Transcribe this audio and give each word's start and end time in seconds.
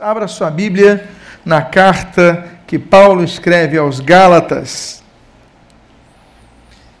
Abra 0.00 0.28
sua 0.28 0.50
Bíblia 0.50 1.08
na 1.46 1.62
carta 1.62 2.44
que 2.66 2.78
Paulo 2.78 3.24
escreve 3.24 3.78
aos 3.78 4.00
Gálatas. 4.00 5.02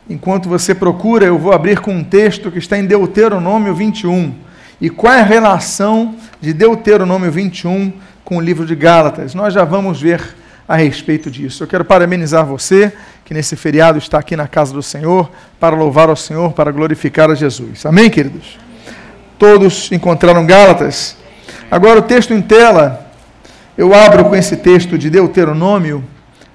Enquanto 0.08 0.48
você 0.48 0.74
procura, 0.74 1.26
eu 1.26 1.38
vou 1.38 1.52
abrir 1.52 1.80
com 1.80 1.92
um 1.92 2.02
texto 2.02 2.50
que 2.50 2.58
está 2.58 2.78
em 2.78 2.86
Deuteronômio 2.86 3.74
21. 3.74 4.34
E 4.80 4.88
qual 4.88 5.12
é 5.12 5.20
a 5.20 5.24
relação 5.24 6.16
de 6.40 6.54
Deuteronômio 6.54 7.30
21 7.30 7.92
com 8.24 8.38
o 8.38 8.40
livro 8.40 8.64
de 8.64 8.74
Gálatas? 8.74 9.34
Nós 9.34 9.52
já 9.52 9.64
vamos 9.64 10.00
ver 10.00 10.34
a 10.66 10.74
respeito 10.74 11.30
disso. 11.30 11.62
Eu 11.62 11.68
quero 11.68 11.84
parabenizar 11.84 12.46
você 12.46 12.90
que 13.22 13.34
nesse 13.34 13.54
feriado 13.54 13.98
está 13.98 14.18
aqui 14.18 14.34
na 14.34 14.48
casa 14.48 14.72
do 14.72 14.82
Senhor 14.82 15.30
para 15.60 15.76
louvar 15.76 16.08
ao 16.08 16.16
Senhor, 16.16 16.54
para 16.54 16.72
glorificar 16.72 17.30
a 17.30 17.34
Jesus. 17.34 17.84
Amém, 17.84 18.08
queridos? 18.08 18.58
Todos 19.38 19.92
encontraram 19.92 20.46
Gálatas? 20.46 21.17
Agora 21.70 21.98
o 21.98 22.02
texto 22.02 22.32
em 22.32 22.40
tela, 22.40 23.10
eu 23.76 23.92
abro 23.92 24.24
com 24.24 24.34
esse 24.34 24.56
texto 24.56 24.96
de 24.96 25.10
Deuteronômio, 25.10 26.02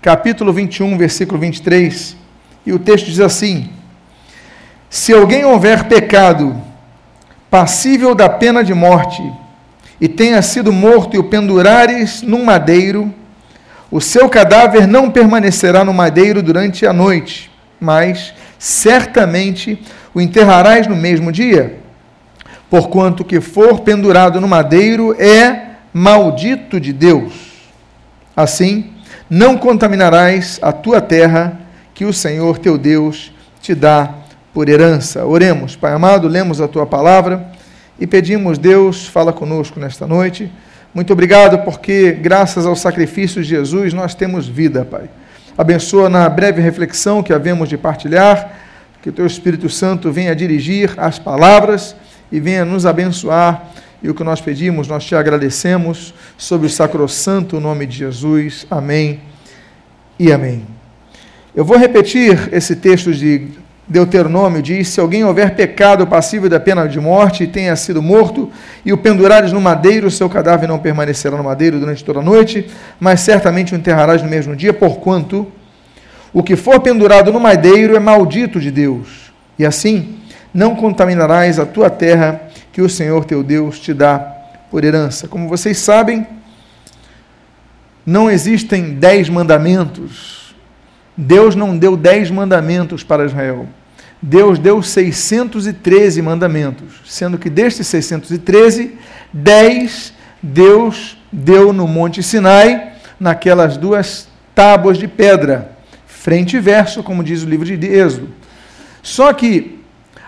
capítulo 0.02 0.52
21, 0.52 0.98
versículo 0.98 1.40
23, 1.40 2.18
e 2.66 2.74
o 2.74 2.80
texto 2.80 3.06
diz 3.06 3.20
assim: 3.20 3.70
Se 4.90 5.14
alguém 5.14 5.46
houver 5.46 5.84
pecado 5.84 6.60
passível 7.48 8.16
da 8.16 8.28
pena 8.28 8.64
de 8.64 8.74
morte, 8.74 9.22
e 10.02 10.08
tenha 10.08 10.42
sido 10.42 10.74
morto 10.74 11.16
e 11.16 11.20
o 11.20 11.26
pendurares 11.26 12.24
num 12.24 12.44
madeiro, 12.44 13.14
o 13.92 14.02
seu 14.02 14.28
cadáver 14.28 14.88
não 14.88 15.12
permanecerá 15.12 15.86
no 15.86 15.94
madeiro 15.94 16.42
durante 16.42 16.88
a 16.88 16.92
noite, 16.92 17.52
mas 17.80 18.34
certamente 18.58 19.80
o 20.12 20.20
enterrarás 20.20 20.88
no 20.88 20.96
mesmo 20.96 21.32
dia 21.32 21.83
porquanto 22.74 23.24
que 23.24 23.40
for 23.40 23.82
pendurado 23.82 24.42
no 24.42 24.48
madeiro 24.48 25.16
é 25.22 25.76
maldito 25.94 26.80
de 26.80 26.92
Deus. 26.92 27.32
Assim, 28.36 28.96
não 29.30 29.60
contaminarás 29.60 30.58
a 30.60 30.72
tua 30.72 31.00
terra 31.00 31.60
que 31.94 32.04
o 32.04 32.12
Senhor 32.12 32.58
teu 32.58 32.76
Deus 32.76 33.32
te 33.62 33.76
dá 33.76 34.16
por 34.52 34.68
herança. 34.70 35.24
Oremos, 35.24 35.76
Pai 35.76 35.94
amado, 35.94 36.28
lemos 36.28 36.60
a 36.60 36.68
tua 36.68 36.84
palavra 36.84 37.46
e 38.00 38.08
pedimos, 38.08 38.58
Deus, 38.58 39.06
fala 39.06 39.32
conosco 39.32 39.80
nesta 39.80 40.08
noite. 40.08 40.52
Muito 40.96 41.14
obrigado 41.14 41.60
porque, 41.60 42.12
graças 42.12 42.66
ao 42.66 42.76
sacrifício 42.76 43.44
de 43.44 43.50
Jesus, 43.50 43.94
nós 43.94 44.16
temos 44.16 44.48
vida, 44.48 44.84
Pai. 44.84 45.12
Abençoa 45.56 46.10
na 46.10 46.28
breve 46.28 46.60
reflexão 46.60 47.22
que 47.22 47.34
havemos 47.34 47.70
de 47.70 47.78
partilhar, 47.78 48.52
que 49.00 49.10
o 49.10 49.14
teu 49.14 49.28
Espírito 49.28 49.70
Santo 49.70 50.12
venha 50.12 50.36
dirigir 50.36 50.96
as 50.98 51.20
palavras 51.20 51.96
e 52.32 52.40
venha 52.40 52.66
nos 52.66 52.86
abençoar. 52.86 53.70
E 54.02 54.10
o 54.10 54.14
que 54.14 54.24
nós 54.24 54.42
pedimos, 54.42 54.88
nós 54.88 55.06
te 55.06 55.16
agradecemos 55.16 56.14
sobre 56.38 56.68
o 56.68 56.70
sacrossanto 56.70 57.60
nome 57.60 57.86
de 57.86 57.98
Jesus. 57.98 58.68
Amém 58.70 59.22
e 60.20 60.32
amém. 60.32 60.66
Eu 61.56 61.64
vou 61.64 61.78
repetir 61.78 62.50
esse 62.52 62.76
texto 62.76 63.14
de 63.14 63.48
Deuteronômio, 63.88 64.62
diz: 64.62 64.88
Se 64.88 65.00
alguém 65.00 65.24
houver 65.24 65.56
pecado 65.56 66.08
passível 66.08 66.50
da 66.50 66.60
pena 66.60 66.88
de 66.88 67.00
morte 67.00 67.44
e 67.44 67.48
tenha 67.48 67.76
sido 67.76 68.02
morto, 68.02 68.52
e 68.86 68.92
o 68.92 68.98
pendurares 68.98 69.52
no 69.52 69.62
madeiro, 69.62 70.10
seu 70.10 70.30
cadáver 70.30 70.68
não 70.68 70.80
permanecerá 70.80 71.38
no 71.38 71.44
madeiro 71.44 71.80
durante 71.80 72.04
toda 72.04 72.20
a 72.20 72.24
noite, 72.24 72.68
mas 73.00 73.20
certamente 73.20 73.74
o 73.74 73.78
enterrarás 73.78 74.22
no 74.22 74.30
mesmo 74.30 74.56
dia, 74.56 74.74
porquanto 74.74 75.48
o 76.34 76.42
que 76.42 76.56
for 76.56 76.80
pendurado 76.80 77.32
no 77.32 77.40
madeiro 77.40 77.96
é 77.96 78.00
maldito 78.00 78.60
de 78.60 78.72
Deus. 78.72 79.32
E 79.60 79.66
assim, 79.66 80.18
não 80.54 80.76
contaminarás 80.76 81.58
a 81.58 81.66
tua 81.66 81.90
terra 81.90 82.42
que 82.72 82.82
o 82.82 82.90
Senhor 82.90 83.26
teu 83.26 83.44
Deus 83.44 83.80
te 83.80 83.94
dá 83.94 84.20
por 84.70 84.84
herança. 84.84 85.28
Como 85.28 85.48
vocês 85.48 85.78
sabem, 85.78 86.28
não 88.06 88.30
existem 88.30 88.94
dez 88.94 89.30
mandamentos. 89.30 90.56
Deus 91.16 91.56
não 91.56 91.78
deu 91.78 91.96
dez 91.96 92.30
mandamentos 92.30 93.04
para 93.04 93.26
Israel. 93.26 93.68
Deus 94.22 94.58
deu 94.58 94.82
613 94.82 96.22
mandamentos, 96.22 97.02
sendo 97.06 97.38
que 97.38 97.50
destes 97.50 97.88
613, 97.88 98.98
dez 99.34 100.14
Deus 100.42 101.18
deu 101.30 101.74
no 101.74 101.86
Monte 101.88 102.24
Sinai, 102.24 102.94
naquelas 103.20 103.76
duas 103.76 104.30
tábuas 104.56 104.98
de 104.98 105.10
pedra, 105.10 105.74
frente 106.08 106.56
e 106.56 106.60
verso, 106.60 107.04
como 107.04 107.24
diz 107.24 107.44
o 107.44 107.50
livro 107.50 107.66
de 107.66 107.86
Êxodo. 107.86 108.30
Só 109.02 109.34
que 109.34 109.83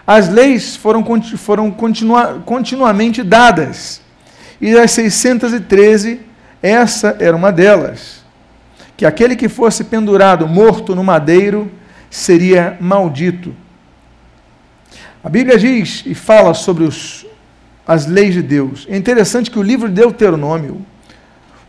as 0.07 0.29
leis 0.29 0.75
foram, 0.75 1.03
foram 1.37 1.71
continua, 1.71 2.41
continuamente 2.45 3.23
dadas. 3.23 4.01
E 4.61 4.73
das 4.73 4.91
613, 4.91 6.21
essa 6.61 7.17
era 7.19 7.35
uma 7.35 7.51
delas. 7.51 8.23
Que 8.95 9.05
aquele 9.05 9.35
que 9.35 9.49
fosse 9.49 9.83
pendurado, 9.83 10.47
morto 10.47 10.95
no 10.95 11.03
madeiro, 11.03 11.71
seria 12.09 12.77
maldito. 12.79 13.53
A 15.23 15.29
Bíblia 15.29 15.57
diz 15.57 16.03
e 16.05 16.13
fala 16.13 16.53
sobre 16.53 16.83
os, 16.83 17.25
as 17.85 18.05
leis 18.05 18.33
de 18.33 18.43
Deus. 18.43 18.85
É 18.89 18.95
interessante 18.95 19.49
que 19.49 19.57
o 19.57 19.63
livro 19.63 19.89
de 19.89 19.95
Deuteronômio, 19.95 20.85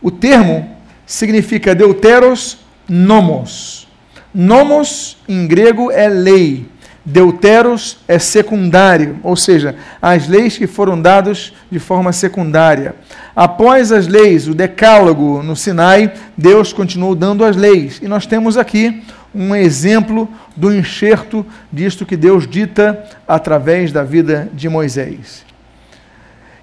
o 0.01 0.11
termo 0.11 0.77
significa 1.07 1.73
Deuteros 1.73 2.59
nomos. 2.87 3.87
Nomos, 4.33 5.17
em 5.27 5.47
grego, 5.47 5.91
é 5.91 6.07
lei. 6.07 6.69
Deuteros 7.09 7.99
é 8.05 8.19
secundário, 8.19 9.17
ou 9.23 9.33
seja, 9.37 9.77
as 10.01 10.27
leis 10.27 10.57
que 10.57 10.67
foram 10.67 11.01
dadas 11.01 11.53
de 11.71 11.79
forma 11.79 12.11
secundária. 12.11 12.95
Após 13.33 13.93
as 13.93 14.07
leis, 14.07 14.45
o 14.45 14.53
decálogo 14.53 15.41
no 15.41 15.55
Sinai, 15.55 16.11
Deus 16.37 16.73
continuou 16.73 17.15
dando 17.15 17.45
as 17.45 17.55
leis. 17.55 18.01
E 18.03 18.09
nós 18.09 18.25
temos 18.25 18.57
aqui 18.57 19.01
um 19.33 19.55
exemplo 19.55 20.27
do 20.53 20.69
enxerto 20.69 21.45
disto 21.71 22.05
que 22.05 22.17
Deus 22.17 22.45
dita 22.45 23.01
através 23.25 23.93
da 23.93 24.03
vida 24.03 24.49
de 24.53 24.67
Moisés. 24.67 25.45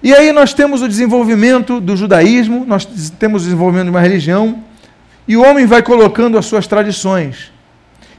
E 0.03 0.13
aí 0.13 0.31
nós 0.31 0.53
temos 0.53 0.83
o 0.83 0.87
desenvolvimento 0.87 1.79
do 1.79 1.97
judaísmo, 1.97 2.63
nós 2.67 2.85
temos 2.85 3.41
o 3.41 3.45
desenvolvimento 3.45 3.85
de 3.85 3.89
uma 3.89 3.99
religião, 3.99 4.63
e 5.27 5.35
o 5.35 5.43
homem 5.43 5.65
vai 5.65 5.81
colocando 5.81 6.37
as 6.37 6.45
suas 6.45 6.67
tradições. 6.67 7.51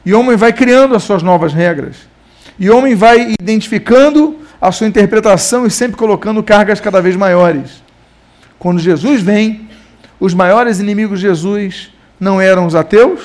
E 0.04 0.12
o 0.12 0.18
homem 0.18 0.36
vai 0.36 0.52
criando 0.52 0.96
as 0.96 1.04
suas 1.04 1.22
novas 1.22 1.52
regras. 1.52 2.15
E 2.58 2.70
o 2.70 2.76
homem 2.76 2.94
vai 2.94 3.34
identificando 3.40 4.38
a 4.60 4.72
sua 4.72 4.86
interpretação 4.86 5.66
e 5.66 5.70
sempre 5.70 5.96
colocando 5.96 6.42
cargas 6.42 6.80
cada 6.80 7.00
vez 7.00 7.14
maiores. 7.16 7.82
Quando 8.58 8.80
Jesus 8.80 9.20
vem, 9.20 9.68
os 10.18 10.32
maiores 10.32 10.80
inimigos 10.80 11.20
de 11.20 11.26
Jesus 11.26 11.90
não 12.18 12.40
eram 12.40 12.66
os 12.66 12.74
ateus, 12.74 13.20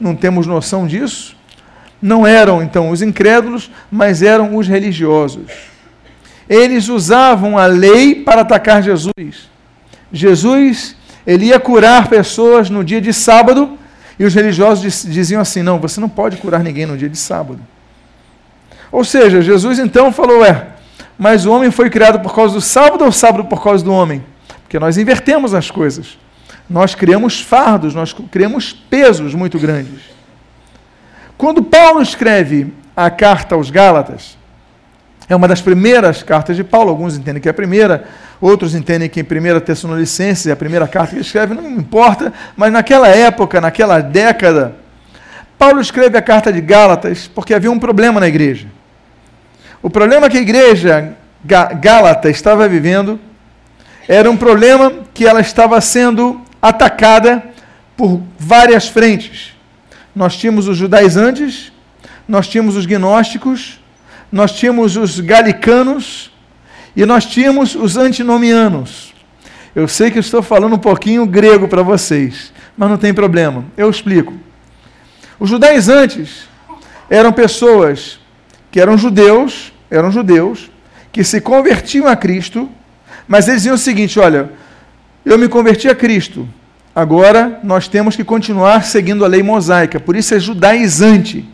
não 0.00 0.16
temos 0.16 0.46
noção 0.46 0.86
disso. 0.86 1.36
Não 2.00 2.26
eram, 2.26 2.62
então, 2.62 2.90
os 2.90 3.00
incrédulos, 3.00 3.70
mas 3.90 4.22
eram 4.22 4.56
os 4.56 4.68
religiosos. 4.68 5.50
Eles 6.48 6.88
usavam 6.88 7.58
a 7.58 7.66
lei 7.66 8.14
para 8.14 8.42
atacar 8.42 8.82
Jesus. 8.82 9.48
Jesus, 10.12 10.96
ele 11.26 11.46
ia 11.46 11.58
curar 11.58 12.08
pessoas 12.08 12.68
no 12.68 12.84
dia 12.84 13.00
de 13.00 13.12
sábado, 13.12 13.78
e 14.18 14.24
os 14.24 14.34
religiosos 14.34 15.04
diziam 15.04 15.40
assim: 15.40 15.62
não, 15.62 15.80
você 15.80 16.00
não 16.00 16.08
pode 16.08 16.36
curar 16.36 16.62
ninguém 16.62 16.86
no 16.86 16.96
dia 16.96 17.08
de 17.08 17.18
sábado. 17.18 17.60
Ou 18.90 19.04
seja, 19.04 19.42
Jesus 19.42 19.78
então 19.78 20.12
falou: 20.12 20.44
é, 20.44 20.68
mas 21.18 21.46
o 21.46 21.52
homem 21.52 21.70
foi 21.70 21.90
criado 21.90 22.20
por 22.20 22.34
causa 22.34 22.54
do 22.54 22.60
sábado 22.60 23.02
ou 23.02 23.08
o 23.08 23.12
sábado 23.12 23.44
por 23.44 23.62
causa 23.62 23.84
do 23.84 23.92
homem? 23.92 24.24
Porque 24.62 24.78
nós 24.78 24.98
invertemos 24.98 25.54
as 25.54 25.70
coisas. 25.70 26.18
Nós 26.68 26.94
criamos 26.94 27.40
fardos, 27.40 27.94
nós 27.94 28.12
criamos 28.30 28.72
pesos 28.72 29.34
muito 29.34 29.58
grandes. 29.58 30.00
Quando 31.38 31.62
Paulo 31.62 32.02
escreve 32.02 32.72
a 32.96 33.08
carta 33.08 33.54
aos 33.54 33.70
Gálatas, 33.70 34.36
é 35.28 35.36
uma 35.36 35.46
das 35.46 35.60
primeiras 35.60 36.22
cartas 36.22 36.56
de 36.56 36.64
Paulo, 36.64 36.90
alguns 36.90 37.16
entendem 37.16 37.42
que 37.42 37.48
é 37.48 37.50
a 37.50 37.54
primeira, 37.54 38.04
outros 38.40 38.74
entendem 38.74 39.08
que 39.08 39.20
em 39.20 39.22
1 39.22 39.60
Tessalonicenses 39.60 40.46
é 40.46 40.52
a 40.52 40.56
primeira 40.56 40.86
carta 40.88 41.10
que 41.10 41.16
ele 41.16 41.22
escreve, 41.22 41.54
não 41.54 41.68
importa, 41.70 42.32
mas 42.56 42.72
naquela 42.72 43.08
época, 43.08 43.60
naquela 43.60 44.00
década, 44.00 44.74
Paulo 45.58 45.80
escreve 45.80 46.16
a 46.16 46.22
carta 46.22 46.52
de 46.52 46.60
Gálatas 46.60 47.28
porque 47.28 47.54
havia 47.54 47.70
um 47.70 47.78
problema 47.78 48.20
na 48.20 48.28
igreja. 48.28 48.68
O 49.86 49.88
problema 49.88 50.28
que 50.28 50.36
a 50.36 50.40
igreja 50.40 51.16
Gálata 51.44 52.28
estava 52.28 52.68
vivendo 52.68 53.20
era 54.08 54.28
um 54.28 54.36
problema 54.36 54.92
que 55.14 55.24
ela 55.24 55.40
estava 55.40 55.80
sendo 55.80 56.40
atacada 56.60 57.40
por 57.96 58.20
várias 58.36 58.88
frentes. 58.88 59.54
Nós 60.12 60.36
tínhamos 60.36 60.66
os 60.66 60.76
judaizantes, 60.76 61.70
nós 62.26 62.48
tínhamos 62.48 62.74
os 62.74 62.84
gnósticos, 62.84 63.78
nós 64.32 64.50
tínhamos 64.50 64.96
os 64.96 65.20
galicanos 65.20 66.32
e 66.96 67.06
nós 67.06 67.24
tínhamos 67.24 67.76
os 67.76 67.96
antinomianos. 67.96 69.14
Eu 69.72 69.86
sei 69.86 70.10
que 70.10 70.18
estou 70.18 70.42
falando 70.42 70.74
um 70.74 70.80
pouquinho 70.80 71.24
grego 71.24 71.68
para 71.68 71.84
vocês, 71.84 72.52
mas 72.76 72.90
não 72.90 72.96
tem 72.96 73.14
problema, 73.14 73.64
eu 73.76 73.88
explico. 73.88 74.34
Os 75.38 75.48
judaizantes 75.48 76.48
eram 77.08 77.32
pessoas 77.32 78.18
que 78.68 78.80
eram 78.80 78.98
judeus, 78.98 79.75
eram 79.90 80.10
judeus, 80.10 80.70
que 81.12 81.24
se 81.24 81.40
convertiam 81.40 82.06
a 82.06 82.16
Cristo, 82.16 82.68
mas 83.26 83.48
eles 83.48 83.62
diziam 83.62 83.74
o 83.74 83.78
seguinte: 83.78 84.18
olha, 84.18 84.50
eu 85.24 85.38
me 85.38 85.48
converti 85.48 85.88
a 85.88 85.94
Cristo. 85.94 86.48
Agora 86.94 87.60
nós 87.62 87.88
temos 87.88 88.16
que 88.16 88.24
continuar 88.24 88.84
seguindo 88.84 89.24
a 89.24 89.28
lei 89.28 89.42
mosaica, 89.42 90.00
por 90.00 90.16
isso 90.16 90.34
é 90.34 90.40
judaizante. 90.40 91.46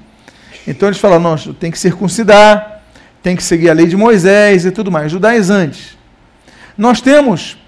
Então 0.67 0.89
eles 0.89 0.99
falam, 0.99 1.19
não, 1.19 1.37
tem 1.55 1.71
que 1.71 1.79
circuncidar, 1.79 2.83
tem 3.23 3.35
que 3.35 3.43
seguir 3.43 3.69
a 3.69 3.73
lei 3.73 3.87
de 3.87 3.97
Moisés 3.97 4.65
e 4.65 4.71
tudo 4.71 4.91
mais, 4.91 5.11
judaizantes. 5.11 5.97
Nós 6.79 7.01
temos 7.01 7.59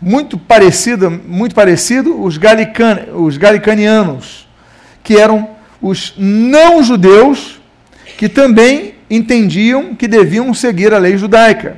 muito 0.00 0.36
parecido, 0.36 1.10
muito 1.10 1.54
parecido 1.54 2.20
os, 2.20 2.36
galican, 2.36 3.06
os 3.14 3.36
galicanianos, 3.36 4.48
que 5.04 5.16
eram 5.16 5.50
os 5.80 6.14
não 6.16 6.82
judeus 6.82 7.60
que 8.16 8.28
também 8.28 8.91
entendiam 9.14 9.94
que 9.94 10.08
deviam 10.08 10.54
seguir 10.54 10.94
a 10.94 10.98
lei 10.98 11.18
judaica. 11.18 11.76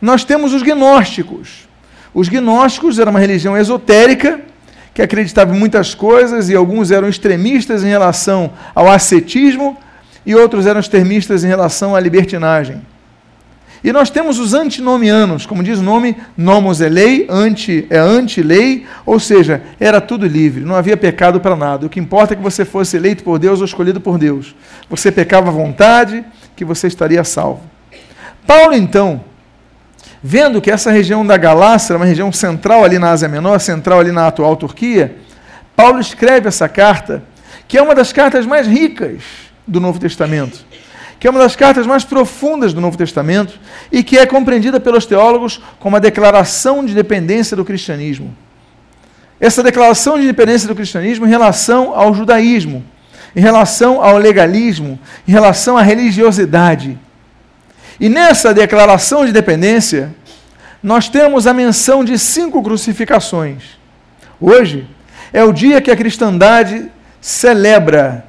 Nós 0.00 0.24
temos 0.24 0.52
os 0.52 0.62
gnósticos. 0.62 1.66
Os 2.12 2.28
gnósticos 2.28 2.98
eram 2.98 3.10
uma 3.10 3.18
religião 3.18 3.56
esotérica 3.56 4.40
que 4.92 5.00
acreditava 5.00 5.56
em 5.56 5.58
muitas 5.58 5.94
coisas 5.94 6.50
e 6.50 6.54
alguns 6.54 6.90
eram 6.90 7.08
extremistas 7.08 7.82
em 7.82 7.88
relação 7.88 8.52
ao 8.74 8.90
ascetismo 8.90 9.76
e 10.26 10.34
outros 10.34 10.66
eram 10.66 10.80
extremistas 10.80 11.44
em 11.44 11.48
relação 11.48 11.96
à 11.96 12.00
libertinagem. 12.00 12.82
E 13.84 13.92
nós 13.92 14.08
temos 14.08 14.38
os 14.38 14.54
antinomianos, 14.54 15.44
como 15.44 15.62
diz 15.62 15.78
o 15.78 15.82
nome, 15.82 16.16
nomos 16.34 16.80
é 16.80 16.88
lei, 16.88 17.26
anti 17.28 17.86
é 17.90 17.98
anti-lei, 17.98 18.86
ou 19.04 19.20
seja, 19.20 19.62
era 19.78 20.00
tudo 20.00 20.26
livre, 20.26 20.64
não 20.64 20.74
havia 20.74 20.96
pecado 20.96 21.38
para 21.38 21.54
nada. 21.54 21.84
O 21.84 21.90
que 21.90 22.00
importa 22.00 22.32
é 22.32 22.36
que 22.36 22.42
você 22.42 22.64
fosse 22.64 22.96
eleito 22.96 23.22
por 23.22 23.38
Deus 23.38 23.58
ou 23.58 23.66
escolhido 23.66 24.00
por 24.00 24.16
Deus. 24.16 24.56
Você 24.88 25.12
pecava 25.12 25.50
à 25.50 25.52
vontade, 25.52 26.24
que 26.56 26.64
você 26.64 26.86
estaria 26.86 27.22
salvo. 27.24 27.60
Paulo, 28.46 28.72
então, 28.72 29.22
vendo 30.22 30.62
que 30.62 30.70
essa 30.70 30.90
região 30.90 31.24
da 31.26 31.36
Galácia 31.36 31.94
uma 31.94 32.06
região 32.06 32.32
central 32.32 32.84
ali 32.84 32.98
na 32.98 33.10
Ásia 33.10 33.28
Menor, 33.28 33.60
central 33.60 34.00
ali 34.00 34.12
na 34.12 34.28
atual 34.28 34.56
Turquia, 34.56 35.14
Paulo 35.76 36.00
escreve 36.00 36.48
essa 36.48 36.70
carta, 36.70 37.22
que 37.68 37.76
é 37.76 37.82
uma 37.82 37.94
das 37.94 38.14
cartas 38.14 38.46
mais 38.46 38.66
ricas 38.66 39.20
do 39.66 39.78
Novo 39.78 40.00
Testamento 40.00 40.64
que 41.18 41.26
é 41.26 41.30
uma 41.30 41.40
das 41.40 41.56
cartas 41.56 41.86
mais 41.86 42.04
profundas 42.04 42.72
do 42.72 42.80
Novo 42.80 42.96
Testamento 42.96 43.58
e 43.90 44.02
que 44.02 44.18
é 44.18 44.26
compreendida 44.26 44.78
pelos 44.78 45.06
teólogos 45.06 45.60
como 45.78 45.96
a 45.96 46.00
declaração 46.00 46.84
de 46.84 46.94
dependência 46.94 47.56
do 47.56 47.64
cristianismo. 47.64 48.34
Essa 49.40 49.62
declaração 49.62 50.18
de 50.18 50.26
dependência 50.26 50.68
do 50.68 50.74
cristianismo 50.74 51.26
em 51.26 51.30
relação 51.30 51.94
ao 51.94 52.14
judaísmo, 52.14 52.84
em 53.34 53.40
relação 53.40 54.02
ao 54.02 54.16
legalismo, 54.16 54.98
em 55.26 55.32
relação 55.32 55.76
à 55.76 55.82
religiosidade. 55.82 56.98
E 57.98 58.08
nessa 58.08 58.54
declaração 58.54 59.24
de 59.24 59.32
dependência, 59.32 60.14
nós 60.82 61.08
temos 61.08 61.46
a 61.46 61.54
menção 61.54 62.04
de 62.04 62.18
cinco 62.18 62.62
crucificações. 62.62 63.78
Hoje 64.40 64.86
é 65.32 65.42
o 65.42 65.52
dia 65.52 65.80
que 65.80 65.90
a 65.90 65.96
cristandade 65.96 66.90
celebra, 67.20 68.24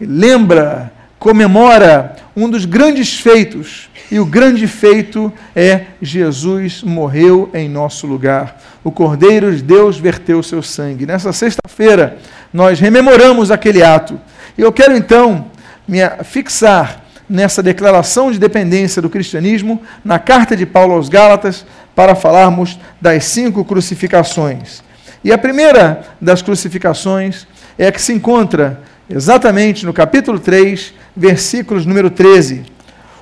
lembra, 0.00 0.92
comemora 1.20 2.16
um 2.34 2.48
dos 2.48 2.64
grandes 2.64 3.20
feitos, 3.20 3.90
e 4.10 4.18
o 4.18 4.24
grande 4.24 4.66
feito 4.66 5.30
é 5.54 5.82
Jesus 6.00 6.82
morreu 6.82 7.50
em 7.52 7.68
nosso 7.68 8.06
lugar. 8.06 8.58
O 8.82 8.90
Cordeiro 8.90 9.54
de 9.54 9.62
Deus 9.62 9.98
verteu 9.98 10.42
seu 10.42 10.62
sangue. 10.62 11.06
Nessa 11.06 11.32
sexta-feira, 11.32 12.18
nós 12.52 12.80
rememoramos 12.80 13.50
aquele 13.50 13.82
ato. 13.82 14.18
E 14.56 14.62
eu 14.62 14.72
quero 14.72 14.96
então 14.96 15.46
me 15.86 15.98
fixar 16.24 17.04
nessa 17.28 17.62
declaração 17.62 18.32
de 18.32 18.38
dependência 18.38 19.00
do 19.00 19.10
cristianismo, 19.10 19.80
na 20.02 20.18
carta 20.18 20.56
de 20.56 20.64
Paulo 20.64 20.94
aos 20.94 21.08
Gálatas, 21.08 21.64
para 21.94 22.16
falarmos 22.16 22.80
das 23.00 23.26
cinco 23.26 23.64
crucificações. 23.64 24.82
E 25.22 25.32
a 25.32 25.38
primeira 25.38 26.02
das 26.20 26.40
crucificações 26.40 27.46
é 27.78 27.86
a 27.88 27.92
que 27.92 28.00
se 28.00 28.12
encontra 28.12 28.80
exatamente 29.10 29.84
no 29.84 29.92
capítulo 29.92 30.38
3, 30.38 30.94
versículos 31.16 31.84
número 31.84 32.10
13. 32.10 32.62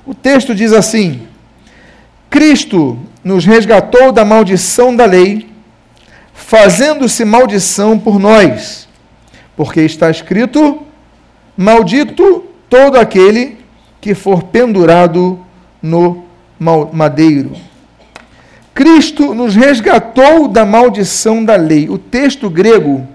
O 0.05 0.13
texto 0.13 0.53
diz 0.53 0.71
assim: 0.71 1.27
Cristo 2.29 2.97
nos 3.23 3.43
resgatou 3.43 4.11
da 4.11 4.23
maldição 4.23 4.95
da 4.95 5.05
lei, 5.05 5.49
fazendo-se 6.33 7.25
maldição 7.25 7.97
por 7.97 8.19
nós, 8.19 8.87
porque 9.57 9.81
está 9.81 10.11
escrito: 10.11 10.83
Maldito 11.57 12.45
todo 12.69 12.97
aquele 12.97 13.57
que 13.99 14.13
for 14.13 14.43
pendurado 14.43 15.39
no 15.81 16.23
madeiro. 16.93 17.51
Cristo 18.73 19.33
nos 19.33 19.55
resgatou 19.55 20.47
da 20.47 20.65
maldição 20.65 21.43
da 21.43 21.55
lei. 21.55 21.89
O 21.89 21.97
texto 21.97 22.49
grego 22.49 23.05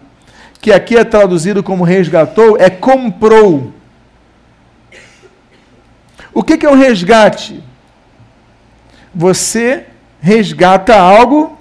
que 0.65 0.73
aqui 0.73 0.97
é 0.97 1.05
traduzido 1.05 1.63
como 1.63 1.85
resgatou, 1.85 2.57
é 2.59 2.71
comprou. 2.71 3.71
O 6.33 6.43
que, 6.43 6.65
é 6.65 6.71
um 6.71 6.75
resgate? 6.75 7.63
Você 9.15 9.85
resgata 10.23 10.97
algo 10.97 11.59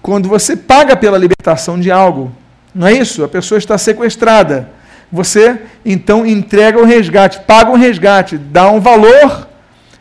quando 0.00 0.30
você 0.30 0.56
paga 0.56 0.96
pela 0.96 1.18
libertação 1.18 1.78
de 1.78 1.90
algo. 1.90 2.32
Não 2.74 2.86
é 2.86 2.94
isso? 2.94 3.22
A 3.22 3.28
pessoa 3.28 3.58
está 3.58 3.76
sequestrada. 3.76 4.70
Você 5.12 5.60
então 5.84 6.24
entrega 6.24 6.80
o 6.80 6.86
resgate, 6.86 7.40
paga 7.40 7.70
um 7.70 7.76
resgate, 7.76 8.38
dá 8.38 8.70
um 8.70 8.80
valor 8.80 9.46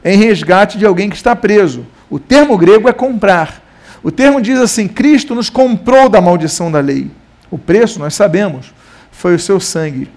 em 0.05 0.17
resgate 0.17 0.77
de 0.77 0.85
alguém 0.85 1.09
que 1.09 1.17
está 1.17 1.35
preso. 1.35 1.85
O 2.09 2.17
termo 2.17 2.57
grego 2.57 2.87
é 2.87 2.93
comprar. 2.93 3.61
O 4.01 4.09
termo 4.09 4.41
diz 4.41 4.57
assim: 4.57 4.87
Cristo 4.87 5.35
nos 5.35 5.49
comprou 5.49 6.07
da 6.07 6.21
maldição 6.21 6.71
da 6.71 6.79
lei. 6.79 7.11
O 7.49 7.57
preço, 7.57 7.99
nós 7.99 8.13
sabemos, 8.13 8.73
foi 9.11 9.35
o 9.35 9.39
seu 9.39 9.59
sangue. 9.59 10.09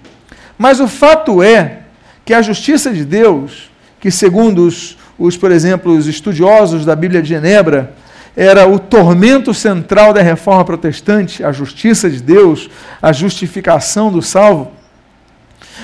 Mas 0.57 0.79
o 0.79 0.87
fato 0.87 1.41
é 1.41 1.79
que 2.23 2.33
a 2.33 2.41
justiça 2.41 2.93
de 2.93 3.03
Deus, 3.03 3.69
que 3.99 4.11
segundo 4.11 4.65
os, 4.65 4.97
os, 5.17 5.37
por 5.37 5.51
exemplo, 5.51 5.95
os 5.95 6.07
estudiosos 6.07 6.85
da 6.85 6.95
Bíblia 6.95 7.21
de 7.21 7.29
Genebra, 7.29 7.93
era 8.35 8.67
o 8.67 8.79
tormento 8.79 9.53
central 9.53 10.13
da 10.13 10.21
reforma 10.21 10.63
protestante, 10.63 11.43
a 11.43 11.51
justiça 11.51 12.09
de 12.09 12.21
Deus, 12.21 12.69
a 13.01 13.11
justificação 13.11 14.11
do 14.11 14.21
salvo. 14.21 14.71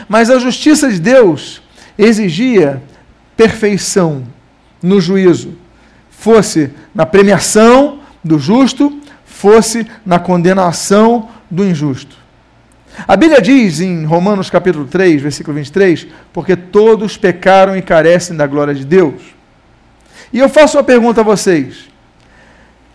Mas 0.07 0.29
a 0.29 0.39
justiça 0.39 0.89
de 0.89 0.99
Deus 0.99 1.61
exigia 1.97 2.81
perfeição 3.35 4.23
no 4.81 5.01
juízo, 5.01 5.55
fosse 6.09 6.71
na 6.93 7.05
premiação 7.05 7.99
do 8.23 8.39
justo, 8.39 9.01
fosse 9.25 9.85
na 10.05 10.19
condenação 10.19 11.29
do 11.49 11.65
injusto. 11.65 12.15
A 13.07 13.15
Bíblia 13.15 13.41
diz 13.41 13.79
em 13.79 14.05
Romanos 14.05 14.49
capítulo 14.49 14.85
3, 14.85 15.21
versículo 15.21 15.55
23, 15.55 16.07
porque 16.33 16.55
todos 16.55 17.17
pecaram 17.17 17.75
e 17.75 17.81
carecem 17.81 18.35
da 18.35 18.47
glória 18.47 18.73
de 18.73 18.85
Deus. 18.85 19.21
E 20.31 20.39
eu 20.39 20.49
faço 20.49 20.77
uma 20.77 20.83
pergunta 20.83 21.21
a 21.21 21.23
vocês. 21.23 21.89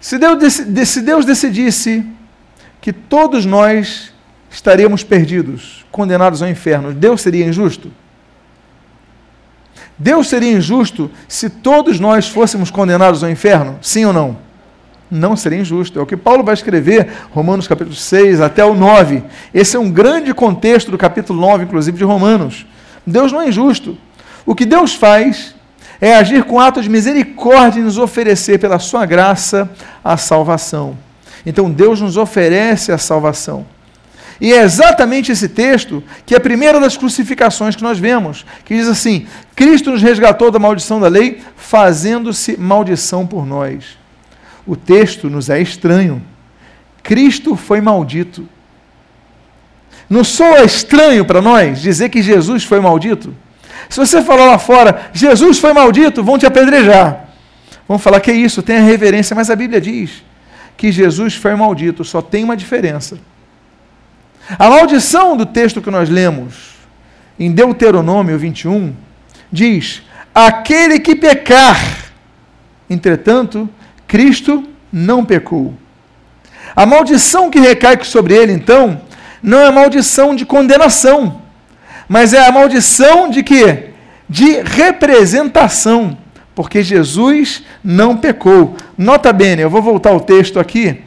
Se 0.00 0.18
Deus, 0.18 0.52
se 0.86 1.00
Deus 1.00 1.24
decidisse 1.24 2.04
que 2.80 2.92
todos 2.92 3.46
nós 3.46 4.12
estaríamos 4.50 5.04
perdidos, 5.04 5.86
condenados 5.90 6.42
ao 6.42 6.48
inferno, 6.48 6.92
Deus 6.92 7.20
seria 7.20 7.46
injusto? 7.46 7.92
Deus 9.96 10.28
seria 10.28 10.52
injusto 10.52 11.10
se 11.28 11.48
todos 11.48 12.00
nós 12.00 12.28
fôssemos 12.28 12.70
condenados 12.70 13.22
ao 13.22 13.30
inferno? 13.30 13.78
Sim 13.80 14.06
ou 14.06 14.12
não? 14.12 14.38
Não 15.12 15.36
seria 15.36 15.60
injusto. 15.60 15.98
É 15.98 16.02
o 16.02 16.06
que 16.06 16.16
Paulo 16.16 16.42
vai 16.42 16.54
escrever, 16.54 17.06
Romanos 17.30 17.68
capítulo 17.68 17.94
6 17.94 18.40
até 18.40 18.64
o 18.64 18.74
9. 18.74 19.22
Esse 19.52 19.76
é 19.76 19.78
um 19.78 19.90
grande 19.90 20.32
contexto 20.32 20.90
do 20.90 20.96
capítulo 20.96 21.38
9, 21.38 21.64
inclusive, 21.64 21.98
de 21.98 22.04
Romanos. 22.04 22.64
Deus 23.06 23.30
não 23.30 23.42
é 23.42 23.48
injusto. 23.48 23.96
O 24.46 24.54
que 24.54 24.64
Deus 24.64 24.94
faz 24.94 25.54
é 26.00 26.16
agir 26.16 26.44
com 26.44 26.58
ato 26.58 26.80
de 26.80 26.88
misericórdia 26.88 27.78
e 27.78 27.82
nos 27.82 27.98
oferecer, 27.98 28.58
pela 28.58 28.78
sua 28.78 29.04
graça, 29.04 29.70
a 30.02 30.16
salvação. 30.16 30.96
Então, 31.44 31.70
Deus 31.70 32.00
nos 32.00 32.16
oferece 32.16 32.90
a 32.90 32.96
salvação. 32.96 33.66
E 34.40 34.52
é 34.52 34.62
exatamente 34.62 35.30
esse 35.30 35.48
texto 35.48 36.02
que 36.24 36.34
é 36.34 36.38
a 36.38 36.40
primeira 36.40 36.80
das 36.80 36.96
crucificações 36.96 37.76
que 37.76 37.82
nós 37.82 37.98
vemos, 37.98 38.46
que 38.64 38.74
diz 38.74 38.88
assim: 38.88 39.26
Cristo 39.54 39.90
nos 39.90 40.02
resgatou 40.02 40.50
da 40.50 40.58
maldição 40.58 40.98
da 40.98 41.06
lei, 41.06 41.42
fazendo-se 41.54 42.56
maldição 42.56 43.26
por 43.26 43.46
nós 43.46 44.01
o 44.66 44.76
texto 44.76 45.28
nos 45.28 45.50
é 45.50 45.60
estranho. 45.60 46.22
Cristo 47.02 47.56
foi 47.56 47.80
maldito. 47.80 48.48
Não 50.08 50.22
soa 50.22 50.64
estranho 50.64 51.24
para 51.24 51.40
nós 51.40 51.80
dizer 51.80 52.08
que 52.08 52.22
Jesus 52.22 52.64
foi 52.64 52.80
maldito? 52.80 53.34
Se 53.88 53.98
você 53.98 54.22
falar 54.22 54.46
lá 54.46 54.58
fora, 54.58 55.10
Jesus 55.12 55.58
foi 55.58 55.72
maldito, 55.72 56.22
vão 56.22 56.38
te 56.38 56.46
apedrejar. 56.46 57.28
Vão 57.88 57.98
falar 57.98 58.20
que 58.20 58.30
é 58.30 58.34
isso, 58.34 58.62
tem 58.62 58.76
a 58.76 58.82
reverência, 58.82 59.34
mas 59.34 59.50
a 59.50 59.56
Bíblia 59.56 59.80
diz 59.80 60.22
que 60.76 60.90
Jesus 60.90 61.34
foi 61.34 61.54
maldito, 61.54 62.04
só 62.04 62.22
tem 62.22 62.44
uma 62.44 62.56
diferença. 62.56 63.18
A 64.58 64.68
maldição 64.68 65.36
do 65.36 65.46
texto 65.46 65.80
que 65.80 65.90
nós 65.90 66.08
lemos 66.08 66.72
em 67.38 67.52
Deuteronômio 67.52 68.38
21 68.38 68.94
diz: 69.50 70.02
aquele 70.34 70.98
que 70.98 71.14
pecar, 71.14 71.78
entretanto, 72.88 73.68
Cristo 74.12 74.68
não 74.92 75.24
pecou. 75.24 75.72
A 76.76 76.84
maldição 76.84 77.48
que 77.48 77.58
recai 77.58 77.98
sobre 78.04 78.34
ele, 78.34 78.52
então, 78.52 79.00
não 79.42 79.58
é 79.58 79.70
maldição 79.70 80.36
de 80.36 80.44
condenação, 80.44 81.40
mas 82.06 82.34
é 82.34 82.46
a 82.46 82.52
maldição 82.52 83.30
de 83.30 83.42
quê? 83.42 83.92
De 84.28 84.60
representação, 84.60 86.18
porque 86.54 86.82
Jesus 86.82 87.62
não 87.82 88.14
pecou. 88.14 88.76
Nota 88.98 89.32
bene, 89.32 89.62
eu 89.62 89.70
vou 89.70 89.80
voltar 89.80 90.10
ao 90.10 90.20
texto 90.20 90.60
aqui. 90.60 91.00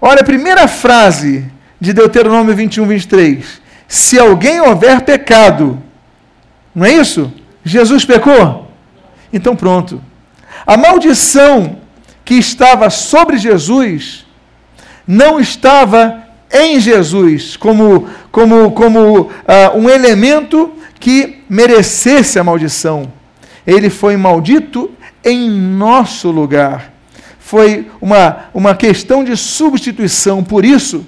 Olha 0.00 0.22
a 0.22 0.24
primeira 0.24 0.66
frase 0.66 1.44
de 1.78 1.92
Deuteronômio 1.92 2.54
21, 2.54 2.86
23. 2.86 3.60
Se 3.86 4.18
alguém 4.18 4.62
houver 4.62 5.02
pecado, 5.02 5.78
não 6.74 6.86
é 6.86 6.92
isso? 6.94 7.30
Jesus 7.62 8.06
pecou? 8.06 8.72
Então 9.30 9.54
pronto. 9.54 10.02
A 10.66 10.78
maldição 10.78 11.79
que 12.30 12.36
estava 12.36 12.88
sobre 12.90 13.38
Jesus 13.38 14.24
não 15.04 15.40
estava 15.40 16.22
em 16.48 16.78
Jesus 16.78 17.56
como, 17.56 18.06
como, 18.30 18.70
como 18.70 19.22
uh, 19.22 19.28
um 19.76 19.90
elemento 19.90 20.72
que 21.00 21.42
merecesse 21.48 22.38
a 22.38 22.44
maldição. 22.44 23.12
Ele 23.66 23.90
foi 23.90 24.16
maldito 24.16 24.92
em 25.24 25.50
nosso 25.50 26.30
lugar. 26.30 26.92
Foi 27.40 27.90
uma, 28.00 28.44
uma 28.54 28.76
questão 28.76 29.24
de 29.24 29.36
substituição. 29.36 30.44
Por 30.44 30.64
isso 30.64 31.04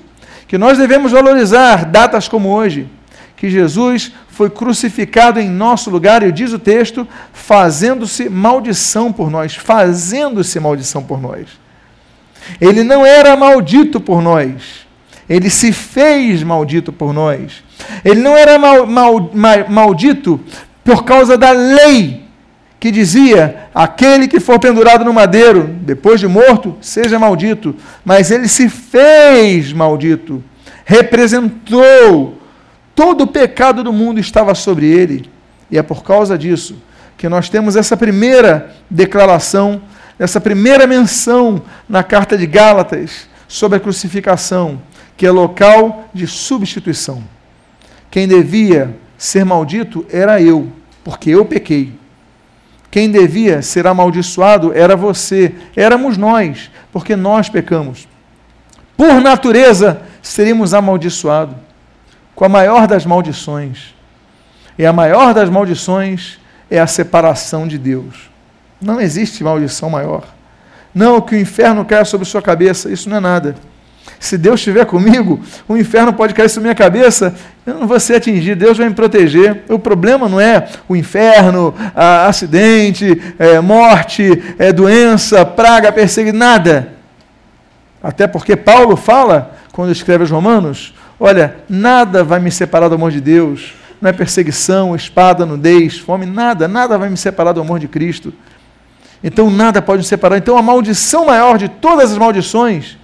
que 0.49 0.59
nós 0.59 0.77
devemos 0.77 1.13
valorizar 1.13 1.85
datas 1.85 2.27
como 2.27 2.49
hoje, 2.49 2.89
que 3.37 3.49
Jesus 3.49 4.11
foi 4.43 4.51
crucificado 4.51 5.39
em 5.39 5.49
nosso 5.49 5.89
lugar, 5.89 6.25
e 6.25 6.33
diz 6.33 6.53
o 6.53 6.59
texto, 6.59 7.07
fazendo-se 7.33 8.29
maldição 8.29 9.13
por 9.13 9.31
nós, 9.31 9.55
fazendo-se 9.55 10.59
maldição 10.59 11.01
por 11.01 11.23
nós. 11.23 11.47
Ele 12.61 12.83
não 12.83 13.07
era 13.07 13.37
maldito 13.37 14.01
por 14.01 14.21
nós, 14.21 14.85
ele 15.31 15.49
se 15.49 15.71
fez 15.71 16.43
maldito 16.43 16.93
por 16.93 17.13
nós. 17.13 17.63
Ele 18.05 18.21
não 18.21 18.37
era 18.37 18.59
mal, 18.59 18.85
mal, 18.85 19.31
mal, 19.33 19.69
maldito 19.69 20.41
por 20.83 21.05
causa 21.05 21.39
da 21.39 21.53
lei, 21.53 22.25
que 22.81 22.91
dizia: 22.91 23.69
aquele 23.73 24.27
que 24.27 24.41
for 24.41 24.59
pendurado 24.59 25.05
no 25.05 25.13
madeiro, 25.13 25.69
depois 25.83 26.19
de 26.19 26.27
morto, 26.27 26.77
seja 26.81 27.17
maldito. 27.17 27.77
Mas 28.05 28.33
ele 28.33 28.49
se 28.49 28.69
fez 28.69 29.73
maldito, 29.73 30.43
representou 30.85 32.42
Todo 32.95 33.25
o 33.25 33.27
pecado 33.27 33.83
do 33.83 33.93
mundo 33.93 34.21
estava 34.21 34.55
sobre 34.55 34.87
ele. 34.87 35.31
E 35.71 35.79
é 35.79 35.83
por 35.83 36.03
causa 36.03 36.37
disso 36.37 36.77
que 37.17 37.29
nós 37.29 37.49
temos 37.49 37.77
essa 37.77 37.97
primeira 37.97 38.75
declaração, 38.91 39.81
essa 40.19 40.41
primeira 40.41 40.87
menção 40.87 41.63
na 41.89 42.03
carta 42.03 42.37
de 42.37 42.47
Gálatas 42.47 43.29
sobre 43.47 43.77
a 43.77 43.81
crucificação, 43.81 44.83
que 45.17 45.27
é 45.27 45.31
local 45.31 46.09
de 46.13 46.27
substituição. 46.27 47.23
Quem 48.11 48.27
devia 48.27 48.97
ser 49.17 49.45
maldito 49.45 50.05
era 50.11 50.43
eu, 50.43 50.69
porque 51.05 51.31
eu 51.31 51.45
pequei. 51.45 51.93
Quem 52.91 53.11
devia 53.11 53.63
ser 53.63 53.87
amaldiçoado 53.87 54.73
era 54.75 54.97
você, 54.97 55.55
éramos 55.75 56.19
nós, 56.19 56.71
porque 56.93 57.17
nós 57.17 57.49
pecamos. 57.49 58.07
Por 58.97 59.21
natureza, 59.21 60.03
seríamos 60.21 60.75
amaldiçoados 60.75 61.57
com 62.35 62.45
a 62.45 62.49
maior 62.49 62.87
das 62.87 63.05
maldições. 63.05 63.95
E 64.79 64.87
a 64.87 64.93
maior 64.93 65.35
das 65.35 65.51
maldições 65.51 66.39
é 66.71 66.79
a 66.79 66.87
separação 66.87 67.69
de 67.69 67.79
Deus. 67.79 68.31
Não 68.81 69.01
existe 69.01 69.45
maldição 69.45 69.91
maior. 69.91 70.25
Não 70.95 71.21
que 71.21 71.35
o 71.35 71.39
inferno 71.39 71.85
caia 71.85 72.05
sobre 72.05 72.27
sua 72.27 72.43
cabeça, 72.43 72.91
isso 72.91 73.09
não 73.09 73.17
é 73.17 73.21
nada. 73.21 73.55
Se 74.19 74.37
Deus 74.37 74.61
estiver 74.61 74.85
comigo, 74.85 75.41
o 75.69 75.77
inferno 75.77 76.13
pode 76.13 76.35
cair 76.35 76.49
sobre 76.49 76.65
minha 76.69 76.75
cabeça, 76.75 77.35
eu 77.65 77.75
não 77.75 77.87
vou 77.87 77.99
ser 78.01 78.17
atingido, 78.17 78.59
Deus 78.59 78.79
vai 78.79 78.89
me 78.89 78.95
proteger. 78.95 79.63
O 79.69 79.79
problema 79.79 80.29
não 80.29 80.41
é 80.41 80.69
o 80.89 80.97
inferno, 80.97 81.75
acidente, 81.95 83.21
é, 83.39 83.61
morte, 83.61 84.43
é, 84.59 84.73
doença, 84.73 85.45
praga, 85.45 85.93
perseguição, 85.93 86.39
nada. 86.39 86.95
Até 88.03 88.27
porque 88.27 88.57
Paulo 88.57 88.97
fala, 88.97 89.57
quando 89.73 89.93
escreve 89.93 90.23
aos 90.23 90.31
Romanos, 90.31 90.95
Olha, 91.25 91.59
nada 91.69 92.25
vai 92.25 92.41
me 92.41 92.51
separar 92.51 92.89
do 92.89 92.97
amor 92.97 93.13
de 93.13 93.21
Deus. 93.21 93.75
Não 94.01 94.11
é 94.11 94.13
perseguição, 94.13 94.93
espada, 94.97 95.47
nudez, 95.47 95.97
fome, 95.97 96.27
nada, 96.27 96.67
nada 96.67 96.99
vai 96.99 97.09
me 97.09 97.17
separar 97.17 97.53
do 97.53 97.61
amor 97.61 97.79
de 97.79 97.87
Cristo. 97.87 98.35
Então 99.23 99.49
nada 99.49 99.81
pode 99.81 99.99
me 99.99 100.05
separar. 100.05 100.37
Então 100.39 100.59
a 100.59 100.63
maldição 100.63 101.27
maior 101.27 101.59
de 101.59 101.69
todas 101.69 102.11
as 102.11 102.19
maldições, 102.19 102.99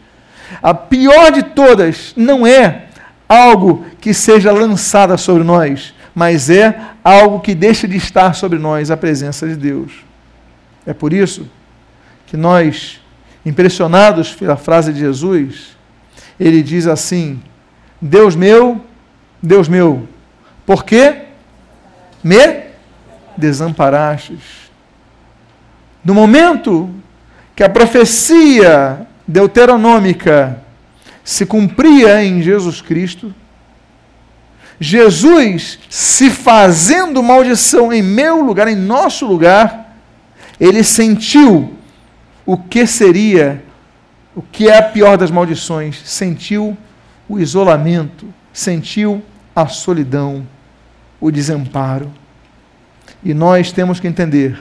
a 0.61 0.75
pior 0.75 1.31
de 1.31 1.45
todas, 1.45 2.13
não 2.17 2.45
é 2.45 2.87
algo 3.29 3.87
que 4.01 4.13
seja 4.13 4.51
lançada 4.51 5.17
sobre 5.17 5.45
nós, 5.45 5.95
mas 6.13 6.51
é 6.51 6.77
algo 7.05 7.39
que 7.39 7.55
deixa 7.55 7.87
de 7.87 7.97
estar 7.99 8.35
sobre 8.35 8.59
nós 8.59 8.91
a 8.91 8.97
presença 8.97 9.47
de 9.47 9.55
Deus. 9.55 9.93
É 10.85 10.93
por 10.93 11.13
isso 11.13 11.49
que 12.27 12.37
nós, 12.37 13.01
impressionados 13.47 14.35
pela 14.35 14.57
frase 14.57 14.93
de 14.93 14.99
Jesus, 14.99 15.77
ele 16.41 16.65
diz 16.65 16.89
assim: 16.89 17.41
Deus 18.01 18.37
meu, 18.37 18.81
Deus 19.43 19.69
meu, 19.69 20.09
por 20.65 20.85
que 20.85 21.23
me 22.23 22.63
desamparastes? 23.37 24.71
No 26.05 26.15
momento 26.15 26.91
que 27.57 27.65
a 27.65 27.69
profecia 27.69 29.07
deuteronômica 29.27 30.63
se 31.25 31.45
cumpria 31.45 32.23
em 32.23 32.41
Jesus 32.41 32.81
Cristo, 32.81 33.35
Jesus 34.81 35.79
se 35.89 36.31
fazendo 36.31 37.23
maldição 37.23 37.93
em 37.93 38.03
meu 38.03 38.41
lugar, 38.43 38.69
em 38.69 38.77
nosso 38.77 39.27
lugar, 39.27 39.97
ele 40.61 40.85
sentiu 40.85 41.75
o 42.47 42.57
que 42.57 42.87
seria, 42.87 43.63
o 44.35 44.41
que 44.41 44.69
é 44.69 44.79
a 44.79 44.83
pior 44.83 45.19
das 45.19 45.31
maldições, 45.31 46.01
sentiu 46.05 46.77
o 47.29 47.39
isolamento, 47.39 48.27
sentiu 48.53 49.23
a 49.55 49.67
solidão, 49.67 50.47
o 51.21 51.31
desamparo. 51.31 52.11
E 53.23 53.35
nós 53.35 53.71
temos 53.73 54.01
que 54.01 54.09
entender 54.09 54.59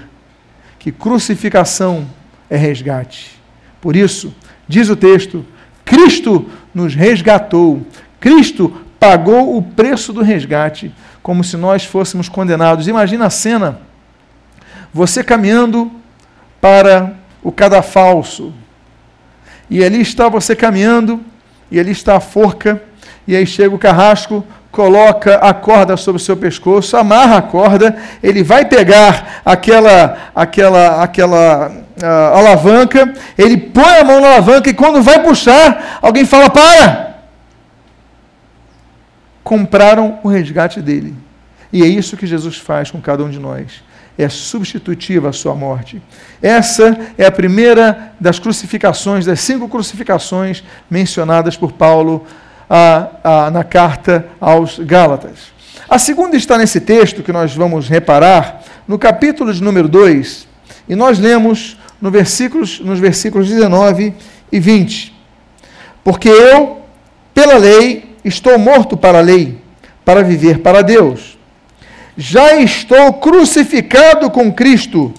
que 0.77 0.91
crucificação 0.91 2.07
é 2.49 2.57
resgate. 2.57 3.39
Por 3.79 3.95
isso, 3.95 4.33
diz 4.67 4.89
o 4.89 4.95
texto, 4.95 5.45
Cristo 5.85 6.49
nos 6.73 6.93
resgatou. 6.93 7.81
Cristo 8.19 8.81
pagou 8.99 9.57
o 9.57 9.61
preço 9.61 10.11
do 10.11 10.21
resgate, 10.21 10.91
como 11.21 11.43
se 11.43 11.55
nós 11.55 11.85
fôssemos 11.85 12.27
condenados. 12.27 12.87
Imagina 12.87 13.27
a 13.27 13.29
cena: 13.29 13.79
você 14.93 15.23
caminhando 15.23 15.91
para 16.59 17.15
o 17.43 17.51
cadafalso, 17.51 18.53
e 19.69 19.83
ali 19.83 20.01
está 20.01 20.27
você 20.27 20.55
caminhando 20.55 21.23
e 21.71 21.79
ali 21.79 21.91
está 21.91 22.15
a 22.15 22.19
forca, 22.19 22.81
e 23.27 23.35
aí 23.35 23.45
chega 23.45 23.75
o 23.75 23.79
carrasco, 23.79 24.43
coloca 24.71 25.37
a 25.37 25.53
corda 25.53 25.97
sobre 25.97 26.21
o 26.21 26.23
seu 26.23 26.37
pescoço, 26.37 26.95
amarra 26.95 27.37
a 27.37 27.41
corda, 27.41 27.97
ele 28.21 28.43
vai 28.43 28.65
pegar 28.65 29.41
aquela 29.43 30.17
aquela 30.35 31.03
aquela 31.03 31.71
uh, 32.01 32.37
alavanca, 32.37 33.13
ele 33.37 33.57
põe 33.57 33.97
a 33.99 34.03
mão 34.03 34.21
na 34.21 34.33
alavanca 34.33 34.69
e 34.69 34.73
quando 34.73 35.01
vai 35.01 35.21
puxar, 35.23 35.99
alguém 36.01 36.25
fala: 36.25 36.49
"Para!" 36.49 37.15
Compraram 39.43 40.19
o 40.23 40.27
resgate 40.27 40.81
dele. 40.81 41.15
E 41.71 41.81
é 41.81 41.87
isso 41.87 42.17
que 42.17 42.27
Jesus 42.27 42.57
faz 42.57 42.91
com 42.91 43.01
cada 43.01 43.23
um 43.23 43.29
de 43.29 43.39
nós 43.39 43.86
é 44.17 44.27
substitutiva 44.27 45.29
a 45.29 45.33
sua 45.33 45.53
morte. 45.53 46.01
Essa 46.41 46.97
é 47.17 47.25
a 47.25 47.31
primeira 47.31 48.13
das 48.19 48.39
crucificações, 48.39 49.25
das 49.25 49.39
cinco 49.41 49.69
crucificações 49.69 50.63
mencionadas 50.89 51.55
por 51.55 51.73
Paulo 51.73 52.25
na 53.53 53.63
carta 53.63 54.27
aos 54.39 54.79
Gálatas. 54.79 55.55
A 55.87 55.99
segunda 55.99 56.35
está 56.35 56.57
nesse 56.57 56.81
texto 56.81 57.23
que 57.23 57.31
nós 57.31 57.53
vamos 57.53 57.87
reparar, 57.87 58.63
no 58.87 58.97
capítulo 58.97 59.53
de 59.53 59.61
número 59.61 59.87
2, 59.87 60.47
e 60.89 60.95
nós 60.95 61.19
lemos 61.19 61.77
no 62.01 62.09
versículos, 62.09 62.79
nos 62.79 62.99
versículos 62.99 63.47
19 63.47 64.13
e 64.51 64.59
20. 64.59 65.15
Porque 66.03 66.27
eu, 66.27 66.81
pela 67.33 67.57
lei, 67.57 68.15
estou 68.23 68.57
morto 68.57 68.97
para 68.97 69.19
a 69.19 69.21
lei, 69.21 69.61
para 70.03 70.23
viver 70.23 70.59
para 70.59 70.81
Deus 70.81 71.36
já 72.17 72.55
estou 72.55 73.13
crucificado 73.13 74.29
com 74.31 74.51
Cristo, 74.51 75.13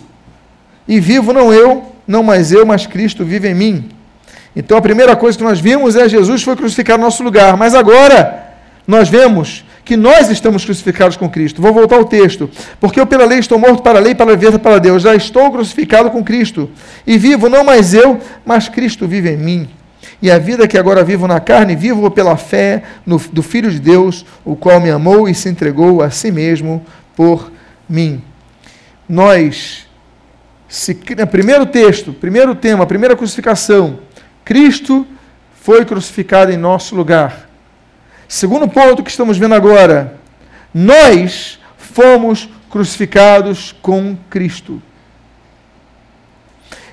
e 0.87 0.99
vivo 0.99 1.33
não 1.33 1.53
eu, 1.53 1.93
não 2.07 2.23
mais 2.23 2.51
eu, 2.51 2.67
mas 2.67 2.87
Cristo 2.87 3.25
vive 3.25 3.49
em 3.49 3.55
mim. 3.55 3.89
Então 4.57 4.77
a 4.77 4.83
primeira 4.83 5.15
coisa 5.15 5.39
que 5.39 5.45
nós 5.45 5.61
vimos 5.61 5.95
é 5.95 6.09
Jesus 6.09 6.43
foi 6.43 6.57
crucificado 6.57 6.99
no 6.99 7.05
nosso 7.05 7.23
lugar, 7.23 7.57
mas 7.57 7.75
agora 7.75 8.47
nós 8.87 9.09
vemos 9.09 9.65
que 9.85 9.97
nós 9.97 10.29
estamos 10.29 10.65
crucificados 10.65 11.17
com 11.17 11.31
Cristo. 11.31 11.63
Vou 11.63 11.73
voltar 11.73 11.97
ao 11.97 12.05
texto. 12.05 12.51
Porque 12.79 13.01
eu 13.01 13.07
pela 13.07 13.25
lei 13.25 13.39
estou 13.39 13.59
morto 13.59 13.83
para 13.83 13.99
a 13.99 14.03
lei, 14.03 14.15
para 14.15 14.37
viver 14.37 14.59
para 14.59 14.79
Deus. 14.79 15.03
Já 15.03 15.15
estou 15.15 15.51
crucificado 15.51 16.11
com 16.11 16.23
Cristo. 16.23 16.69
E 17.07 17.17
vivo 17.17 17.49
não 17.49 17.65
mais 17.65 17.95
eu, 17.95 18.21
mas 18.45 18.69
Cristo 18.69 19.07
vive 19.07 19.31
em 19.31 19.37
mim. 19.39 19.69
E 20.21 20.31
a 20.31 20.39
vida 20.39 20.67
que 20.67 20.77
agora 20.77 21.05
vivo 21.05 21.29
na 21.29 21.39
carne, 21.39 21.77
vivo 21.77 22.11
pela 22.11 22.37
fé 22.37 22.83
no, 23.07 23.19
do 23.19 23.43
Filho 23.43 23.71
de 23.71 23.79
Deus, 23.79 24.27
o 24.45 24.57
qual 24.57 24.81
me 24.81 24.91
amou 24.91 25.29
e 25.29 25.35
se 25.35 25.49
entregou 25.49 26.03
a 26.03 26.11
si 26.11 26.33
mesmo 26.33 26.85
por 27.15 27.53
mim. 27.89 28.23
Nós, 29.09 29.87
se, 30.69 30.95
primeiro 30.95 31.67
texto, 31.67 32.13
primeiro 32.13 32.55
tema, 32.55 32.85
primeira 32.85 33.17
crucificação, 33.17 34.01
Cristo 34.45 35.07
foi 35.61 35.85
crucificado 35.85 36.51
em 36.51 36.57
nosso 36.57 36.97
lugar. 36.97 37.49
Segundo 38.27 38.69
ponto 38.69 39.03
que 39.03 39.11
estamos 39.11 39.39
vendo 39.39 39.55
agora, 39.55 40.19
nós 40.75 41.59
fomos 41.77 42.49
crucificados 42.71 43.75
com 43.81 44.17
Cristo. 44.29 44.83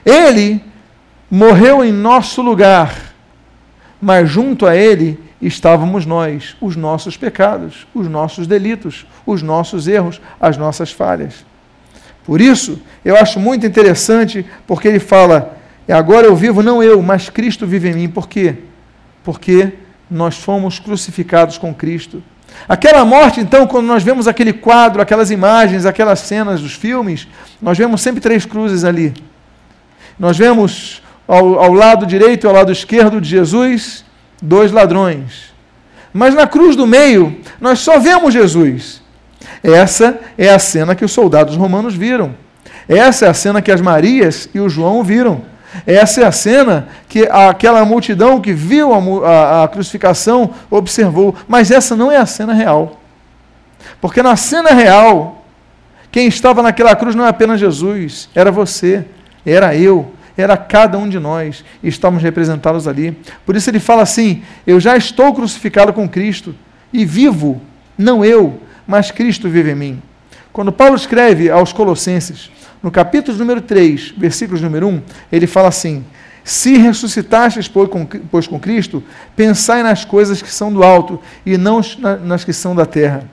Ele 0.05 0.63
morreu 1.29 1.83
em 1.83 1.91
nosso 1.91 2.41
lugar, 2.41 3.04
mas 4.01 4.29
junto 4.29 4.65
a 4.65 4.75
ele 4.75 5.19
estávamos 5.41 6.05
nós, 6.05 6.55
os 6.59 6.75
nossos 6.75 7.17
pecados, 7.17 7.87
os 7.93 8.07
nossos 8.07 8.47
delitos, 8.47 9.05
os 9.25 9.41
nossos 9.41 9.87
erros, 9.87 10.21
as 10.39 10.57
nossas 10.57 10.91
falhas. 10.91 11.45
Por 12.25 12.41
isso, 12.41 12.81
eu 13.03 13.15
acho 13.15 13.39
muito 13.39 13.65
interessante, 13.65 14.45
porque 14.65 14.87
ele 14.87 14.99
fala: 14.99 15.57
agora 15.87 16.25
eu 16.25 16.35
vivo, 16.35 16.63
não 16.63 16.81
eu, 16.81 17.01
mas 17.01 17.29
Cristo 17.29 17.67
vive 17.67 17.89
em 17.89 17.93
mim. 17.93 18.09
Por 18.09 18.27
quê? 18.27 18.55
Porque 19.23 19.73
nós 20.09 20.35
fomos 20.37 20.79
crucificados 20.79 21.57
com 21.57 21.73
Cristo. 21.73 22.23
Aquela 22.67 23.03
morte, 23.03 23.39
então, 23.39 23.67
quando 23.67 23.85
nós 23.85 24.01
vemos 24.01 24.27
aquele 24.27 24.53
quadro, 24.53 25.01
aquelas 25.01 25.29
imagens, 25.29 25.85
aquelas 25.85 26.19
cenas 26.19 26.61
dos 26.61 26.73
filmes, 26.73 27.27
nós 27.61 27.77
vemos 27.77 28.01
sempre 28.01 28.21
três 28.21 28.45
cruzes 28.45 28.83
ali. 28.83 29.13
Nós 30.17 30.37
vemos 30.37 31.01
ao, 31.27 31.59
ao 31.59 31.73
lado 31.73 32.05
direito 32.05 32.45
e 32.45 32.47
ao 32.47 32.53
lado 32.53 32.71
esquerdo 32.71 33.19
de 33.19 33.29
Jesus 33.29 34.05
dois 34.41 34.71
ladrões. 34.71 35.53
Mas 36.13 36.33
na 36.33 36.47
cruz 36.47 36.75
do 36.75 36.87
meio, 36.87 37.37
nós 37.59 37.79
só 37.79 37.99
vemos 37.99 38.33
Jesus. 38.33 39.01
Essa 39.61 40.19
é 40.37 40.49
a 40.49 40.59
cena 40.59 40.95
que 40.95 41.03
os 41.03 41.11
soldados 41.11 41.55
romanos 41.55 41.95
viram. 41.95 42.35
Essa 42.87 43.25
é 43.25 43.29
a 43.29 43.33
cena 43.33 43.61
que 43.61 43.71
as 43.71 43.81
Marias 43.81 44.47
e 44.53 44.59
o 44.59 44.69
João 44.69 45.03
viram. 45.03 45.41
Essa 45.85 46.21
é 46.21 46.25
a 46.25 46.31
cena 46.31 46.87
que 47.09 47.27
aquela 47.29 47.83
multidão 47.83 48.39
que 48.39 48.53
viu 48.53 48.93
a, 48.93 49.27
a, 49.27 49.63
a 49.63 49.67
crucificação 49.67 50.51
observou. 50.69 51.35
Mas 51.47 51.71
essa 51.71 51.95
não 51.95 52.11
é 52.11 52.17
a 52.17 52.25
cena 52.25 52.53
real. 52.53 53.01
Porque 53.99 54.23
na 54.23 54.35
cena 54.35 54.69
real, 54.69 55.45
quem 56.11 56.27
estava 56.27 56.61
naquela 56.61 56.95
cruz 56.95 57.15
não 57.15 57.25
é 57.25 57.29
apenas 57.29 57.59
Jesus, 57.59 58.29
era 58.33 58.51
você, 58.51 59.03
era 59.45 59.75
eu, 59.75 60.13
era 60.37 60.57
cada 60.57 60.97
um 60.97 61.07
de 61.07 61.19
nós, 61.19 61.63
e 61.81 61.87
estamos 61.87 62.21
representados 62.21 62.87
ali. 62.87 63.17
Por 63.45 63.55
isso 63.55 63.69
ele 63.69 63.79
fala 63.79 64.01
assim: 64.01 64.43
Eu 64.65 64.79
já 64.79 64.97
estou 64.97 65.33
crucificado 65.33 65.93
com 65.93 66.07
Cristo, 66.07 66.55
e 66.91 67.05
vivo, 67.05 67.61
não 67.97 68.23
eu, 68.23 68.61
mas 68.87 69.11
Cristo 69.11 69.49
vive 69.49 69.71
em 69.71 69.75
mim. 69.75 70.01
Quando 70.51 70.71
Paulo 70.71 70.95
escreve 70.95 71.49
aos 71.49 71.73
Colossenses, 71.73 72.49
no 72.81 72.91
capítulo 72.91 73.37
número 73.37 73.61
3, 73.61 74.13
versículos 74.17 74.61
número 74.61 74.87
1, 74.87 75.01
ele 75.31 75.47
fala 75.47 75.69
assim: 75.69 76.05
Se 76.43 76.77
ressuscitastes, 76.77 77.67
pois, 77.67 78.47
com 78.47 78.59
Cristo, 78.59 79.03
pensai 79.35 79.83
nas 79.83 80.05
coisas 80.05 80.41
que 80.41 80.51
são 80.51 80.71
do 80.71 80.83
alto 80.83 81.19
e 81.45 81.57
não 81.57 81.81
nas 82.23 82.43
que 82.43 82.53
são 82.53 82.75
da 82.75 82.85
terra. 82.85 83.29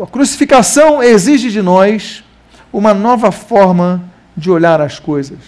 A 0.00 0.06
crucificação 0.06 1.02
exige 1.02 1.50
de 1.50 1.60
nós 1.60 2.24
uma 2.72 2.94
nova 2.94 3.32
forma 3.32 4.02
de 4.02 4.08
olhar 4.50 4.80
as 4.80 4.98
coisas. 4.98 5.38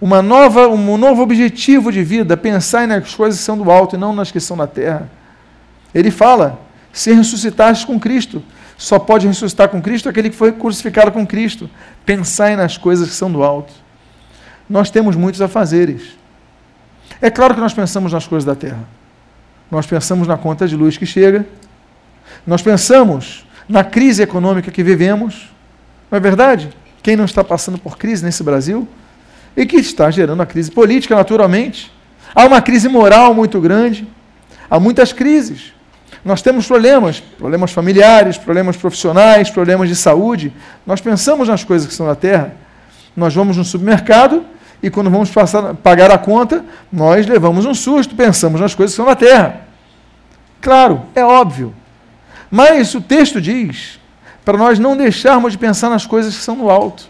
Uma 0.00 0.22
nova, 0.22 0.68
um 0.68 0.96
novo 0.96 1.22
objetivo 1.22 1.90
de 1.90 2.02
vida, 2.04 2.36
pensar 2.36 2.86
nas 2.86 3.14
coisas 3.14 3.40
que 3.40 3.44
são 3.44 3.58
do 3.58 3.70
alto 3.70 3.96
e 3.96 3.98
não 3.98 4.14
nas 4.14 4.30
que 4.30 4.38
são 4.38 4.56
da 4.56 4.66
terra. 4.66 5.10
Ele 5.94 6.10
fala: 6.10 6.60
se 6.92 7.12
ressuscitaste 7.12 7.86
com 7.86 7.98
Cristo, 7.98 8.42
só 8.76 8.98
pode 8.98 9.26
ressuscitar 9.26 9.68
com 9.68 9.82
Cristo 9.82 10.08
aquele 10.08 10.30
que 10.30 10.36
foi 10.36 10.52
crucificado 10.52 11.10
com 11.10 11.26
Cristo. 11.26 11.68
Pensai 12.06 12.54
nas 12.54 12.78
coisas 12.78 13.08
que 13.08 13.14
são 13.14 13.30
do 13.30 13.42
alto. 13.42 13.72
Nós 14.70 14.90
temos 14.90 15.16
muitos 15.16 15.42
afazeres. 15.42 16.16
É 17.20 17.30
claro 17.30 17.54
que 17.54 17.60
nós 17.60 17.74
pensamos 17.74 18.12
nas 18.12 18.26
coisas 18.26 18.44
da 18.44 18.54
terra. 18.54 18.84
Nós 19.70 19.86
pensamos 19.86 20.28
na 20.28 20.36
conta 20.36 20.68
de 20.68 20.76
luz 20.76 20.96
que 20.96 21.06
chega. 21.06 21.44
Nós 22.46 22.62
pensamos 22.62 23.44
na 23.68 23.82
crise 23.82 24.22
econômica 24.22 24.70
que 24.70 24.82
vivemos. 24.82 25.50
Não 26.10 26.16
é 26.16 26.20
verdade? 26.20 26.70
Quem 27.02 27.16
não 27.16 27.24
está 27.24 27.42
passando 27.42 27.78
por 27.78 27.96
crise 27.96 28.24
nesse 28.24 28.42
Brasil? 28.42 28.86
E 29.56 29.66
que 29.66 29.76
está 29.76 30.10
gerando 30.10 30.42
a 30.42 30.46
crise 30.46 30.70
política, 30.70 31.14
naturalmente. 31.14 31.92
Há 32.34 32.44
uma 32.44 32.60
crise 32.60 32.88
moral 32.88 33.34
muito 33.34 33.60
grande. 33.60 34.06
Há 34.70 34.78
muitas 34.78 35.12
crises. 35.12 35.72
Nós 36.24 36.42
temos 36.42 36.66
problemas, 36.66 37.20
problemas 37.20 37.72
familiares, 37.72 38.36
problemas 38.36 38.76
profissionais, 38.76 39.50
problemas 39.50 39.88
de 39.88 39.96
saúde. 39.96 40.52
Nós 40.86 41.00
pensamos 41.00 41.48
nas 41.48 41.64
coisas 41.64 41.88
que 41.88 41.94
são 41.94 42.06
da 42.06 42.14
terra. 42.14 42.54
Nós 43.16 43.34
vamos 43.34 43.56
no 43.56 43.64
supermercado 43.64 44.44
e 44.82 44.90
quando 44.90 45.10
vamos 45.10 45.30
passar, 45.30 45.74
pagar 45.74 46.10
a 46.10 46.18
conta, 46.18 46.64
nós 46.92 47.26
levamos 47.26 47.64
um 47.64 47.74
susto, 47.74 48.14
pensamos 48.14 48.60
nas 48.60 48.74
coisas 48.74 48.94
que 48.94 48.96
são 48.96 49.06
da 49.06 49.16
terra. 49.16 49.62
Claro, 50.60 51.02
é 51.14 51.24
óbvio. 51.24 51.74
Mas 52.50 52.94
o 52.94 53.00
texto 53.00 53.40
diz 53.40 53.97
para 54.48 54.56
nós 54.56 54.78
não 54.78 54.96
deixarmos 54.96 55.52
de 55.52 55.58
pensar 55.58 55.90
nas 55.90 56.06
coisas 56.06 56.34
que 56.34 56.42
são 56.42 56.56
no 56.56 56.70
alto. 56.70 57.06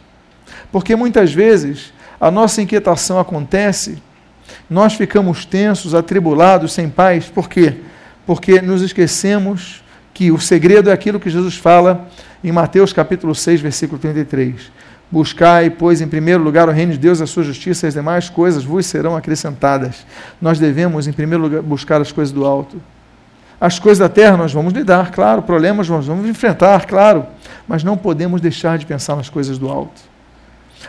Porque 0.72 0.96
muitas 0.96 1.32
vezes 1.32 1.92
a 2.20 2.32
nossa 2.32 2.60
inquietação 2.60 3.20
acontece, 3.20 4.02
nós 4.68 4.94
ficamos 4.94 5.44
tensos, 5.44 5.94
atribulados, 5.94 6.72
sem 6.72 6.90
paz. 6.90 7.26
Por 7.26 7.48
quê? 7.48 7.76
porque 8.28 8.60
nos 8.60 8.82
esquecemos 8.82 9.82
que 10.12 10.30
o 10.30 10.38
segredo 10.38 10.90
é 10.90 10.92
aquilo 10.92 11.18
que 11.18 11.30
Jesus 11.30 11.56
fala 11.56 12.06
em 12.44 12.52
Mateus 12.52 12.92
capítulo 12.92 13.34
6, 13.34 13.60
versículo 13.62 13.98
33. 13.98 14.70
Buscai, 15.10 15.70
pois, 15.70 16.02
em 16.02 16.08
primeiro 16.08 16.42
lugar 16.42 16.68
o 16.68 16.72
reino 16.72 16.92
de 16.92 16.98
Deus, 16.98 17.22
a 17.22 17.26
sua 17.26 17.42
justiça 17.42 17.86
e 17.86 17.88
as 17.88 17.94
demais 17.94 18.28
coisas 18.28 18.64
vos 18.64 18.84
serão 18.84 19.16
acrescentadas. 19.16 20.04
Nós 20.42 20.58
devemos, 20.58 21.06
em 21.06 21.12
primeiro 21.12 21.44
lugar, 21.44 21.62
buscar 21.62 22.02
as 22.02 22.12
coisas 22.12 22.30
do 22.30 22.44
alto. 22.44 22.78
As 23.60 23.78
coisas 23.78 23.98
da 23.98 24.08
terra 24.08 24.36
nós 24.36 24.52
vamos 24.52 24.72
lidar, 24.72 25.10
claro, 25.10 25.42
problemas 25.42 25.88
nós 25.88 26.06
vamos 26.06 26.28
enfrentar, 26.28 26.86
claro, 26.86 27.26
mas 27.66 27.82
não 27.82 27.96
podemos 27.96 28.40
deixar 28.40 28.78
de 28.78 28.86
pensar 28.86 29.16
nas 29.16 29.28
coisas 29.28 29.58
do 29.58 29.68
alto. 29.68 30.00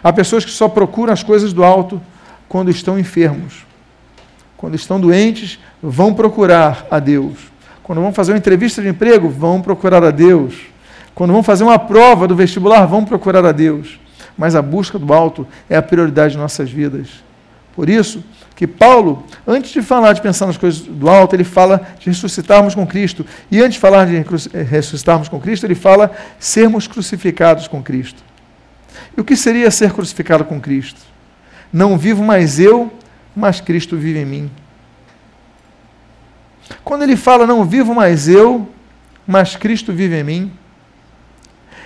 Há 0.04 0.14
pessoas 0.14 0.46
que 0.46 0.52
só 0.52 0.68
procuram 0.68 1.12
as 1.12 1.24
coisas 1.24 1.52
do 1.52 1.64
alto 1.64 2.00
quando 2.48 2.70
estão 2.70 3.00
enfermos, 3.00 3.66
quando 4.56 4.76
estão 4.76 5.00
doentes, 5.00 5.60
vão 5.82 6.14
procurar 6.14 6.86
a 6.92 7.00
Deus. 7.00 7.38
Quando 7.82 8.02
vão 8.02 8.14
fazer 8.14 8.34
uma 8.34 8.38
entrevista 8.38 8.82
de 8.82 8.88
emprego, 8.88 9.30
vão 9.30 9.62
procurar 9.62 10.04
a 10.04 10.12
Deus. 10.12 10.54
Quando 11.16 11.34
vão 11.34 11.42
fazer 11.42 11.64
uma 11.64 11.80
prova 11.80 12.28
do 12.28 12.36
vestibular, 12.36 12.86
vão 12.86 13.04
procurar 13.04 13.44
a 13.46 13.52
Deus. 13.52 14.00
Mas 14.38 14.56
a 14.56 14.62
busca 14.62 15.00
do 15.00 15.12
alto 15.12 15.48
é 15.68 15.76
a 15.76 15.82
prioridade 15.82 16.34
de 16.34 16.38
nossas 16.38 16.70
vidas. 16.70 17.08
Por 17.76 17.90
isso 17.90 18.24
que 18.60 18.68
Paulo, 18.68 19.24
antes 19.48 19.72
de 19.72 19.82
falar 19.82 20.12
de 20.12 20.22
pensar 20.22 20.46
nas 20.46 20.58
coisas 20.58 20.82
do 20.82 21.10
alto, 21.10 21.34
ele 21.34 21.46
fala 21.46 21.88
de 21.98 22.08
ressuscitarmos 22.08 22.76
com 22.76 22.86
Cristo. 22.86 23.26
E 23.50 23.62
antes 23.62 23.76
de 23.76 23.80
falar 23.80 24.06
de 24.06 24.22
ressuscitarmos 24.70 25.30
com 25.30 25.40
Cristo, 25.40 25.66
ele 25.66 25.76
fala 25.76 26.12
sermos 26.38 26.86
crucificados 26.86 27.70
com 27.70 27.82
Cristo. 27.82 28.22
E 29.16 29.22
o 29.22 29.24
que 29.24 29.38
seria 29.38 29.72
ser 29.72 29.94
crucificado 29.94 30.44
com 30.44 30.60
Cristo? 30.60 31.00
Não 31.72 31.98
vivo 31.98 32.22
mais 32.22 32.60
eu, 32.60 32.92
mas 33.34 33.62
Cristo 33.62 33.96
vive 33.96 34.20
em 34.20 34.26
mim. 34.26 34.52
Quando 36.84 37.04
ele 37.04 37.16
fala, 37.16 37.48
não 37.48 37.64
vivo 37.64 37.96
mais 37.96 38.28
eu, 38.28 38.68
mas 39.26 39.56
Cristo 39.56 39.94
vive 39.94 40.20
em 40.20 40.24
mim, 40.26 40.52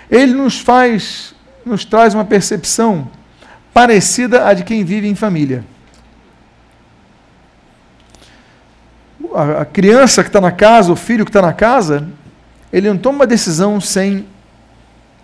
ele 0.10 0.34
nos 0.34 0.60
faz, 0.60 1.36
nos 1.64 1.86
traz 1.86 2.16
uma 2.16 2.26
percepção 2.26 3.12
parecida 3.72 4.48
à 4.48 4.56
de 4.56 4.64
quem 4.64 4.84
vive 4.84 5.08
em 5.08 5.14
família. 5.14 5.64
A 9.34 9.66
criança 9.66 10.24
que 10.24 10.30
está 10.30 10.40
na 10.40 10.52
casa, 10.52 10.92
o 10.92 10.96
filho 10.96 11.26
que 11.26 11.30
está 11.30 11.42
na 11.42 11.54
casa, 11.54 12.08
ele 12.72 12.88
não 12.90 12.98
toma 12.98 13.20
uma 13.20 13.28
decisão 13.28 13.82
sem, 13.82 14.26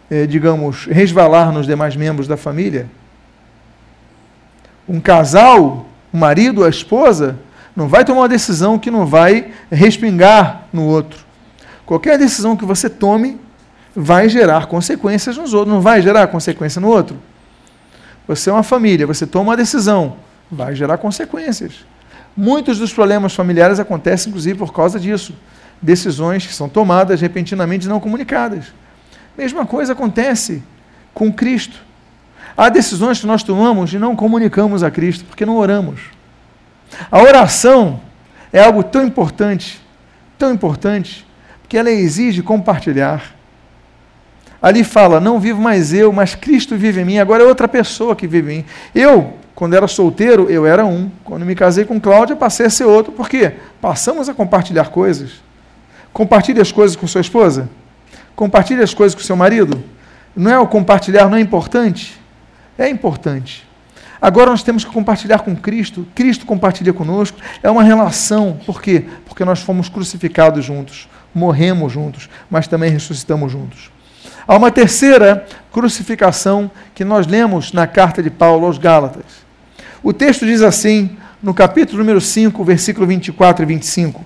eh, 0.09 0.25
digamos, 0.25 0.85
resvalar 0.85 1.51
nos 1.51 1.67
demais 1.67 1.95
membros 1.95 2.27
da 2.27 2.35
família. 2.35 2.87
Um 4.87 4.99
casal 4.99 5.85
o 6.11 6.17
marido, 6.17 6.63
a 6.63 6.69
esposa, 6.69 7.37
não 7.75 7.87
vai 7.87 8.03
tomar 8.03 8.21
uma 8.21 8.29
decisão 8.29 8.79
que 8.79 8.91
não 8.91 9.05
vai 9.05 9.51
respingar 9.71 10.63
no 10.73 10.85
outro. 10.85 11.19
Qualquer 11.85 12.17
decisão 12.17 12.57
que 12.57 12.65
você 12.65 12.89
tome 12.89 13.39
vai 13.95 14.27
gerar 14.27 14.65
consequências 14.65 15.37
nos 15.37 15.53
outros, 15.53 15.73
não 15.73 15.81
vai 15.81 16.01
gerar 16.01 16.27
consequência 16.27 16.81
no 16.81 16.87
outro. 16.87 17.17
Você 18.27 18.49
é 18.49 18.53
uma 18.53 18.63
família, 18.63 19.07
você 19.07 19.25
toma 19.25 19.51
uma 19.51 19.57
decisão, 19.57 20.17
vai 20.51 20.75
gerar 20.75 20.97
consequências. 20.97 21.85
Muitos 22.41 22.79
dos 22.79 22.93
problemas 22.93 23.35
familiares 23.35 23.81
acontecem, 23.81 24.29
inclusive, 24.29 24.57
por 24.57 24.71
causa 24.71 24.97
disso. 24.97 25.35
Decisões 25.81 26.47
que 26.47 26.53
são 26.53 26.69
tomadas 26.69 27.19
repentinamente 27.19 27.85
e 27.85 27.89
não 27.89 27.99
comunicadas. 27.99 28.67
Mesma 29.37 29.65
coisa 29.65 29.91
acontece 29.91 30.63
com 31.13 31.33
Cristo. 31.33 31.81
Há 32.55 32.69
decisões 32.69 33.19
que 33.19 33.27
nós 33.27 33.43
tomamos 33.43 33.91
e 33.91 33.99
não 33.99 34.15
comunicamos 34.15 34.83
a 34.83 34.89
Cristo, 34.89 35.25
porque 35.25 35.45
não 35.45 35.57
oramos. 35.57 35.99
A 37.11 37.19
oração 37.21 37.99
é 38.53 38.63
algo 38.63 38.83
tão 38.83 39.03
importante, 39.03 39.81
tão 40.37 40.53
importante, 40.53 41.27
que 41.67 41.77
ela 41.77 41.91
exige 41.91 42.41
compartilhar. 42.41 43.35
Ali 44.61 44.85
fala: 44.85 45.19
Não 45.19 45.41
vivo 45.41 45.61
mais 45.61 45.93
eu, 45.93 46.13
mas 46.13 46.35
Cristo 46.35 46.77
vive 46.77 47.01
em 47.01 47.05
mim. 47.05 47.19
Agora 47.19 47.43
é 47.43 47.45
outra 47.45 47.67
pessoa 47.67 48.15
que 48.15 48.25
vive 48.25 48.53
em 48.53 48.57
mim. 48.59 48.65
Eu, 48.95 49.33
quando 49.59 49.75
era 49.75 49.85
solteiro, 49.87 50.49
eu 50.49 50.65
era 50.65 50.85
um. 50.85 51.11
Quando 51.23 51.45
me 51.45 51.53
casei 51.53 51.83
com 51.83 51.99
Cláudia, 51.99 52.33
passei 52.33 52.65
a 52.65 52.69
ser 52.69 52.85
outro. 52.85 53.11
Por 53.11 53.27
quê? 53.27 53.57
Passamos 53.81 54.29
a 54.29 54.33
compartilhar 54.33 54.89
coisas. 54.89 55.33
Compartilhe 56.13 56.61
as 56.61 56.71
coisas 56.71 56.95
com 56.95 57.05
sua 57.05 57.19
esposa. 57.19 57.69
Compartilhe 58.35 58.81
as 58.81 58.93
coisas 58.93 59.13
com 59.13 59.21
seu 59.21 59.35
marido. 59.35 59.83
Não 60.33 60.49
é 60.49 60.57
o 60.57 60.65
compartilhar, 60.65 61.29
não 61.29 61.37
é 61.37 61.41
importante? 61.41 62.17
É 62.77 62.89
importante. 62.89 63.67
Agora 64.21 64.49
nós 64.49 64.63
temos 64.63 64.85
que 64.85 64.91
compartilhar 64.91 65.39
com 65.39 65.53
Cristo. 65.53 66.07
Cristo 66.15 66.45
compartilha 66.45 66.93
conosco. 66.93 67.37
É 67.61 67.69
uma 67.69 67.83
relação. 67.83 68.57
Por 68.65 68.81
quê? 68.81 69.05
Porque 69.25 69.43
nós 69.43 69.59
fomos 69.59 69.89
crucificados 69.89 70.63
juntos 70.63 71.09
morremos 71.33 71.91
juntos, 71.91 72.29
mas 72.49 72.67
também 72.67 72.91
ressuscitamos 72.91 73.51
juntos. 73.51 73.91
Há 74.47 74.55
uma 74.55 74.71
terceira 74.71 75.45
crucificação 75.71 76.71
que 76.95 77.05
nós 77.05 77.27
lemos 77.27 77.71
na 77.71 77.85
carta 77.85 78.23
de 78.23 78.29
Paulo 78.29 78.65
aos 78.65 78.77
Gálatas. 78.77 79.48
O 80.01 80.13
texto 80.13 80.45
diz 80.45 80.61
assim, 80.61 81.17
no 81.41 81.53
capítulo 81.53 81.99
número 81.99 82.21
5, 82.21 82.63
versículo 82.63 83.05
24 83.07 83.63
e 83.63 83.65
25: 83.65 84.25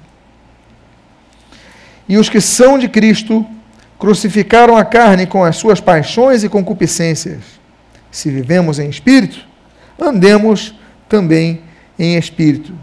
E 2.08 2.18
os 2.18 2.30
que 2.30 2.42
são 2.42 2.78
de 2.78 2.88
Cristo 2.88 3.46
crucificaram 3.98 4.76
a 4.76 4.84
carne 4.84 5.26
com 5.26 5.44
as 5.44 5.56
suas 5.56 5.80
paixões 5.80 6.44
e 6.44 6.50
concupiscências. 6.50 7.42
Se 8.12 8.30
vivemos 8.30 8.78
em 8.78 8.90
espírito, 8.90 9.46
andemos 10.00 10.76
também 11.08 11.62
em 11.98 12.18
espírito. 12.18 12.74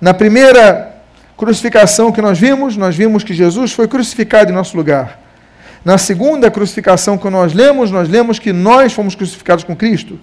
Na 0.00 0.14
primeira 0.14 0.96
crucificação 1.36 2.12
que 2.12 2.20
nós 2.20 2.38
vimos, 2.38 2.76
nós 2.76 2.94
vimos 2.94 3.24
que 3.24 3.32
Jesus 3.32 3.72
foi 3.72 3.88
crucificado 3.88 4.50
em 4.50 4.54
nosso 4.54 4.76
lugar. 4.76 5.20
Na 5.84 5.96
segunda 5.96 6.50
crucificação 6.50 7.16
que 7.16 7.30
nós 7.30 7.54
lemos, 7.54 7.90
nós 7.90 8.08
lemos 8.08 8.38
que 8.38 8.52
nós 8.52 8.92
fomos 8.92 9.14
crucificados 9.14 9.64
com 9.64 9.74
Cristo. 9.74 10.18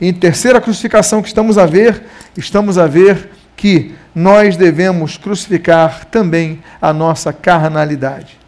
Em 0.00 0.12
terceira 0.12 0.60
crucificação 0.60 1.22
que 1.22 1.28
estamos 1.28 1.56
a 1.56 1.66
ver, 1.66 2.02
estamos 2.36 2.76
a 2.76 2.86
ver 2.86 3.30
que 3.56 3.94
nós 4.14 4.56
devemos 4.56 5.16
crucificar 5.16 6.04
também 6.06 6.62
a 6.80 6.92
nossa 6.92 7.32
carnalidade. 7.32 8.38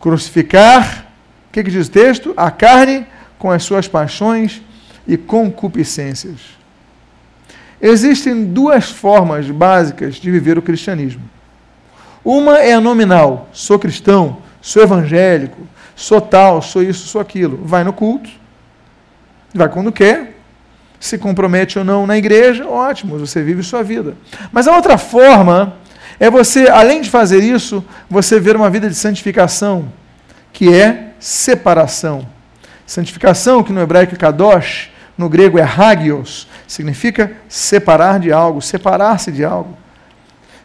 Crucificar, 0.00 1.06
o 1.48 1.52
que, 1.52 1.64
que 1.64 1.70
diz 1.70 1.88
o 1.88 1.90
texto? 1.90 2.34
A 2.36 2.50
carne 2.50 3.06
com 3.38 3.50
as 3.50 3.64
suas 3.64 3.88
paixões 3.88 4.62
e 5.06 5.16
concupiscências. 5.16 6.40
Existem 7.80 8.44
duas 8.44 8.90
formas 8.90 9.50
básicas 9.50 10.14
de 10.16 10.30
viver 10.30 10.56
o 10.56 10.62
cristianismo. 10.62 11.22
Uma 12.24 12.58
é 12.58 12.72
a 12.72 12.80
nominal, 12.80 13.48
sou 13.52 13.78
cristão, 13.78 14.38
sou 14.60 14.82
evangélico, 14.82 15.60
sou 15.94 16.20
tal, 16.20 16.62
sou 16.62 16.82
isso, 16.82 17.06
sou 17.06 17.20
aquilo. 17.20 17.60
Vai 17.62 17.84
no 17.84 17.92
culto, 17.92 18.30
vai 19.58 19.68
quando 19.68 19.92
quer, 19.92 20.34
se 20.98 21.18
compromete 21.18 21.78
ou 21.78 21.84
não 21.84 22.06
na 22.06 22.16
igreja, 22.16 22.66
ótimo, 22.66 23.18
você 23.18 23.42
vive 23.42 23.62
sua 23.62 23.82
vida. 23.82 24.16
Mas 24.50 24.66
a 24.66 24.74
outra 24.74 24.96
forma 24.96 25.74
é 26.18 26.30
você, 26.30 26.68
além 26.68 27.00
de 27.02 27.10
fazer 27.10 27.42
isso, 27.42 27.84
você 28.08 28.40
ver 28.40 28.56
uma 28.56 28.70
vida 28.70 28.88
de 28.88 28.94
santificação, 28.94 29.92
que 30.52 30.72
é 30.72 31.10
separação. 31.18 32.26
Santificação, 32.86 33.62
que 33.62 33.72
no 33.72 33.80
hebraico 33.80 34.14
é 34.14 34.18
kadosh, 34.18 34.90
no 35.16 35.28
grego 35.28 35.58
é 35.58 35.62
hagios, 35.62 36.48
significa 36.66 37.32
separar 37.48 38.18
de 38.18 38.32
algo, 38.32 38.60
separar-se 38.60 39.30
de 39.30 39.44
algo. 39.44 39.76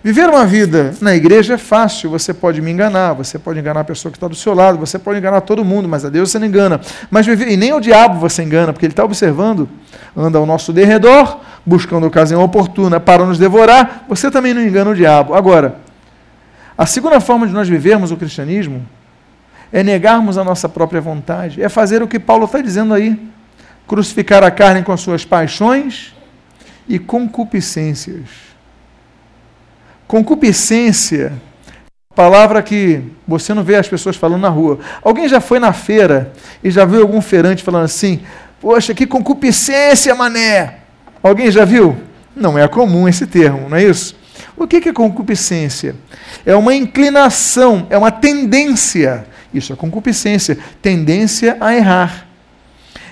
Viver 0.02 0.30
uma 0.30 0.46
vida 0.46 0.94
na 1.02 1.14
igreja 1.14 1.56
é 1.56 1.58
fácil, 1.58 2.10
você 2.10 2.34
pode 2.34 2.62
me 2.62 2.72
enganar, 2.72 3.12
você 3.12 3.38
pode 3.38 3.60
enganar 3.60 3.82
a 3.82 3.84
pessoa 3.84 4.10
que 4.10 4.18
está 4.18 4.30
do 4.30 4.36
seu 4.36 4.54
lado, 4.54 4.78
você 4.78 4.98
pode 4.98 5.20
enganar 5.20 5.42
todo 5.42 5.66
mundo, 5.66 5.90
mas 5.90 6.06
a 6.06 6.10
Deus 6.10 6.32
você 6.32 6.40
não 6.40 6.48
engana. 6.48 6.80
Mas 7.12 7.26
viver, 7.26 7.50
e 7.50 7.58
nem 7.58 7.74
o 7.74 7.82
diabo 7.82 8.18
você 8.18 8.42
engana, 8.42 8.72
porque 8.72 8.86
ele 8.86 8.94
está 8.94 9.04
observando, 9.04 9.68
anda 10.16 10.38
ao 10.38 10.46
nosso 10.46 10.72
derredor, 10.72 11.42
buscando 11.66 12.08
ocasião 12.08 12.42
oportuna 12.42 12.98
para 12.98 13.26
nos 13.26 13.38
devorar, 13.38 14.06
você 14.08 14.32
também 14.32 14.54
não 14.54 14.62
engana 14.62 14.92
o 14.92 14.96
diabo. 14.96 15.34
Agora, 15.34 15.76
a 16.78 16.86
segunda 16.86 17.20
forma 17.20 17.46
de 17.46 17.52
nós 17.52 17.68
vivermos 17.68 18.10
o 18.10 18.16
cristianismo 18.16 18.88
é 19.70 19.84
negarmos 19.84 20.38
a 20.38 20.46
nossa 20.46 20.70
própria 20.70 21.02
vontade, 21.02 21.62
é 21.62 21.68
fazer 21.68 22.02
o 22.02 22.08
que 22.08 22.18
Paulo 22.18 22.46
está 22.46 22.62
dizendo 22.62 22.94
aí 22.94 23.20
crucificar 23.86 24.46
a 24.46 24.52
carne 24.52 24.82
com 24.82 24.94
as 24.94 25.02
suas 25.02 25.26
paixões 25.26 26.16
e 26.88 26.98
concupiscências. 26.98 28.49
Concupiscência, 30.10 31.32
palavra 32.16 32.64
que 32.64 33.00
você 33.28 33.54
não 33.54 33.64
vê 33.64 33.76
as 33.76 33.88
pessoas 33.88 34.16
falando 34.16 34.42
na 34.42 34.50
rua. 34.50 34.80
Alguém 35.04 35.30
já 35.30 35.40
foi 35.40 35.60
na 35.60 35.72
feira 35.72 36.34
e 36.64 36.72
já 36.72 36.84
viu 36.84 37.02
algum 37.02 37.22
feirante 37.22 37.64
falando 37.64 37.84
assim: 37.84 38.22
Poxa, 38.60 38.96
que 38.96 39.06
concupiscência, 39.06 40.16
mané! 40.16 40.78
Alguém 41.22 41.52
já 41.52 41.64
viu? 41.64 41.96
Não 42.36 42.58
é 42.58 42.68
comum 42.68 43.08
esse 43.08 43.28
termo, 43.28 43.70
não 43.70 43.78
é 43.78 43.84
isso? 43.84 44.16
O 44.58 44.66
que 44.66 44.90
é 44.90 44.92
concupiscência? 44.92 45.96
É 46.44 46.56
uma 46.56 46.74
inclinação, 46.74 47.86
é 47.88 47.96
uma 47.96 48.10
tendência. 48.10 49.28
Isso 49.54 49.74
é 49.74 49.76
concupiscência, 49.76 50.58
tendência 50.82 51.56
a 51.62 51.76
errar. 51.76 52.29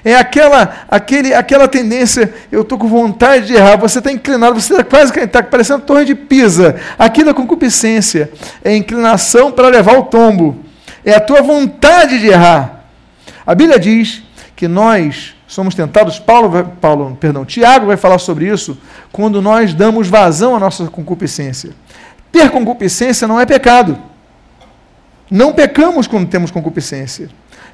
É 0.07 0.15
aquela, 0.15 0.85
aquele, 0.87 1.33
aquela 1.33 1.67
tendência, 1.67 2.33
eu 2.49 2.61
estou 2.61 2.77
com 2.77 2.87
vontade 2.87 3.47
de 3.47 3.55
errar, 3.55 3.75
você 3.75 3.99
está 3.99 4.09
inclinado, 4.09 4.57
você 4.57 4.71
está 4.71 4.83
quase 4.85 5.19
está 5.19 5.43
parecendo 5.43 5.81
torre 5.81 6.05
de 6.05 6.15
Pisa. 6.15 6.79
Aquilo 6.97 7.31
é 7.31 7.33
concupiscência, 7.33 8.31
é 8.63 8.73
inclinação 8.73 9.51
para 9.51 9.67
levar 9.67 9.97
o 9.97 10.03
tombo. 10.03 10.63
É 11.03 11.13
a 11.13 11.19
tua 11.19 11.41
vontade 11.41 12.19
de 12.19 12.27
errar. 12.27 12.85
A 13.45 13.53
Bíblia 13.53 13.77
diz 13.77 14.23
que 14.55 14.65
nós 14.65 15.35
somos 15.45 15.75
tentados, 15.75 16.17
Paulo, 16.19 16.71
Paulo, 16.79 17.17
perdão, 17.19 17.43
Tiago 17.43 17.87
vai 17.87 17.97
falar 17.97 18.17
sobre 18.17 18.47
isso, 18.47 18.77
quando 19.11 19.41
nós 19.41 19.73
damos 19.73 20.07
vazão 20.07 20.55
à 20.55 20.59
nossa 20.59 20.85
concupiscência. 20.85 21.71
Ter 22.31 22.49
concupiscência 22.49 23.27
não 23.27 23.41
é 23.41 23.45
pecado. 23.45 23.97
Não 25.29 25.51
pecamos 25.51 26.07
quando 26.07 26.29
temos 26.29 26.49
concupiscência. 26.49 27.29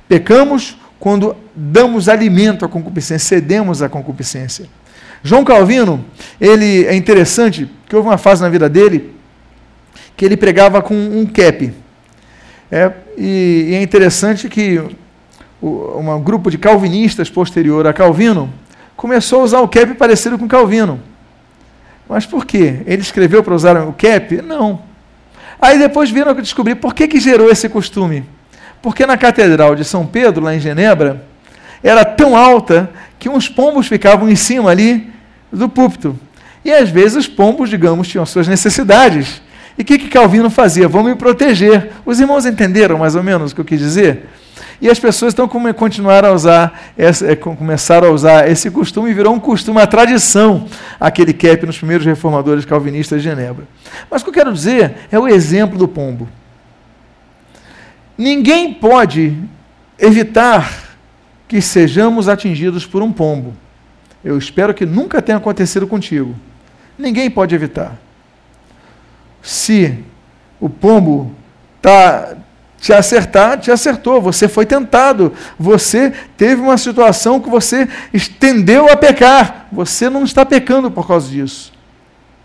Pecamos 0.09 0.79
quando 1.03 1.35
damos 1.53 2.07
alimento 2.07 2.63
à 2.63 2.69
concupiscência, 2.69 3.27
cedemos 3.27 3.81
à 3.81 3.89
concupiscência. 3.89 4.67
João 5.21 5.43
Calvino, 5.43 6.05
ele 6.39 6.85
é 6.85 6.95
interessante, 6.95 7.69
que 7.89 7.93
houve 7.93 8.07
uma 8.07 8.17
fase 8.17 8.41
na 8.41 8.47
vida 8.47 8.69
dele 8.69 9.13
que 10.15 10.23
ele 10.23 10.37
pregava 10.37 10.81
com 10.81 10.95
um 10.95 11.25
cap. 11.25 11.73
É, 12.71 12.89
e, 13.17 13.67
e 13.71 13.75
é 13.75 13.81
interessante 13.81 14.47
que 14.47 14.81
o, 15.61 15.99
um 15.99 16.23
grupo 16.23 16.49
de 16.49 16.57
calvinistas 16.57 17.29
posterior 17.29 17.85
a 17.85 17.91
Calvino 17.91 18.49
começou 18.95 19.41
a 19.41 19.43
usar 19.43 19.59
o 19.59 19.67
cap 19.67 19.93
parecido 19.95 20.39
com 20.39 20.47
Calvino. 20.47 21.01
Mas 22.07 22.25
por 22.25 22.45
quê? 22.45 22.79
Ele 22.85 23.01
escreveu 23.01 23.43
para 23.43 23.53
usar 23.53 23.75
o 23.85 23.91
cap? 23.91 24.41
Não. 24.41 24.81
Aí 25.59 25.77
depois 25.77 26.09
viram 26.09 26.33
descobrir 26.35 26.75
por 26.75 26.95
que, 26.95 27.09
que 27.09 27.19
gerou 27.19 27.49
esse 27.49 27.67
costume. 27.67 28.23
Porque 28.83 29.05
na 29.05 29.15
Catedral 29.15 29.75
de 29.75 29.85
São 29.85 30.05
Pedro, 30.05 30.43
lá 30.43 30.53
em 30.53 30.59
Genebra, 30.59 31.23
era 31.81 32.03
tão 32.03 32.35
alta 32.35 32.89
que 33.17 33.29
uns 33.29 33.47
pombos 33.47 33.87
ficavam 33.87 34.29
em 34.29 34.35
cima 34.35 34.69
ali 34.69 35.09
do 35.49 35.69
púlpito. 35.69 36.19
E 36.65 36.71
às 36.71 36.89
vezes 36.89 37.15
os 37.15 37.27
pombos, 37.27 37.69
digamos, 37.69 38.09
tinham 38.09 38.25
suas 38.25 38.45
necessidades. 38.45 39.41
E 39.77 39.83
o 39.83 39.85
que, 39.85 39.97
que 39.97 40.09
Calvino 40.09 40.49
fazia? 40.49 40.85
Vamos 40.85 41.11
me 41.11 41.17
proteger. 41.17 41.91
Os 42.05 42.19
irmãos 42.19 42.45
entenderam 42.45 42.97
mais 42.97 43.15
ou 43.15 43.23
menos 43.23 43.53
o 43.53 43.55
que 43.55 43.61
eu 43.61 43.65
quis 43.65 43.79
dizer? 43.79 44.27
E 44.81 44.89
as 44.89 44.99
pessoas 44.99 45.31
estão 45.31 45.47
continuaram 45.47 46.27
a 46.27 46.31
usar, 46.33 46.91
é, 46.97 47.35
começaram 47.37 48.09
a 48.09 48.11
usar 48.11 48.49
esse 48.49 48.69
costume 48.69 49.11
e 49.11 49.13
virou 49.13 49.33
um 49.33 49.39
costume, 49.39 49.77
uma 49.77 49.87
tradição, 49.87 50.67
aquele 50.99 51.31
cap 51.31 51.65
nos 51.65 51.77
primeiros 51.77 52.05
reformadores 52.05 52.65
calvinistas 52.65 53.21
de 53.21 53.29
Genebra. 53.29 53.63
Mas 54.11 54.21
o 54.21 54.25
que 54.25 54.29
eu 54.29 54.33
quero 54.33 54.51
dizer 54.51 54.93
é 55.09 55.17
o 55.17 55.25
exemplo 55.25 55.77
do 55.77 55.87
pombo. 55.87 56.27
Ninguém 58.17 58.73
pode 58.73 59.37
evitar 59.97 60.95
que 61.47 61.61
sejamos 61.61 62.27
atingidos 62.27 62.85
por 62.85 63.01
um 63.01 63.11
pombo. 63.11 63.53
Eu 64.23 64.37
espero 64.37 64.73
que 64.73 64.85
nunca 64.85 65.21
tenha 65.21 65.37
acontecido 65.37 65.87
contigo. 65.87 66.35
Ninguém 66.97 67.29
pode 67.29 67.53
evitar. 67.53 67.97
Se 69.41 69.99
o 70.59 70.69
pombo 70.69 71.33
tá 71.81 72.37
te 72.79 72.93
acertar, 72.93 73.59
te 73.59 73.71
acertou. 73.71 74.21
Você 74.21 74.47
foi 74.47 74.65
tentado. 74.65 75.33
Você 75.59 76.13
teve 76.37 76.61
uma 76.61 76.77
situação 76.77 77.39
que 77.39 77.49
você 77.49 77.87
estendeu 78.13 78.89
a 78.91 78.95
pecar. 78.95 79.67
Você 79.71 80.09
não 80.09 80.23
está 80.23 80.45
pecando 80.45 80.89
por 80.91 81.07
causa 81.07 81.29
disso. 81.29 81.73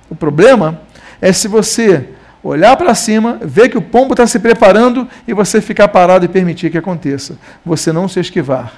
O 0.08 0.14
problema 0.14 0.80
é 1.20 1.32
se 1.32 1.48
você 1.48 2.08
olhar 2.42 2.76
para 2.76 2.94
cima, 2.94 3.38
ver 3.42 3.68
que 3.68 3.78
o 3.78 3.82
pombo 3.82 4.12
está 4.12 4.26
se 4.26 4.38
preparando 4.38 5.08
e 5.26 5.32
você 5.32 5.60
ficar 5.60 5.88
parado 5.88 6.24
e 6.24 6.28
permitir 6.28 6.70
que 6.70 6.78
aconteça. 6.78 7.38
Você 7.64 7.92
não 7.92 8.08
se 8.08 8.20
esquivar. 8.20 8.72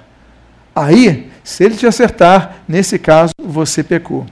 Aí, 0.74 1.30
se 1.42 1.64
ele 1.64 1.76
te 1.76 1.86
acertar, 1.86 2.56
nesse 2.66 2.98
caso, 2.98 3.32
você 3.42 3.82
pecou. 3.82 4.26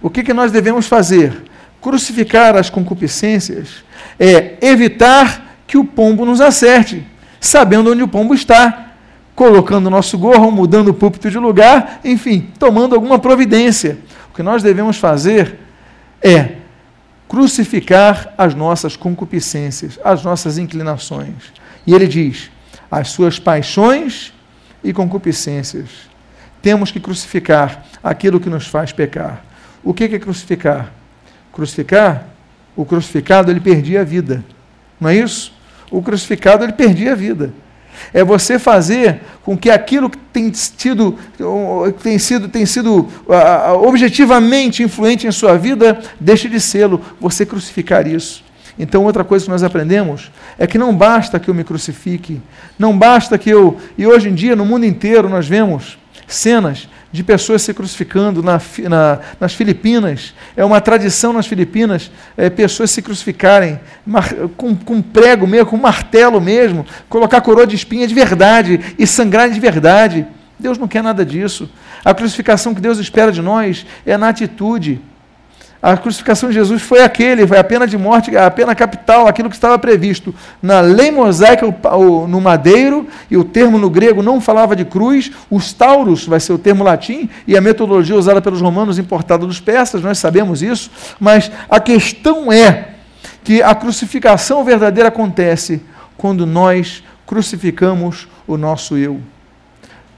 o 0.00 0.10
que, 0.10 0.22
que 0.22 0.32
nós 0.32 0.52
devemos 0.52 0.86
fazer? 0.86 1.44
Crucificar 1.80 2.56
as 2.56 2.70
concupiscências 2.70 3.84
é 4.18 4.54
evitar 4.60 5.56
que 5.66 5.76
o 5.78 5.84
pombo 5.84 6.24
nos 6.24 6.40
acerte, 6.40 7.04
sabendo 7.40 7.90
onde 7.90 8.02
o 8.02 8.08
pombo 8.08 8.34
está, 8.34 8.92
colocando 9.34 9.86
o 9.86 9.90
nosso 9.90 10.16
gorro, 10.18 10.50
mudando 10.50 10.88
o 10.88 10.94
púlpito 10.94 11.30
de 11.30 11.38
lugar, 11.38 12.00
enfim, 12.04 12.48
tomando 12.58 12.94
alguma 12.94 13.18
providência. 13.18 13.98
O 14.30 14.34
que 14.34 14.42
nós 14.42 14.62
devemos 14.62 14.98
fazer 14.98 15.58
é 16.22 16.61
crucificar 17.32 18.34
as 18.36 18.54
nossas 18.54 18.94
concupiscências, 18.94 19.98
as 20.04 20.22
nossas 20.22 20.58
inclinações. 20.58 21.50
E 21.86 21.94
ele 21.94 22.06
diz: 22.06 22.50
as 22.90 23.08
suas 23.08 23.38
paixões 23.38 24.34
e 24.84 24.92
concupiscências. 24.92 25.88
Temos 26.60 26.90
que 26.90 27.00
crucificar 27.00 27.86
aquilo 28.04 28.38
que 28.38 28.50
nos 28.50 28.66
faz 28.66 28.92
pecar. 28.92 29.42
O 29.82 29.94
que 29.94 30.04
é 30.04 30.18
crucificar? 30.18 30.92
Crucificar, 31.50 32.26
o 32.76 32.84
crucificado 32.84 33.50
ele 33.50 33.60
perdia 33.60 34.02
a 34.02 34.04
vida. 34.04 34.44
Não 35.00 35.08
é 35.08 35.16
isso? 35.16 35.54
O 35.90 36.02
crucificado 36.02 36.64
ele 36.64 36.74
perdia 36.74 37.12
a 37.12 37.16
vida. 37.16 37.54
É 38.12 38.24
você 38.24 38.58
fazer 38.58 39.20
com 39.42 39.56
que 39.56 39.70
aquilo 39.70 40.08
que 40.08 40.18
tem 40.18 40.52
sido, 40.52 41.18
tem 42.02 42.18
sido, 42.18 42.48
tem 42.48 42.64
sido 42.64 43.00
uh, 43.00 43.86
objetivamente 43.86 44.82
influente 44.82 45.26
em 45.26 45.32
sua 45.32 45.58
vida 45.58 46.00
deixe 46.18 46.48
de 46.48 46.60
sê-lo. 46.60 47.00
Você 47.20 47.44
crucificar 47.44 48.06
isso. 48.06 48.44
Então, 48.78 49.04
outra 49.04 49.22
coisa 49.22 49.44
que 49.44 49.50
nós 49.50 49.62
aprendemos 49.62 50.30
é 50.58 50.66
que 50.66 50.78
não 50.78 50.96
basta 50.96 51.38
que 51.38 51.48
eu 51.48 51.54
me 51.54 51.62
crucifique, 51.62 52.40
não 52.78 52.96
basta 52.96 53.36
que 53.36 53.50
eu. 53.50 53.76
E 53.98 54.06
hoje 54.06 54.28
em 54.28 54.34
dia, 54.34 54.56
no 54.56 54.64
mundo 54.64 54.86
inteiro, 54.86 55.28
nós 55.28 55.46
vemos 55.46 55.98
cenas 56.26 56.88
de 57.12 57.22
pessoas 57.22 57.62
se 57.62 57.74
crucificando 57.74 58.42
na, 58.42 58.60
na, 58.88 59.20
nas 59.38 59.52
Filipinas. 59.52 60.34
É 60.56 60.64
uma 60.64 60.80
tradição 60.80 61.32
nas 61.32 61.46
Filipinas 61.46 62.10
é, 62.36 62.48
pessoas 62.48 62.90
se 62.90 63.02
crucificarem 63.02 63.78
mar, 64.04 64.32
com, 64.56 64.74
com 64.74 65.02
prego 65.02 65.46
mesmo, 65.46 65.66
com 65.66 65.76
martelo 65.76 66.40
mesmo, 66.40 66.86
colocar 67.08 67.42
coroa 67.42 67.66
de 67.66 67.76
espinha 67.76 68.08
de 68.08 68.14
verdade 68.14 68.80
e 68.98 69.06
sangrar 69.06 69.50
de 69.50 69.60
verdade. 69.60 70.26
Deus 70.58 70.78
não 70.78 70.88
quer 70.88 71.02
nada 71.02 71.24
disso. 71.24 71.68
A 72.04 72.14
crucificação 72.14 72.74
que 72.74 72.80
Deus 72.80 72.98
espera 72.98 73.30
de 73.30 73.42
nós 73.42 73.84
é 74.06 74.16
na 74.16 74.28
atitude. 74.28 75.00
A 75.82 75.96
crucificação 75.96 76.48
de 76.48 76.54
Jesus 76.54 76.80
foi 76.80 77.02
aquele, 77.02 77.44
foi 77.44 77.58
a 77.58 77.64
pena 77.64 77.88
de 77.88 77.98
morte, 77.98 78.36
a 78.36 78.48
pena 78.48 78.72
capital, 78.72 79.26
aquilo 79.26 79.50
que 79.50 79.56
estava 79.56 79.76
previsto 79.80 80.32
na 80.62 80.80
lei 80.80 81.10
mosaica 81.10 81.66
no 82.28 82.40
madeiro, 82.40 83.08
e 83.28 83.36
o 83.36 83.42
termo 83.42 83.78
no 83.78 83.90
grego 83.90 84.22
não 84.22 84.40
falava 84.40 84.76
de 84.76 84.84
cruz, 84.84 85.32
os 85.50 85.72
tauros 85.72 86.24
vai 86.24 86.38
ser 86.38 86.52
o 86.52 86.58
termo 86.58 86.84
latim, 86.84 87.28
e 87.48 87.56
a 87.56 87.60
metodologia 87.60 88.14
usada 88.14 88.40
pelos 88.40 88.60
romanos 88.60 88.96
importada 88.96 89.44
dos 89.44 89.58
persas, 89.58 90.02
nós 90.02 90.18
sabemos 90.18 90.62
isso, 90.62 90.88
mas 91.18 91.50
a 91.68 91.80
questão 91.80 92.52
é 92.52 92.90
que 93.42 93.60
a 93.60 93.74
crucificação 93.74 94.62
verdadeira 94.62 95.08
acontece 95.08 95.82
quando 96.16 96.46
nós 96.46 97.02
crucificamos 97.26 98.28
o 98.46 98.56
nosso 98.56 98.96
eu. 98.96 99.20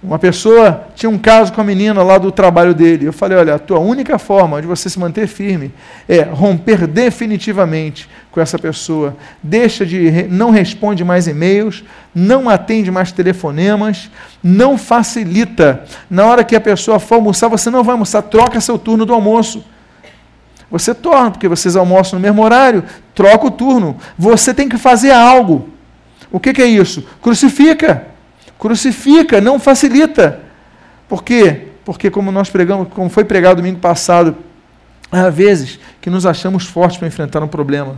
Uma 0.05 0.19
pessoa 0.19 0.87
tinha 0.95 1.09
um 1.09 1.17
caso 1.17 1.51
com 1.51 1.62
a 1.62 1.64
menina 1.64 2.03
lá 2.03 2.19
do 2.19 2.31
trabalho 2.31 2.75
dele. 2.75 3.07
Eu 3.07 3.12
falei: 3.12 3.38
olha, 3.38 3.55
a 3.55 3.59
tua 3.59 3.79
única 3.79 4.19
forma 4.19 4.61
de 4.61 4.67
você 4.67 4.90
se 4.90 4.99
manter 4.99 5.27
firme 5.27 5.73
é 6.07 6.21
romper 6.21 6.87
definitivamente 6.87 8.07
com 8.31 8.38
essa 8.38 8.59
pessoa. 8.59 9.17
Deixa 9.43 9.87
de. 9.87 10.25
não 10.29 10.51
responde 10.51 11.03
mais 11.03 11.27
e-mails, 11.27 11.83
não 12.14 12.51
atende 12.51 12.90
mais 12.90 13.12
telefonemas, 13.12 14.11
não 14.43 14.77
facilita. 14.77 15.85
Na 16.11 16.27
hora 16.27 16.45
que 16.45 16.55
a 16.55 16.61
pessoa 16.61 16.99
for 16.99 17.14
almoçar, 17.14 17.49
você 17.49 17.71
não 17.71 17.83
vai 17.83 17.95
almoçar, 17.95 18.21
troca 18.21 18.61
seu 18.61 18.79
turno 18.79 19.07
do 19.07 19.14
almoço. 19.14 19.64
Você 20.71 20.95
torna, 20.95 21.31
porque 21.31 21.49
vocês 21.49 21.77
almoçam 21.77 22.19
no 22.19 22.23
mesmo 22.23 22.43
horário, 22.43 22.85
troca 23.14 23.47
o 23.47 23.51
turno. 23.51 23.97
Você 24.19 24.53
tem 24.53 24.69
que 24.69 24.77
fazer 24.77 25.12
algo. 25.12 25.71
O 26.31 26.38
que, 26.38 26.53
que 26.53 26.61
é 26.61 26.67
isso? 26.67 27.07
Crucifica. 27.23 28.13
Crucifica, 28.59 29.40
não 29.40 29.59
facilita. 29.59 30.40
Por 31.09 31.23
quê? 31.23 31.69
Porque 31.85 32.11
como 32.11 32.33
nós 32.33 32.49
pregamos, 32.49 32.88
como 32.88 33.11
foi 33.11 33.25
pregado 33.25 33.57
domingo 33.57 33.79
passado, 33.79 34.37
há 35.11 35.29
vezes 35.29 35.79
que 36.01 36.09
nos 36.11 36.25
achamos 36.25 36.64
fortes 36.64 36.97
para 36.97 37.09
enfrentar 37.09 37.43
um 37.43 37.49
problema, 37.49 37.97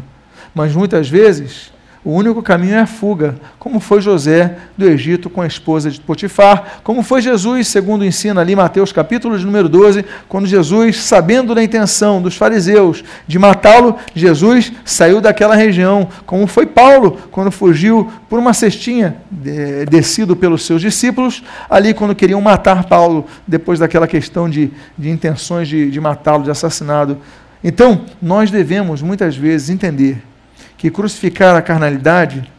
mas 0.54 0.74
muitas 0.74 1.08
vezes 1.08 1.72
o 2.06 2.12
único 2.12 2.40
caminho 2.40 2.76
é 2.76 2.78
a 2.78 2.86
fuga, 2.86 3.34
como 3.58 3.80
foi 3.80 4.00
José 4.00 4.58
do 4.78 4.88
Egito 4.88 5.28
com 5.28 5.40
a 5.40 5.46
esposa 5.48 5.90
de 5.90 6.00
Potifar, 6.00 6.78
como 6.84 7.02
foi 7.02 7.20
Jesus, 7.20 7.66
segundo 7.66 8.04
ensina 8.04 8.40
ali 8.40 8.54
Mateus 8.54 8.92
capítulo 8.92 9.36
de 9.36 9.44
número 9.44 9.68
12, 9.68 10.04
quando 10.28 10.46
Jesus, 10.46 11.02
sabendo 11.02 11.52
da 11.52 11.64
intenção 11.64 12.22
dos 12.22 12.36
fariseus 12.36 13.02
de 13.26 13.40
matá-lo, 13.40 13.96
Jesus 14.14 14.72
saiu 14.84 15.20
daquela 15.20 15.56
região, 15.56 16.08
como 16.24 16.46
foi 16.46 16.64
Paulo, 16.64 17.18
quando 17.32 17.50
fugiu 17.50 18.08
por 18.28 18.38
uma 18.38 18.54
cestinha, 18.54 19.16
descido 19.90 20.36
pelos 20.36 20.64
seus 20.64 20.80
discípulos, 20.80 21.42
ali 21.68 21.92
quando 21.92 22.14
queriam 22.14 22.40
matar 22.40 22.84
Paulo, 22.84 23.26
depois 23.44 23.80
daquela 23.80 24.06
questão 24.06 24.48
de, 24.48 24.70
de 24.96 25.10
intenções 25.10 25.66
de, 25.66 25.90
de 25.90 26.00
matá-lo, 26.00 26.44
de 26.44 26.52
assassinado. 26.52 27.18
Então, 27.64 28.02
nós 28.22 28.48
devemos 28.48 29.02
muitas 29.02 29.36
vezes 29.36 29.70
entender 29.70 30.22
que 30.76 30.90
crucificar 30.90 31.56
a 31.56 31.62
carnalidade 31.62 32.50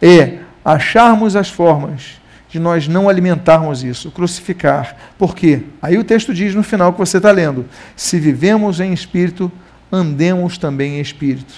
é 0.00 0.38
acharmos 0.64 1.36
as 1.36 1.48
formas 1.48 2.20
de 2.48 2.58
nós 2.58 2.86
não 2.86 3.08
alimentarmos 3.08 3.82
isso, 3.82 4.10
crucificar. 4.10 4.94
Por 5.16 5.34
quê? 5.34 5.62
Aí 5.80 5.96
o 5.96 6.04
texto 6.04 6.34
diz 6.34 6.54
no 6.54 6.62
final 6.62 6.92
que 6.92 6.98
você 6.98 7.16
está 7.16 7.30
lendo: 7.30 7.64
se 7.96 8.20
vivemos 8.20 8.78
em 8.78 8.92
espírito, 8.92 9.50
andemos 9.90 10.58
também 10.58 10.98
em 10.98 11.00
espírito. 11.00 11.54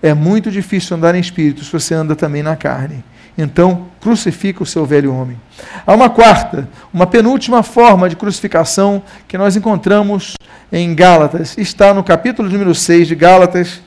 É 0.00 0.14
muito 0.14 0.50
difícil 0.50 0.96
andar 0.96 1.16
em 1.16 1.20
espírito 1.20 1.64
se 1.64 1.72
você 1.72 1.94
anda 1.94 2.14
também 2.14 2.42
na 2.42 2.54
carne. 2.54 3.02
Então, 3.36 3.86
crucifica 4.00 4.62
o 4.62 4.66
seu 4.66 4.84
velho 4.84 5.14
homem. 5.14 5.40
Há 5.86 5.94
uma 5.94 6.10
quarta, 6.10 6.68
uma 6.92 7.06
penúltima 7.06 7.62
forma 7.62 8.08
de 8.08 8.16
crucificação 8.16 9.02
que 9.28 9.38
nós 9.38 9.56
encontramos 9.56 10.34
em 10.72 10.94
Gálatas. 10.94 11.56
Está 11.56 11.94
no 11.94 12.02
capítulo 12.02 12.48
número 12.48 12.74
6 12.74 13.06
de 13.06 13.14
Gálatas, 13.14 13.80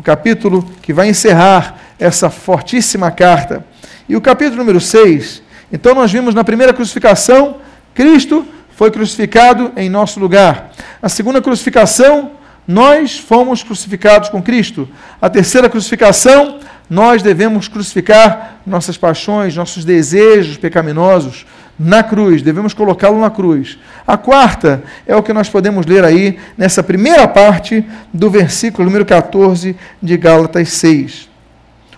o 0.00 0.02
capítulo 0.02 0.66
que 0.80 0.94
vai 0.94 1.10
encerrar 1.10 1.76
essa 1.98 2.30
fortíssima 2.30 3.10
carta. 3.10 3.66
E 4.08 4.16
o 4.16 4.20
capítulo 4.20 4.56
número 4.56 4.80
6, 4.80 5.42
então 5.70 5.94
nós 5.94 6.10
vimos 6.10 6.34
na 6.34 6.42
primeira 6.42 6.72
crucificação, 6.72 7.56
Cristo 7.94 8.46
foi 8.74 8.90
crucificado 8.90 9.72
em 9.76 9.90
nosso 9.90 10.18
lugar. 10.18 10.72
A 11.02 11.08
segunda 11.10 11.42
crucificação, 11.42 12.30
nós 12.66 13.18
fomos 13.18 13.62
crucificados 13.62 14.30
com 14.30 14.42
Cristo. 14.42 14.88
A 15.20 15.28
terceira 15.28 15.68
crucificação, 15.68 16.60
nós 16.88 17.22
devemos 17.22 17.68
crucificar 17.68 18.56
nossas 18.66 18.96
paixões, 18.96 19.54
nossos 19.54 19.84
desejos 19.84 20.56
pecaminosos, 20.56 21.44
na 21.82 22.02
cruz, 22.02 22.42
devemos 22.42 22.74
colocá-lo 22.74 23.18
na 23.18 23.30
cruz. 23.30 23.78
A 24.06 24.18
quarta 24.18 24.82
é 25.06 25.16
o 25.16 25.22
que 25.22 25.32
nós 25.32 25.48
podemos 25.48 25.86
ler 25.86 26.04
aí 26.04 26.38
nessa 26.54 26.82
primeira 26.82 27.26
parte 27.26 27.82
do 28.12 28.28
versículo 28.28 28.84
número 28.84 29.06
14 29.06 29.74
de 30.02 30.16
Gálatas 30.18 30.68
6. 30.72 31.30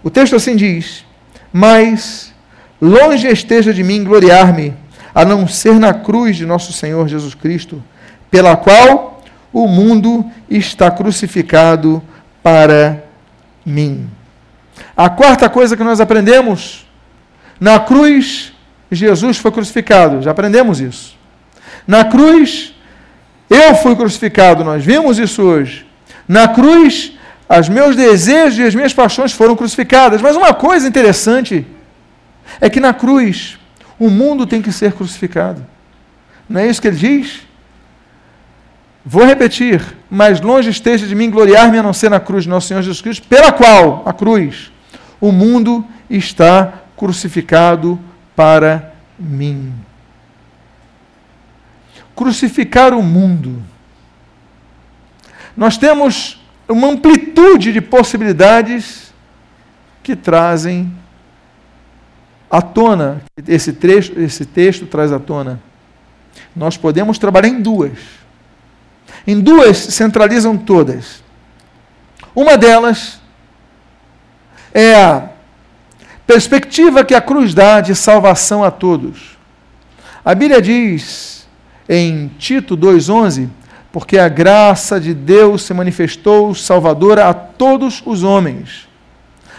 O 0.01 0.09
texto 0.09 0.37
assim 0.37 0.55
diz: 0.55 1.05
Mas 1.53 2.33
longe 2.81 3.27
esteja 3.27 3.75
de 3.75 3.83
mim 3.83 4.05
gloriar-me, 4.05 4.73
a 5.13 5.25
não 5.25 5.49
ser 5.49 5.81
na 5.81 5.93
cruz 5.93 6.37
de 6.37 6.47
nosso 6.47 6.73
Senhor 6.73 7.09
Jesus 7.09 7.35
Cristo, 7.35 7.83
pela 8.31 8.57
qual 8.57 9.21
o 9.53 9.67
mundo 9.67 10.25
está 10.49 10.93
crucificado 10.93 12.01
para 12.41 13.03
mim. 13.67 14.09
A 14.97 15.11
quarta 15.11 15.49
coisa 15.49 15.77
que 15.77 15.83
nós 15.83 16.01
aprendemos, 16.01 16.87
na 17.59 17.81
cruz 17.81 18.52
Jesus 18.95 19.39
foi 19.39 19.51
crucificado, 19.51 20.23
já 20.23 20.31
aprendemos 20.31 20.81
isso. 20.81 21.17
Na 21.87 22.05
cruz, 22.05 22.75
eu 23.49 23.75
fui 23.77 23.97
crucificado, 23.97 24.63
nós 24.63 24.85
vimos 24.85 25.19
isso 25.19 25.43
hoje. 25.43 25.87
Na 26.29 26.49
cruz, 26.49 27.13
os 27.49 27.69
meus 27.69 27.97
desejos 27.97 28.59
e 28.59 28.63
as 28.63 28.75
minhas 28.75 28.95
paixões 28.95 29.33
foram 29.33 29.57
crucificadas. 29.57 30.21
Mas 30.23 30.37
uma 30.37 30.55
coisa 30.55 30.87
interessante 30.87 31.67
é 32.61 32.69
que 32.71 32.81
na 32.81 32.95
cruz, 32.95 33.59
o 33.99 34.09
mundo 34.11 34.47
tem 34.47 34.63
que 34.63 34.73
ser 34.73 34.93
crucificado. 34.93 35.65
Não 36.49 36.61
é 36.61 36.67
isso 36.67 36.81
que 36.81 36.89
ele 36.89 36.97
diz? 36.97 37.41
Vou 39.05 39.25
repetir, 39.25 39.83
mas 40.09 40.41
longe 40.41 40.71
esteja 40.71 41.07
de 41.07 41.15
mim 41.15 41.31
gloriar-me 41.31 41.79
a 41.79 41.83
não 41.83 41.93
ser 41.93 42.09
na 42.09 42.21
cruz 42.21 42.45
de 42.45 42.51
nosso 42.51 42.69
Senhor 42.69 42.83
Jesus 42.83 43.01
Cristo, 43.01 43.27
pela 43.27 43.51
qual, 43.51 44.03
a 44.07 44.13
cruz, 44.13 44.71
o 45.21 45.33
mundo 45.33 45.85
está 46.09 46.73
crucificado 46.97 47.99
para 48.35 48.95
mim. 49.19 49.73
Crucificar 52.15 52.93
o 52.93 53.03
mundo. 53.03 53.63
Nós 55.57 55.77
temos 55.77 56.41
uma 56.69 56.89
amplitude 56.89 57.73
de 57.73 57.81
possibilidades 57.81 59.13
que 60.03 60.17
trazem 60.17 60.93
à 62.51 62.61
tona, 62.61 63.23
esse, 63.49 63.73
trecho, 63.73 64.19
esse 64.19 64.45
texto 64.45 64.87
traz 64.87 65.13
à 65.13 65.19
tona. 65.19 65.61
Nós 66.55 66.77
podemos 66.77 67.19
trabalhar 67.19 67.49
em 67.49 67.61
duas. 67.61 67.99
Em 69.27 69.41
duas 69.41 69.77
centralizam 69.77 70.57
todas. 70.57 71.23
Uma 72.35 72.57
delas 72.57 73.21
é 74.73 74.95
a 74.95 75.32
perspectiva 76.27 77.05
que 77.05 77.15
a 77.15 77.21
cruz 77.21 77.55
dá 77.55 77.81
de 77.81 77.95
salvação 77.95 78.63
a 78.63 78.71
todos. 78.71 79.37
A 80.25 80.35
Bíblia 80.35 80.63
diz 80.63 81.47
em 81.89 82.29
Tito 82.39 82.77
2,11: 82.77 83.49
Porque 83.91 84.19
a 84.19 84.29
graça 84.29 85.01
de 85.01 85.13
Deus 85.13 85.63
se 85.63 85.75
manifestou 85.75 86.55
salvadora 86.55 87.29
a 87.29 87.35
todos 87.35 88.03
os 88.07 88.23
homens. 88.23 88.89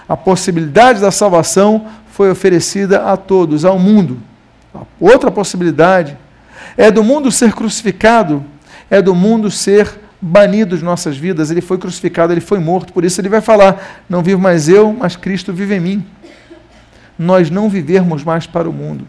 A 0.08 0.18
possibilidade 0.18 1.00
da 1.00 1.12
salvação 1.12 1.86
foi 2.12 2.30
oferecida 2.30 3.06
a 3.12 3.18
todos, 3.18 3.66
ao 3.66 3.80
mundo. 3.80 4.20
Outra 5.00 5.32
possibilidade 5.32 6.18
é 6.78 6.92
do 6.92 7.04
mundo 7.04 7.32
ser 7.32 7.54
crucificado, 7.54 8.44
é 8.90 9.02
do 9.02 9.14
mundo 9.16 9.50
ser 9.52 10.00
banido 10.22 10.78
de 10.78 10.84
nossas 10.84 11.18
vidas. 11.18 11.52
Ele 11.52 11.62
foi 11.62 11.78
crucificado, 11.78 12.34
ele 12.34 12.42
foi 12.42 12.60
morto, 12.60 12.94
por 12.94 13.04
isso 13.04 13.20
ele 13.20 13.30
vai 13.30 13.42
falar: 13.42 14.04
Não 14.10 14.22
vivo 14.22 14.42
mais 14.42 14.70
eu, 14.70 14.96
mas 14.98 15.16
Cristo 15.16 15.52
vive 15.52 15.76
em 15.76 15.80
mim. 15.80 16.06
Nós 17.18 17.50
não 17.50 17.70
vivermos 17.70 18.24
mais 18.24 18.48
para 18.48 18.70
o 18.70 18.74
mundo. 18.74 19.08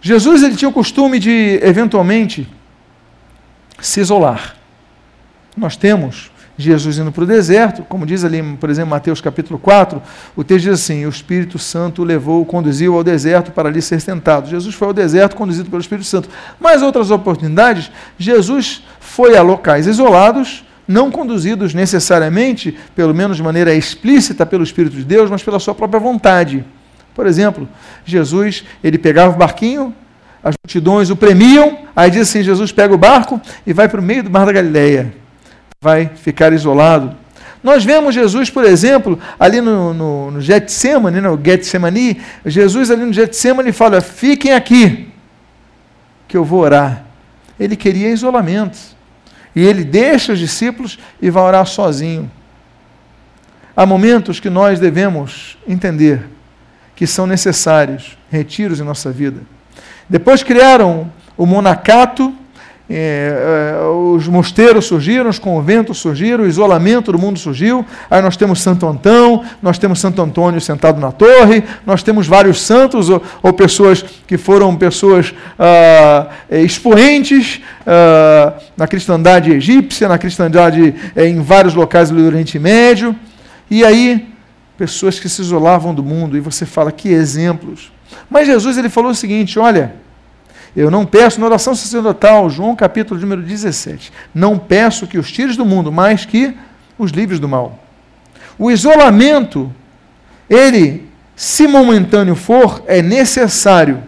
Jesus 0.00 0.42
ele 0.42 0.56
tinha 0.56 0.68
o 0.68 0.72
costume 0.72 1.18
de, 1.18 1.58
eventualmente, 1.62 2.48
se 3.80 4.00
isolar. 4.00 4.56
Nós 5.56 5.76
temos 5.76 6.30
Jesus 6.58 6.98
indo 6.98 7.12
para 7.12 7.22
o 7.22 7.26
deserto, 7.26 7.82
como 7.84 8.04
diz 8.04 8.24
ali, 8.24 8.42
por 8.58 8.68
exemplo, 8.68 8.90
Mateus 8.90 9.20
capítulo 9.20 9.60
4, 9.60 10.02
o 10.34 10.42
texto 10.42 10.64
diz 10.64 10.74
assim: 10.74 11.06
o 11.06 11.08
Espírito 11.08 11.56
Santo 11.56 12.02
levou, 12.02 12.44
conduziu 12.44 12.96
ao 12.96 13.04
deserto 13.04 13.52
para 13.52 13.68
ali 13.68 13.80
ser 13.80 14.02
tentado. 14.02 14.48
Jesus 14.48 14.74
foi 14.74 14.88
ao 14.88 14.94
deserto 14.94 15.36
conduzido 15.36 15.70
pelo 15.70 15.80
Espírito 15.80 16.06
Santo. 16.06 16.28
Mas 16.58 16.82
outras 16.82 17.12
oportunidades, 17.12 17.92
Jesus 18.18 18.82
foi 18.98 19.36
a 19.36 19.42
locais 19.42 19.86
isolados, 19.86 20.64
não 20.88 21.10
conduzidos 21.10 21.74
necessariamente, 21.74 22.76
pelo 22.96 23.14
menos 23.14 23.36
de 23.36 23.42
maneira 23.42 23.74
explícita, 23.74 24.44
pelo 24.44 24.64
Espírito 24.64 24.96
de 24.96 25.04
Deus, 25.04 25.30
mas 25.30 25.42
pela 25.42 25.60
sua 25.60 25.74
própria 25.74 26.00
vontade. 26.00 26.64
Por 27.14 27.26
exemplo, 27.26 27.68
Jesus, 28.04 28.64
ele 28.82 28.98
pegava 28.98 29.34
o 29.34 29.38
barquinho, 29.38 29.94
as 30.42 30.54
multidões 30.64 31.10
o 31.10 31.16
premiam, 31.16 31.80
aí 31.94 32.10
diz 32.10 32.22
assim: 32.22 32.42
Jesus 32.42 32.72
pega 32.72 32.94
o 32.94 32.98
barco 32.98 33.40
e 33.66 33.72
vai 33.72 33.88
para 33.88 34.00
o 34.00 34.02
meio 34.02 34.22
do 34.22 34.30
mar 34.30 34.46
da 34.46 34.52
Galileia 34.52 35.12
vai 35.80 36.10
ficar 36.16 36.52
isolado. 36.52 37.14
Nós 37.62 37.84
vemos 37.84 38.14
Jesus, 38.14 38.50
por 38.50 38.64
exemplo, 38.64 39.18
ali 39.38 39.60
no, 39.60 39.94
no, 39.94 40.30
no 40.32 40.40
Getsemane, 40.40 41.20
no 41.20 41.40
Getsemani, 41.42 42.20
Jesus 42.44 42.90
ali 42.90 43.04
no 43.04 43.12
Getsemane 43.12 43.72
fala, 43.72 44.00
fiquem 44.00 44.52
aqui, 44.52 45.08
que 46.26 46.36
eu 46.36 46.44
vou 46.44 46.60
orar. 46.60 47.04
Ele 47.58 47.76
queria 47.76 48.10
isolamento. 48.10 48.76
E 49.58 49.66
ele 49.66 49.82
deixa 49.82 50.34
os 50.34 50.38
discípulos 50.38 51.00
e 51.20 51.30
vai 51.30 51.42
orar 51.42 51.66
sozinho. 51.66 52.30
Há 53.76 53.84
momentos 53.84 54.38
que 54.38 54.48
nós 54.48 54.78
devemos 54.78 55.58
entender 55.66 56.28
que 56.94 57.08
são 57.08 57.26
necessários 57.26 58.16
retiros 58.30 58.78
em 58.78 58.84
nossa 58.84 59.10
vida. 59.10 59.40
Depois 60.08 60.44
criaram 60.44 61.10
o 61.36 61.44
monacato, 61.44 62.32
é, 62.90 63.74
é, 63.76 63.86
os 63.86 64.26
mosteiros 64.26 64.86
surgiram, 64.86 65.28
os 65.28 65.38
conventos 65.38 65.98
surgiram, 65.98 66.44
o 66.44 66.46
isolamento 66.46 67.12
do 67.12 67.18
mundo 67.18 67.38
surgiu. 67.38 67.84
Aí 68.10 68.22
nós 68.22 68.34
temos 68.34 68.62
Santo 68.62 68.86
Antão, 68.86 69.44
nós 69.60 69.78
temos 69.78 70.00
Santo 70.00 70.22
Antônio 70.22 70.58
sentado 70.58 70.98
na 70.98 71.12
torre, 71.12 71.62
nós 71.84 72.02
temos 72.02 72.26
vários 72.26 72.62
santos 72.62 73.10
ou, 73.10 73.22
ou 73.42 73.52
pessoas 73.52 74.02
que 74.26 74.38
foram 74.38 74.74
pessoas 74.74 75.34
ah, 75.58 76.28
é, 76.48 76.62
expoentes 76.62 77.60
ah, 77.86 78.54
na 78.74 78.86
cristandade 78.86 79.52
egípcia, 79.52 80.08
na 80.08 80.16
cristandade 80.16 80.94
é, 81.14 81.26
em 81.26 81.42
vários 81.42 81.74
locais 81.74 82.08
do 82.10 82.24
Oriente 82.24 82.58
Médio. 82.58 83.14
E 83.70 83.84
aí, 83.84 84.32
pessoas 84.78 85.20
que 85.20 85.28
se 85.28 85.42
isolavam 85.42 85.94
do 85.94 86.02
mundo, 86.02 86.38
e 86.38 86.40
você 86.40 86.64
fala 86.64 86.90
que 86.90 87.10
exemplos. 87.10 87.92
Mas 88.30 88.46
Jesus 88.46 88.78
ele 88.78 88.88
falou 88.88 89.10
o 89.10 89.14
seguinte: 89.14 89.58
olha 89.58 90.07
eu 90.80 90.92
não 90.92 91.04
peço 91.04 91.40
na 91.40 91.46
oração 91.46 91.74
sacerdotal, 91.74 92.48
João 92.48 92.76
capítulo 92.76 93.20
número 93.20 93.42
17. 93.42 94.12
Não 94.32 94.56
peço 94.56 95.08
que 95.08 95.18
os 95.18 95.28
tires 95.32 95.56
do 95.56 95.66
mundo, 95.66 95.90
mas 95.90 96.24
que 96.24 96.56
os 96.96 97.10
livres 97.10 97.40
do 97.40 97.48
mal. 97.48 97.76
O 98.56 98.70
isolamento, 98.70 99.72
ele, 100.48 101.08
se 101.34 101.66
momentâneo 101.66 102.36
for, 102.36 102.80
é 102.86 103.02
necessário. 103.02 104.04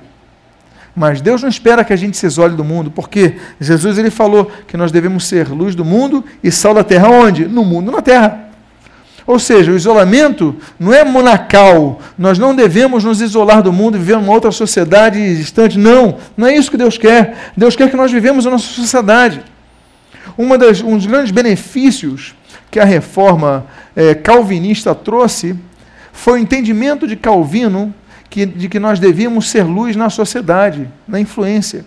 Mas 0.95 1.21
Deus 1.21 1.43
não 1.43 1.49
espera 1.49 1.83
que 1.83 1.93
a 1.93 1.97
gente 1.97 2.17
se 2.17 2.27
isole 2.27 2.55
do 2.55 2.63
mundo, 2.63 2.89
porque 2.89 3.35
Jesus 3.61 3.99
ele 3.99 4.11
falou 4.11 4.49
que 4.69 4.77
nós 4.77 4.93
devemos 4.93 5.27
ser 5.27 5.49
luz 5.49 5.75
do 5.75 5.85
mundo 5.85 6.25
e 6.41 6.53
sal 6.53 6.73
da 6.73 6.85
terra 6.85 7.09
onde? 7.09 7.47
No 7.47 7.65
mundo, 7.65 7.91
na 7.91 8.01
terra. 8.01 8.50
Ou 9.27 9.39
seja, 9.39 9.73
o 9.73 9.77
isolamento 9.77 10.57
não 10.79 10.93
é 10.93 11.05
monacal. 11.05 12.01
Nós 12.19 12.39
não 12.39 12.55
devemos 12.55 13.05
nos 13.05 13.21
isolar 13.21 13.63
do 13.63 13.73
mundo 13.73 13.97
e 13.97 13.99
viver 13.99 14.17
uma 14.17 14.33
outra 14.33 14.51
sociedade 14.51 15.37
distante. 15.37 15.79
Não, 15.79 16.17
não 16.37 16.47
é 16.47 16.55
isso 16.55 16.71
que 16.71 16.77
Deus 16.77 16.99
quer. 16.99 17.53
Deus 17.57 17.77
quer 17.77 17.91
que 17.91 17.97
nós 17.97 18.11
vivemos 18.11 18.47
a 18.47 18.51
nossa 18.51 18.67
sociedade. 18.67 19.43
Das, 20.59 20.81
um 20.81 20.97
dos 20.97 21.07
grandes 21.07 21.31
benefícios 21.31 22.35
que 22.71 22.81
a 22.81 22.85
reforma 22.85 23.67
é, 23.95 24.15
calvinista 24.15 24.95
trouxe 24.95 25.57
foi 26.13 26.39
o 26.39 26.43
entendimento 26.43 27.07
de 27.07 27.17
Calvino 27.17 27.95
que, 28.29 28.47
de 28.47 28.69
que 28.69 28.79
nós 28.79 28.99
devíamos 28.99 29.51
ser 29.51 29.65
luz 29.65 29.97
na 29.97 30.09
sociedade, 30.09 30.89
na 31.07 31.21
influência. 31.21 31.85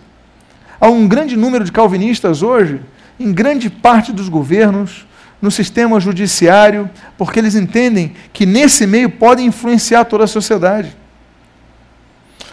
Há 0.80 0.88
um 0.88 1.08
grande 1.08 1.36
número 1.36 1.64
de 1.64 1.72
calvinistas 1.72 2.42
hoje, 2.42 2.80
em 3.18 3.32
grande 3.32 3.70
parte 3.70 4.12
dos 4.12 4.28
governos, 4.28 5.06
no 5.44 5.50
sistema 5.50 6.00
judiciário, 6.00 6.88
porque 7.18 7.38
eles 7.38 7.54
entendem 7.54 8.14
que 8.32 8.46
nesse 8.46 8.86
meio 8.86 9.10
podem 9.10 9.44
influenciar 9.44 10.06
toda 10.06 10.24
a 10.24 10.26
sociedade. 10.26 10.96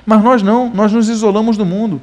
Mas 0.06 0.22
nós 0.22 0.44
não, 0.44 0.70
nós 0.70 0.92
nos 0.92 1.08
isolamos 1.08 1.56
do 1.56 1.66
mundo. 1.66 2.02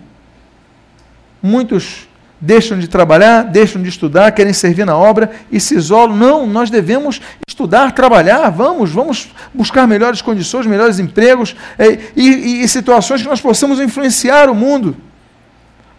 Muitos 1.42 2.08
deixam 2.40 2.78
de 2.78 2.88
trabalhar, 2.88 3.42
deixam 3.42 3.82
de 3.82 3.90
estudar, 3.90 4.32
querem 4.32 4.54
servir 4.54 4.86
na 4.86 4.96
obra 4.96 5.30
e 5.52 5.60
se 5.60 5.74
isolam. 5.74 6.16
Não, 6.16 6.46
nós 6.46 6.70
devemos 6.70 7.20
estudar, 7.46 7.92
trabalhar, 7.92 8.48
vamos, 8.48 8.90
vamos 8.90 9.28
buscar 9.52 9.86
melhores 9.86 10.22
condições, 10.22 10.64
melhores 10.64 10.98
empregos 10.98 11.54
é, 11.78 11.98
e, 12.16 12.62
e 12.62 12.68
situações 12.68 13.20
que 13.20 13.28
nós 13.28 13.42
possamos 13.42 13.78
influenciar 13.78 14.48
o 14.48 14.54
mundo. 14.54 14.96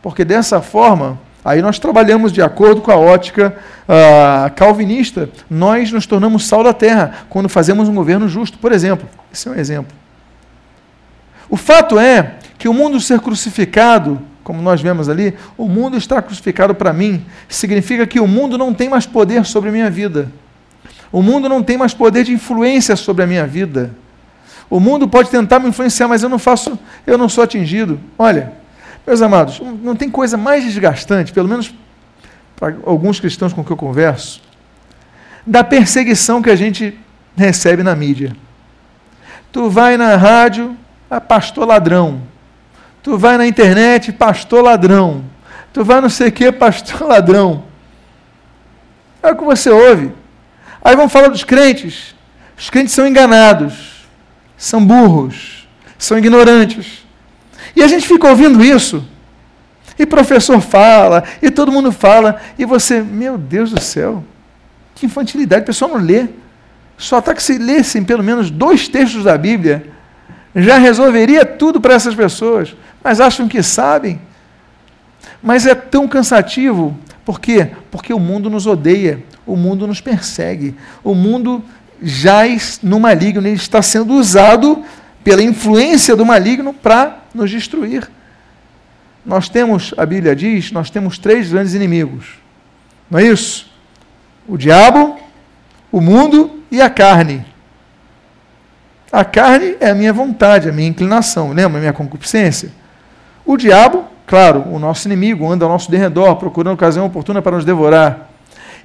Porque 0.02 0.26
dessa 0.26 0.62
forma, 0.64 1.20
Aí 1.44 1.62
nós 1.62 1.80
trabalhamos 1.80 2.34
de 2.34 2.42
acordo 2.42 2.82
com 2.82 2.92
a 2.92 2.98
ótica 2.98 3.56
uh, 3.88 4.54
calvinista. 4.56 5.30
Nós 5.50 5.92
nos 5.92 6.06
tornamos 6.06 6.46
sal 6.46 6.64
da 6.64 6.74
terra 6.74 7.26
quando 7.30 7.48
fazemos 7.48 7.88
um 7.88 7.96
governo 7.96 8.28
justo, 8.28 8.58
por 8.58 8.72
exemplo. 8.72 9.08
Esse 9.32 9.48
é 9.48 9.52
um 9.52 9.56
exemplo. 9.56 9.96
O 11.50 11.56
fato 11.56 11.98
é 11.98 12.36
que 12.58 12.68
o 12.68 12.74
mundo 12.74 13.00
ser 13.00 13.20
crucificado, 13.22 14.22
como 14.44 14.62
nós 14.62 14.82
vemos 14.82 15.08
ali, 15.08 15.34
o 15.58 15.68
mundo 15.68 15.98
está 15.98 16.22
crucificado 16.22 16.76
para 16.76 16.92
mim, 16.92 17.26
significa 17.48 18.06
que 18.06 18.20
o 18.20 18.28
mundo 18.28 18.58
não 18.58 18.74
tem 18.74 18.90
mais 18.90 19.06
poder 19.06 19.46
sobre 19.46 19.70
a 19.70 19.72
minha 19.72 19.90
vida. 19.90 20.30
O 21.12 21.22
mundo 21.22 21.48
não 21.48 21.64
tem 21.64 21.78
mais 21.78 21.94
poder 21.94 22.24
de 22.24 22.34
influência 22.34 22.96
sobre 22.96 23.24
a 23.24 23.28
minha 23.28 23.48
vida. 23.48 23.92
O 24.70 24.80
mundo 24.80 25.08
pode 25.08 25.30
tentar 25.30 25.58
me 25.58 25.70
influenciar, 25.70 26.08
mas 26.08 26.22
eu 26.22 26.30
não 26.30 26.38
faço, 26.38 26.78
eu 27.08 27.18
não 27.18 27.28
sou 27.28 27.44
atingido. 27.44 28.00
Olha, 28.18 28.54
meus 29.06 29.22
amados, 29.22 29.60
não 29.82 29.96
tem 29.96 30.10
coisa 30.10 30.38
mais 30.38 30.64
desgastante, 30.64 31.34
pelo 31.34 31.48
menos 31.48 31.74
para 32.56 32.76
alguns 32.86 33.20
cristãos 33.20 33.54
com 33.54 33.64
que 33.64 33.72
eu 33.72 33.78
converso, 33.78 34.42
da 35.46 35.64
perseguição 35.64 36.42
que 36.42 36.50
a 36.50 36.56
gente 36.56 37.00
recebe 37.36 37.82
na 37.82 37.96
mídia. 37.96 38.36
Tu 39.52 39.70
vai 39.70 39.98
na 39.98 40.16
rádio, 40.16 40.78
ah, 41.10 41.22
pastor 41.22 41.66
ladrão. 41.66 42.22
Tu 43.02 43.18
vai 43.18 43.38
na 43.38 43.48
internet, 43.48 44.12
pastor 44.12 44.64
ladrão. 44.64 45.24
Tu 45.72 45.84
vai 45.84 46.02
não 46.02 46.10
sei 46.10 46.28
o 46.28 46.32
que, 46.32 46.52
pastor 46.52 47.02
ladrão. 47.08 47.64
É 49.24 49.32
o 49.32 49.36
que 49.36 49.44
você 49.44 49.70
ouve. 49.70 50.12
Aí 50.84 50.96
vamos 50.96 51.12
falar 51.12 51.30
dos 51.30 51.44
crentes. 51.44 52.16
Os 52.58 52.70
crentes 52.70 52.94
são 52.94 53.08
enganados, 53.08 54.06
são 54.58 54.86
burros, 54.86 55.68
são 55.98 56.18
ignorantes. 56.18 57.08
E 57.80 57.84
a 57.84 57.88
gente 57.88 58.06
fica 58.06 58.28
ouvindo 58.28 58.62
isso. 58.62 59.02
E 59.98 60.06
professor 60.06 60.60
fala, 60.60 61.24
e 61.42 61.50
todo 61.50 61.72
mundo 61.72 61.94
fala, 61.94 62.42
e 62.58 62.66
você, 62.66 63.00
meu 63.02 63.38
Deus 63.38 63.72
do 63.72 63.80
céu, 63.80 64.22
que 64.94 65.06
infantilidade, 65.06 65.64
o 65.64 65.66
pessoal 65.66 65.92
não 65.92 65.98
lê. 65.98 66.28
Só 66.98 67.20
está 67.20 67.34
que 67.34 67.42
se 67.42 67.58
lessem 67.58 68.04
pelo 68.04 68.22
menos 68.22 68.52
dois 68.52 68.90
textos 68.90 69.24
da 69.24 69.38
Bíblia, 69.38 69.86
já 70.54 70.78
resolveria 70.78 71.46
tudo 71.46 71.80
para 71.80 71.94
essas 71.94 72.14
pessoas, 72.14 72.76
mas 73.02 73.22
acham 73.22 73.48
que 73.48 73.64
sabem. 73.64 74.20
Mas 75.42 75.66
é 75.66 75.74
tão 75.74 76.06
cansativo, 76.06 77.00
por 77.24 77.40
quê? 77.40 77.72
Porque 77.90 78.14
o 78.14 78.20
mundo 78.20 78.50
nos 78.50 78.68
odeia, 78.68 79.24
o 79.46 79.56
mundo 79.56 79.88
nos 79.88 80.02
persegue, 80.02 80.76
o 81.02 81.16
mundo 81.16 81.64
jaz 82.02 82.82
no 82.84 83.00
maligno, 83.00 83.48
ele 83.48 83.56
está 83.56 83.82
sendo 83.82 84.16
usado 84.16 84.84
pela 85.24 85.42
influência 85.42 86.16
do 86.16 86.26
maligno 86.26 86.74
para 86.74 87.20
nos 87.34 87.52
destruir. 87.52 88.10
nós 89.26 89.50
temos, 89.50 89.94
a 89.98 90.06
Bíblia 90.06 90.36
diz, 90.36 90.72
nós 90.72 90.90
temos 90.90 91.18
três 91.18 91.52
grandes 91.52 91.74
inimigos. 91.74 92.40
Não 93.10 93.20
é 93.20 93.24
isso? 93.24 93.70
O 94.48 94.58
diabo, 94.58 95.20
o 95.92 96.02
mundo 96.02 96.64
e 96.72 96.82
a 96.82 96.90
carne. 96.90 97.46
A 99.12 99.26
carne 99.26 99.76
é 99.80 99.90
a 99.90 99.96
minha 99.96 100.14
vontade, 100.14 100.70
a 100.70 100.72
minha 100.72 100.88
inclinação, 100.88 101.52
lembra? 101.52 101.78
A 101.78 101.82
minha 101.82 101.94
concupiscência. 101.94 102.72
O 103.46 103.58
diabo, 103.58 104.06
claro, 104.26 104.64
o 104.72 104.78
nosso 104.78 105.08
inimigo, 105.08 105.52
anda 105.52 105.66
ao 105.66 105.72
nosso 105.72 105.90
derredor, 105.90 106.36
procurando 106.36 106.76
ocasião 106.76 107.06
oportuna 107.06 107.42
para 107.42 107.56
nos 107.56 107.66
devorar. 107.66 108.30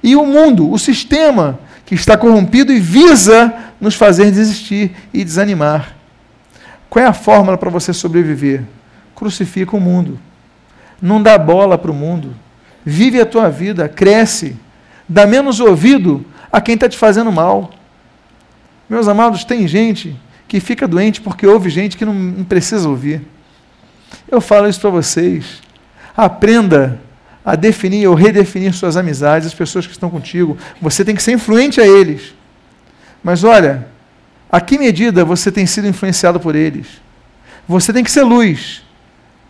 E 0.01 0.15
o 0.15 0.25
mundo, 0.25 0.71
o 0.71 0.77
sistema 0.77 1.59
que 1.85 1.93
está 1.95 2.17
corrompido 2.17 2.73
e 2.73 2.79
visa 2.79 3.53
nos 3.79 3.95
fazer 3.95 4.31
desistir 4.31 4.95
e 5.13 5.23
desanimar. 5.23 5.95
Qual 6.89 7.03
é 7.03 7.07
a 7.07 7.13
fórmula 7.13 7.57
para 7.57 7.69
você 7.69 7.93
sobreviver? 7.93 8.63
Crucifica 9.15 9.75
o 9.75 9.79
mundo. 9.79 10.19
Não 11.01 11.21
dá 11.21 11.37
bola 11.37 11.77
para 11.77 11.91
o 11.91 11.95
mundo. 11.95 12.35
Vive 12.85 13.19
a 13.19 13.25
tua 13.25 13.49
vida, 13.49 13.89
cresce. 13.89 14.55
Dá 15.07 15.25
menos 15.25 15.59
ouvido 15.59 16.25
a 16.51 16.61
quem 16.61 16.75
está 16.75 16.87
te 16.87 16.97
fazendo 16.97 17.31
mal. 17.31 17.71
Meus 18.89 19.07
amados, 19.07 19.43
tem 19.43 19.67
gente 19.67 20.15
que 20.47 20.59
fica 20.59 20.87
doente 20.87 21.21
porque 21.21 21.45
ouve 21.47 21.69
gente 21.69 21.97
que 21.97 22.05
não, 22.05 22.43
precisa 22.43 22.87
ouvir. 22.87 23.21
Eu 24.29 24.39
falo 24.39 24.67
isso 24.67 24.79
para 24.79 24.91
vocês. 24.91 25.61
Aprenda 26.15 26.99
a 27.43 27.55
definir 27.55 28.07
ou 28.07 28.15
redefinir 28.15 28.73
suas 28.73 28.97
amizades, 28.97 29.47
as 29.47 29.53
pessoas 29.53 29.85
que 29.85 29.91
estão 29.91 30.09
contigo. 30.09 30.57
Você 30.81 31.03
tem 31.03 31.15
que 31.15 31.21
ser 31.21 31.33
influente 31.33 31.81
a 31.81 31.87
eles. 31.87 32.33
Mas 33.23 33.43
olha, 33.43 33.87
a 34.55 34.61
que 34.61 34.77
medida 34.77 35.25
você 35.25 35.51
tem 35.51 35.65
sido 35.65 35.85
influenciado 35.85 36.39
por 36.39 36.55
eles? 36.55 36.87
Você 37.67 37.91
tem 37.91 38.05
que 38.05 38.09
ser 38.09 38.23
luz 38.23 38.83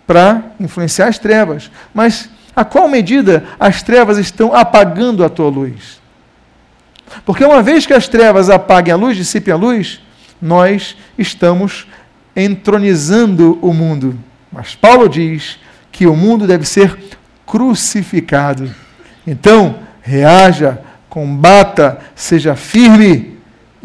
para 0.08 0.46
influenciar 0.60 1.10
as 1.10 1.20
trevas. 1.20 1.70
Mas 1.94 2.28
a 2.56 2.66
qual 2.66 2.90
medida 2.90 3.46
as 3.60 3.84
trevas 3.84 4.18
estão 4.18 4.52
apagando 4.52 5.24
a 5.24 5.30
tua 5.30 5.48
luz? 5.48 6.02
Porque 7.24 7.46
uma 7.46 7.62
vez 7.62 7.86
que 7.86 7.94
as 7.94 8.08
trevas 8.08 8.50
apaguem 8.50 8.96
a 8.96 8.98
luz, 8.98 9.16
dissipem 9.16 9.54
a 9.54 9.58
luz, 9.58 10.02
nós 10.42 10.98
estamos 11.20 11.86
entronizando 12.36 13.60
o 13.62 13.72
mundo. 13.76 14.18
Mas 14.52 14.74
Paulo 14.74 15.08
diz 15.08 15.60
que 15.92 16.08
o 16.08 16.16
mundo 16.16 16.48
deve 16.48 16.66
ser 16.66 16.98
crucificado. 17.46 18.74
Então, 19.28 19.78
reaja, 20.02 20.82
combata, 21.08 22.00
seja 22.16 22.56
firme 22.56 23.35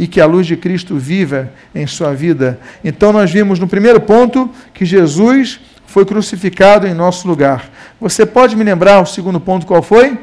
e 0.01 0.07
que 0.07 0.19
a 0.19 0.25
luz 0.25 0.47
de 0.47 0.57
Cristo 0.57 0.97
viva 0.97 1.53
em 1.75 1.87
sua 1.87 2.15
vida. 2.15 2.59
Então, 2.83 3.13
nós 3.13 3.31
vimos 3.31 3.59
no 3.59 3.69
primeiro 3.69 4.01
ponto 4.01 4.51
que 4.73 4.87
Jesus 4.87 5.61
foi 5.87 6.07
crucificado 6.07 6.87
em 6.87 6.95
nosso 6.95 7.29
lugar. 7.29 7.69
Você 8.01 8.25
pode 8.25 8.57
me 8.57 8.65
lembrar 8.65 9.03
o 9.03 9.07
segundo 9.07 9.39
ponto 9.39 9.67
qual 9.67 9.83
foi? 9.83 10.19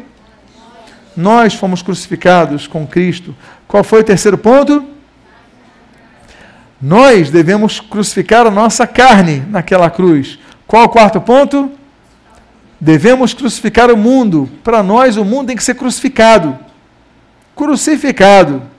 Nós 1.16 1.54
fomos 1.54 1.84
crucificados 1.84 2.66
com 2.66 2.88
Cristo. 2.88 3.36
Qual 3.68 3.84
foi 3.84 4.00
o 4.00 4.04
terceiro 4.04 4.36
ponto? 4.36 4.84
Nós 6.82 7.30
devemos 7.30 7.80
crucificar 7.80 8.48
a 8.48 8.52
nossa 8.52 8.88
carne 8.88 9.44
naquela 9.48 9.92
cruz. 9.92 10.40
Qual 10.66 10.86
o 10.86 10.90
quarto 10.90 11.22
ponto? 11.22 11.72
Devemos 12.82 13.32
crucificar 13.32 13.92
o 13.92 13.98
mundo. 13.98 14.50
Para 14.64 14.82
nós, 14.82 15.18
o 15.18 15.24
mundo 15.24 15.50
tem 15.50 15.56
que 15.56 15.64
ser 15.64 15.76
crucificado. 15.76 16.58
Crucificado. 17.56 18.76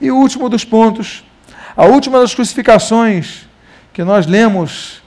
E 0.00 0.10
o 0.10 0.16
último 0.16 0.48
dos 0.48 0.64
pontos, 0.64 1.24
a 1.76 1.84
última 1.84 2.20
das 2.20 2.34
crucificações 2.34 3.48
que 3.92 4.02
nós 4.02 4.26
lemos 4.26 5.00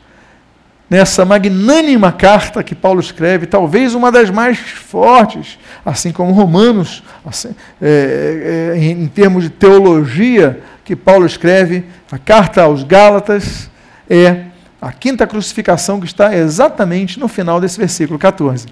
nessa 0.90 1.26
magnânima 1.26 2.12
carta 2.12 2.64
que 2.64 2.76
Paulo 2.76 3.00
escreve, 3.00 3.48
talvez 3.48 3.96
uma 3.96 4.12
das 4.12 4.30
mais 4.30 4.60
fortes, 4.60 5.58
assim 5.84 6.12
como 6.12 6.32
Romanos, 6.34 7.04
assim, 7.26 7.56
é, 7.82 8.74
é, 8.76 8.78
em 8.78 9.08
termos 9.08 9.44
de 9.44 9.50
teologia, 9.50 10.62
que 10.86 10.96
Paulo 10.96 11.26
escreve, 11.26 11.86
a 12.12 12.18
carta 12.18 12.62
aos 12.62 12.84
Gálatas, 12.84 13.72
é 14.10 14.44
a 14.80 14.92
quinta 14.92 15.26
crucificação 15.26 16.00
que 16.00 16.06
está 16.06 16.36
exatamente 16.36 17.20
no 17.20 17.28
final 17.28 17.60
desse 17.60 17.80
versículo 17.80 18.20
14. 18.20 18.68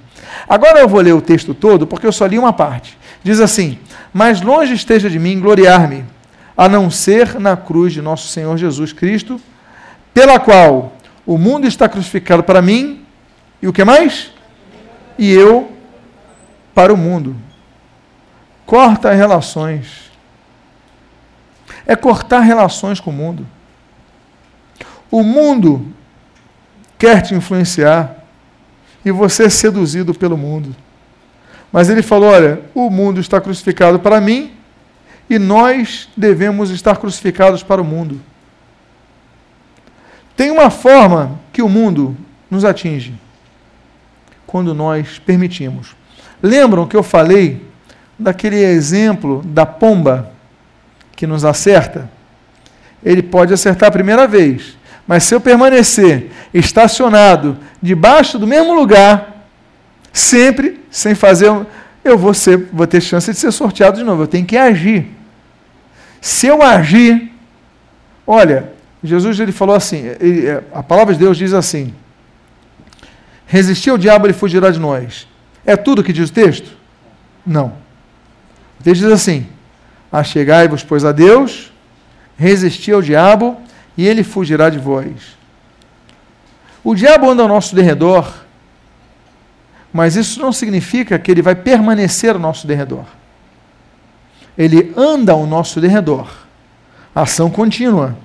Agora 0.47 0.79
eu 0.79 0.87
vou 0.87 0.99
ler 0.99 1.13
o 1.13 1.21
texto 1.21 1.53
todo, 1.53 1.87
porque 1.87 2.05
eu 2.05 2.11
só 2.11 2.25
li 2.25 2.37
uma 2.37 2.51
parte. 2.51 2.97
Diz 3.23 3.39
assim: 3.39 3.79
Mas 4.13 4.41
longe 4.41 4.73
esteja 4.73 5.09
de 5.09 5.17
mim 5.17 5.39
gloriar-me, 5.39 6.03
a 6.61 6.69
não 6.69 6.91
ser 6.91 7.39
na 7.39 7.57
cruz 7.57 7.91
de 7.91 8.03
nosso 8.03 8.27
Senhor 8.27 8.55
Jesus 8.55 8.93
Cristo, 8.93 9.41
pela 10.13 10.39
qual 10.39 10.93
o 11.25 11.35
mundo 11.35 11.65
está 11.65 11.89
crucificado 11.89 12.43
para 12.43 12.61
mim, 12.61 13.03
e 13.59 13.67
o 13.67 13.73
que 13.73 13.83
mais? 13.83 14.29
E 15.17 15.31
eu 15.33 15.71
para 16.71 16.93
o 16.93 16.97
mundo. 16.97 17.35
Corta 18.63 19.11
relações. 19.11 20.11
É 21.83 21.95
cortar 21.95 22.41
relações 22.41 22.99
com 22.99 23.09
o 23.09 23.13
mundo. 23.13 23.43
O 25.09 25.23
mundo 25.23 25.83
quer 26.95 27.23
te 27.23 27.33
influenciar 27.33 28.23
e 29.03 29.09
você 29.09 29.45
é 29.45 29.49
seduzido 29.49 30.13
pelo 30.13 30.37
mundo. 30.37 30.75
Mas 31.71 31.89
ele 31.89 32.03
falou: 32.03 32.29
olha, 32.29 32.61
o 32.75 32.87
mundo 32.91 33.19
está 33.19 33.41
crucificado 33.41 33.97
para 33.97 34.21
mim 34.21 34.60
e 35.31 35.39
nós 35.39 36.09
devemos 36.17 36.71
estar 36.71 36.97
crucificados 36.97 37.63
para 37.63 37.81
o 37.81 37.85
mundo. 37.85 38.19
Tem 40.35 40.51
uma 40.51 40.69
forma 40.69 41.39
que 41.53 41.61
o 41.61 41.69
mundo 41.69 42.17
nos 42.49 42.65
atinge 42.65 43.13
quando 44.45 44.75
nós 44.75 45.19
permitimos. 45.19 45.95
Lembram 46.43 46.85
que 46.85 46.97
eu 46.97 47.01
falei 47.01 47.65
daquele 48.19 48.57
exemplo 48.57 49.41
da 49.45 49.65
pomba 49.65 50.33
que 51.15 51.25
nos 51.25 51.45
acerta? 51.45 52.11
Ele 53.01 53.23
pode 53.23 53.53
acertar 53.53 53.87
a 53.87 53.93
primeira 53.93 54.27
vez, 54.27 54.77
mas 55.07 55.23
se 55.23 55.33
eu 55.33 55.39
permanecer 55.39 56.29
estacionado 56.53 57.57
debaixo 57.81 58.37
do 58.37 58.45
mesmo 58.45 58.73
lugar, 58.73 59.47
sempre 60.11 60.81
sem 60.91 61.15
fazer, 61.15 61.49
eu 62.03 62.17
vou, 62.17 62.33
ser, 62.33 62.67
vou 62.73 62.85
ter 62.85 62.99
chance 62.99 63.31
de 63.31 63.37
ser 63.37 63.53
sorteado 63.53 63.97
de 63.97 64.03
novo. 64.03 64.23
Eu 64.23 64.27
tenho 64.27 64.45
que 64.45 64.57
agir. 64.57 65.20
Se 66.21 66.45
eu 66.45 66.61
agir, 66.61 67.31
olha, 68.25 68.71
Jesus 69.03 69.39
ele 69.39 69.51
falou 69.51 69.75
assim, 69.75 70.05
ele, 70.19 70.47
é, 70.47 70.63
a 70.71 70.83
palavra 70.83 71.13
de 71.13 71.19
Deus 71.19 71.35
diz 71.35 71.51
assim: 71.51 71.93
resistir 73.47 73.89
ao 73.89 73.97
diabo, 73.97 74.27
ele 74.27 74.33
fugirá 74.33 74.69
de 74.69 74.79
nós. 74.79 75.27
É 75.65 75.75
tudo 75.75 76.03
que 76.03 76.13
diz 76.13 76.29
o 76.29 76.33
texto? 76.33 76.71
Não. 77.45 77.73
O 78.79 78.83
texto 78.83 79.01
diz 79.01 79.11
assim: 79.11 79.47
Achegai-vos, 80.11 80.83
pois, 80.83 81.03
a 81.03 81.11
Deus, 81.11 81.71
resistir 82.37 82.93
ao 82.93 83.01
diabo, 83.01 83.59
e 83.97 84.07
ele 84.07 84.23
fugirá 84.23 84.69
de 84.69 84.79
vós. 84.79 85.35
O 86.83 86.95
diabo 86.95 87.29
anda 87.29 87.43
ao 87.43 87.49
nosso 87.49 87.75
derredor, 87.75 88.31
mas 89.91 90.15
isso 90.15 90.41
não 90.41 90.53
significa 90.53 91.19
que 91.19 91.29
ele 91.29 91.41
vai 91.41 91.55
permanecer 91.55 92.33
ao 92.33 92.39
nosso 92.39 92.65
derredor. 92.65 93.05
Ele 94.61 94.93
anda 94.95 95.31
ao 95.31 95.47
nosso 95.47 95.81
derredor. 95.81 96.29
Ação 97.15 97.49
contínua. 97.49 98.15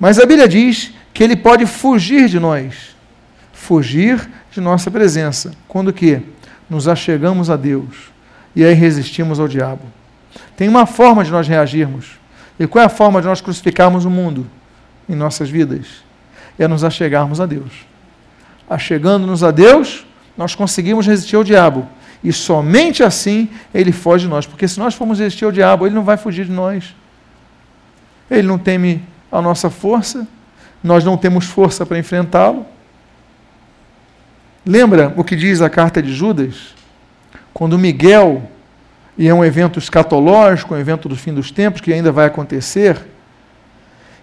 Mas 0.00 0.18
a 0.18 0.24
Bíblia 0.24 0.48
diz 0.48 0.94
que 1.12 1.22
ele 1.22 1.36
pode 1.36 1.66
fugir 1.66 2.26
de 2.26 2.40
nós, 2.40 2.96
fugir 3.52 4.26
de 4.50 4.62
nossa 4.62 4.90
presença, 4.90 5.52
quando 5.68 5.92
que 5.92 6.22
nos 6.70 6.88
achegamos 6.88 7.50
a 7.50 7.56
Deus 7.56 8.10
e 8.56 8.64
aí 8.64 8.72
resistimos 8.72 9.38
ao 9.38 9.46
diabo. 9.46 9.82
Tem 10.56 10.70
uma 10.70 10.86
forma 10.86 11.22
de 11.22 11.30
nós 11.30 11.46
reagirmos. 11.46 12.12
E 12.58 12.66
qual 12.66 12.82
é 12.82 12.86
a 12.86 12.88
forma 12.88 13.20
de 13.20 13.26
nós 13.26 13.42
crucificarmos 13.42 14.06
o 14.06 14.10
mundo 14.10 14.46
em 15.06 15.14
nossas 15.14 15.50
vidas? 15.50 16.02
É 16.58 16.66
nos 16.66 16.82
achegarmos 16.82 17.42
a 17.42 17.46
Deus. 17.46 17.72
Achegando-nos 18.70 19.44
a 19.44 19.50
Deus, 19.50 20.06
nós 20.34 20.54
conseguimos 20.54 21.06
resistir 21.06 21.36
ao 21.36 21.44
diabo. 21.44 21.86
E 22.24 22.32
somente 22.32 23.02
assim 23.02 23.50
ele 23.72 23.92
foge 23.92 24.24
de 24.24 24.30
nós. 24.30 24.46
Porque 24.46 24.66
se 24.66 24.80
nós 24.80 24.94
formos 24.94 25.18
resistir 25.18 25.44
ao 25.44 25.52
diabo, 25.52 25.86
ele 25.86 25.94
não 25.94 26.02
vai 26.02 26.16
fugir 26.16 26.46
de 26.46 26.52
nós. 26.52 26.94
Ele 28.30 28.48
não 28.48 28.56
teme 28.56 29.04
a 29.30 29.42
nossa 29.42 29.68
força, 29.68 30.26
nós 30.82 31.04
não 31.04 31.16
temos 31.18 31.44
força 31.44 31.84
para 31.84 31.98
enfrentá-lo. 31.98 32.64
Lembra 34.64 35.12
o 35.16 35.22
que 35.22 35.36
diz 35.36 35.60
a 35.60 35.68
carta 35.68 36.02
de 36.02 36.14
Judas? 36.14 36.74
Quando 37.52 37.78
Miguel, 37.78 38.48
e 39.18 39.28
é 39.28 39.34
um 39.34 39.44
evento 39.44 39.78
escatológico, 39.78 40.74
um 40.74 40.78
evento 40.78 41.08
do 41.08 41.16
fim 41.16 41.34
dos 41.34 41.50
tempos 41.50 41.82
que 41.82 41.92
ainda 41.92 42.10
vai 42.10 42.26
acontecer, 42.26 42.98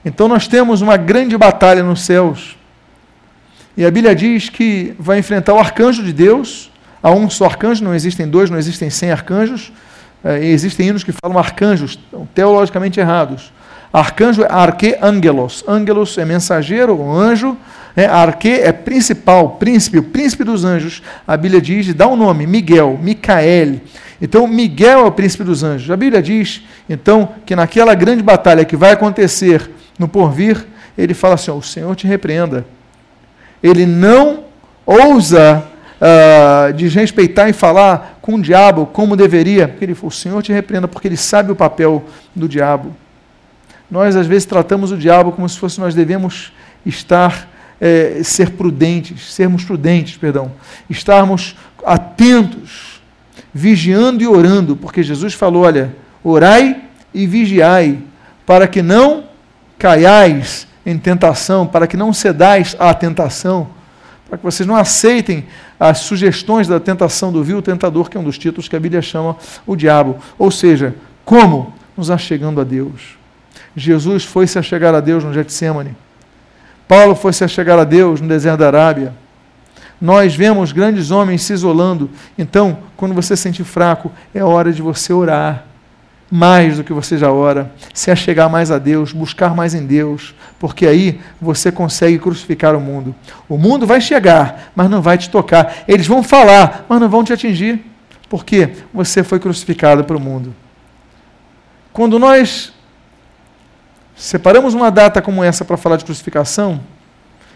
então 0.03 0.27
nós 0.27 0.47
temos 0.47 0.81
uma 0.81 0.97
grande 0.97 1.37
batalha 1.37 1.83
nos 1.83 2.01
céus. 2.01 2.57
E 3.77 3.85
a 3.85 3.91
Bíblia 3.91 4.15
diz 4.15 4.49
que 4.49 4.95
vai 4.97 5.19
enfrentar 5.19 5.53
o 5.53 5.59
arcanjo 5.59 6.03
de 6.03 6.11
Deus. 6.11 6.70
Há 7.01 7.11
um 7.11 7.29
só 7.29 7.45
arcanjo, 7.45 7.83
não 7.83 7.95
existem 7.95 8.27
dois, 8.27 8.49
não 8.49 8.57
existem 8.57 8.89
cem 8.89 9.11
arcanjos. 9.11 9.71
É, 10.23 10.43
existem 10.45 10.87
hinos 10.87 11.03
que 11.03 11.11
falam 11.11 11.37
arcanjos, 11.37 11.97
teologicamente 12.35 12.99
errados. 12.99 13.51
Arcanjo 13.91 14.43
é 14.43 14.47
arque 14.49 14.95
angelos. 15.01 15.63
Angelos 15.67 16.17
é 16.17 16.23
mensageiro, 16.23 16.97
ou 16.97 17.11
anjo. 17.11 17.57
É, 17.95 18.05
arque 18.05 18.49
é 18.49 18.71
principal, 18.71 19.49
príncipe, 19.51 19.97
o 19.97 20.03
príncipe 20.03 20.43
dos 20.43 20.63
anjos. 20.63 21.01
A 21.27 21.35
Bíblia 21.35 21.61
diz, 21.61 21.93
dá 21.93 22.07
o 22.07 22.13
um 22.13 22.15
nome, 22.15 22.47
Miguel, 22.47 22.97
Micael. 23.01 23.81
Então, 24.21 24.47
Miguel 24.47 24.99
é 24.99 25.03
o 25.03 25.11
príncipe 25.11 25.43
dos 25.43 25.63
anjos. 25.63 25.89
A 25.91 25.97
Bíblia 25.97 26.21
diz, 26.21 26.61
então, 26.89 27.29
que 27.45 27.55
naquela 27.55 27.93
grande 27.93 28.23
batalha 28.23 28.63
que 28.63 28.77
vai 28.77 28.91
acontecer 28.91 29.69
no 29.99 30.07
porvir, 30.07 30.65
ele 30.97 31.13
fala 31.13 31.33
assim: 31.33 31.51
o 31.51 31.61
Senhor 31.61 31.93
te 31.95 32.07
repreenda. 32.07 32.65
Ele 33.61 33.85
não 33.85 34.45
ousa 34.85 35.63
uh, 36.01 36.73
desrespeitar 36.73 37.47
e 37.47 37.53
falar 37.53 38.17
com 38.21 38.35
o 38.35 38.41
diabo 38.41 38.87
como 38.87 39.15
deveria, 39.15 39.67
porque 39.67 39.85
ele, 39.85 39.95
o 40.01 40.09
Senhor 40.09 40.41
te 40.41 40.51
repreenda, 40.51 40.87
porque 40.87 41.07
ele 41.07 41.17
sabe 41.17 41.51
o 41.51 41.55
papel 41.55 42.03
do 42.35 42.49
diabo. 42.49 42.95
Nós, 43.89 44.15
às 44.15 44.25
vezes, 44.25 44.45
tratamos 44.45 44.91
o 44.91 44.97
diabo 44.97 45.31
como 45.31 45.47
se 45.47 45.59
fosse 45.59 45.79
nós 45.79 45.93
devemos 45.93 46.51
estar, 46.85 47.47
é, 47.79 48.21
ser 48.23 48.51
prudentes, 48.51 49.33
sermos 49.33 49.63
prudentes, 49.63 50.17
perdão, 50.17 50.51
estarmos 50.89 51.55
atentos, 51.85 53.01
vigiando 53.53 54.23
e 54.23 54.27
orando, 54.27 54.75
porque 54.75 55.03
Jesus 55.03 55.33
falou: 55.33 55.63
olha, 55.63 55.95
orai 56.23 56.81
e 57.13 57.27
vigiai, 57.27 57.99
para 58.45 58.67
que 58.67 58.81
não 58.81 59.25
caiais 59.77 60.67
em 60.85 60.97
tentação, 60.97 61.67
para 61.67 61.85
que 61.85 61.97
não 61.97 62.13
cedais 62.13 62.75
à 62.79 62.93
tentação, 62.93 63.67
para 64.31 64.37
que 64.37 64.45
vocês 64.45 64.65
não 64.65 64.77
aceitem 64.77 65.45
as 65.77 65.97
sugestões 65.97 66.65
da 66.65 66.79
tentação 66.79 67.33
do 67.33 67.43
vil 67.43 67.61
tentador, 67.61 68.09
que 68.09 68.15
é 68.15 68.19
um 68.19 68.23
dos 68.23 68.37
títulos 68.37 68.69
que 68.69 68.75
a 68.77 68.79
Bíblia 68.79 69.01
chama 69.01 69.35
o 69.67 69.75
diabo. 69.75 70.19
Ou 70.39 70.49
seja, 70.49 70.95
como 71.25 71.73
nos 71.97 72.09
achegando 72.09 72.61
a 72.61 72.63
Deus. 72.63 73.17
Jesus 73.75 74.23
foi 74.23 74.47
se 74.47 74.57
achegar 74.57 74.95
a 74.95 75.01
Deus 75.01 75.21
no 75.25 75.33
Getsemane. 75.33 75.97
Paulo 76.87 77.13
foi 77.13 77.33
se 77.33 77.43
achegar 77.43 77.77
a 77.77 77.83
Deus 77.83 78.21
no 78.21 78.27
deserto 78.29 78.59
da 78.59 78.67
Arábia. 78.67 79.13
Nós 79.99 80.33
vemos 80.33 80.71
grandes 80.71 81.11
homens 81.11 81.41
se 81.41 81.51
isolando. 81.51 82.09
Então, 82.37 82.77
quando 82.95 83.13
você 83.13 83.35
se 83.35 83.43
sentir 83.43 83.65
fraco, 83.65 84.13
é 84.33 84.41
hora 84.41 84.71
de 84.71 84.81
você 84.81 85.11
orar 85.11 85.65
mais 86.31 86.77
do 86.77 86.83
que 86.83 86.93
você 86.93 87.17
já 87.17 87.29
ora, 87.29 87.69
se 87.93 88.09
achegar 88.09 88.49
mais 88.49 88.71
a 88.71 88.77
Deus, 88.77 89.11
buscar 89.11 89.53
mais 89.53 89.73
em 89.73 89.85
Deus, 89.85 90.33
porque 90.57 90.87
aí 90.87 91.19
você 91.41 91.69
consegue 91.71 92.17
crucificar 92.17 92.73
o 92.73 92.79
mundo. 92.79 93.13
O 93.49 93.57
mundo 93.57 93.85
vai 93.85 93.99
chegar, 93.99 94.71
mas 94.73 94.89
não 94.89 95.01
vai 95.01 95.17
te 95.17 95.29
tocar. 95.29 95.83
Eles 95.85 96.07
vão 96.07 96.23
falar, 96.23 96.85
mas 96.87 97.01
não 97.01 97.09
vão 97.09 97.21
te 97.21 97.33
atingir, 97.33 97.85
porque 98.29 98.69
você 98.93 99.23
foi 99.23 99.39
crucificado 99.39 100.05
para 100.05 100.15
o 100.15 100.21
mundo. 100.21 100.55
Quando 101.91 102.17
nós 102.17 102.71
separamos 104.15 104.73
uma 104.73 104.89
data 104.89 105.21
como 105.21 105.43
essa 105.43 105.65
para 105.65 105.75
falar 105.75 105.97
de 105.97 106.05
crucificação, 106.05 106.79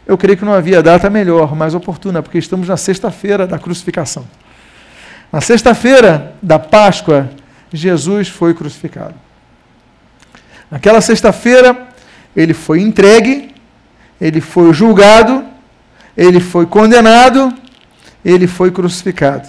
eu 0.06 0.18
creio 0.18 0.38
que 0.38 0.44
não 0.44 0.54
havia 0.54 0.84
data 0.84 1.10
melhor, 1.10 1.56
mais 1.56 1.74
oportuna, 1.74 2.22
porque 2.22 2.38
estamos 2.38 2.68
na 2.68 2.76
sexta-feira 2.76 3.48
da 3.48 3.58
crucificação. 3.58 4.26
Na 5.32 5.40
sexta-feira 5.40 6.36
da 6.42 6.60
Páscoa, 6.60 7.30
Jesus 7.76 8.28
foi 8.28 8.54
crucificado. 8.54 9.16
Naquela 10.70 11.02
sexta-feira, 11.02 11.88
ele 12.36 12.54
foi 12.54 12.82
entregue, 12.82 13.54
ele 14.20 14.42
foi 14.42 14.74
julgado, 14.74 15.46
ele 16.18 16.40
foi 16.40 16.66
condenado, 16.66 17.54
ele 18.24 18.48
foi 18.48 18.72
crucificado. 18.72 19.48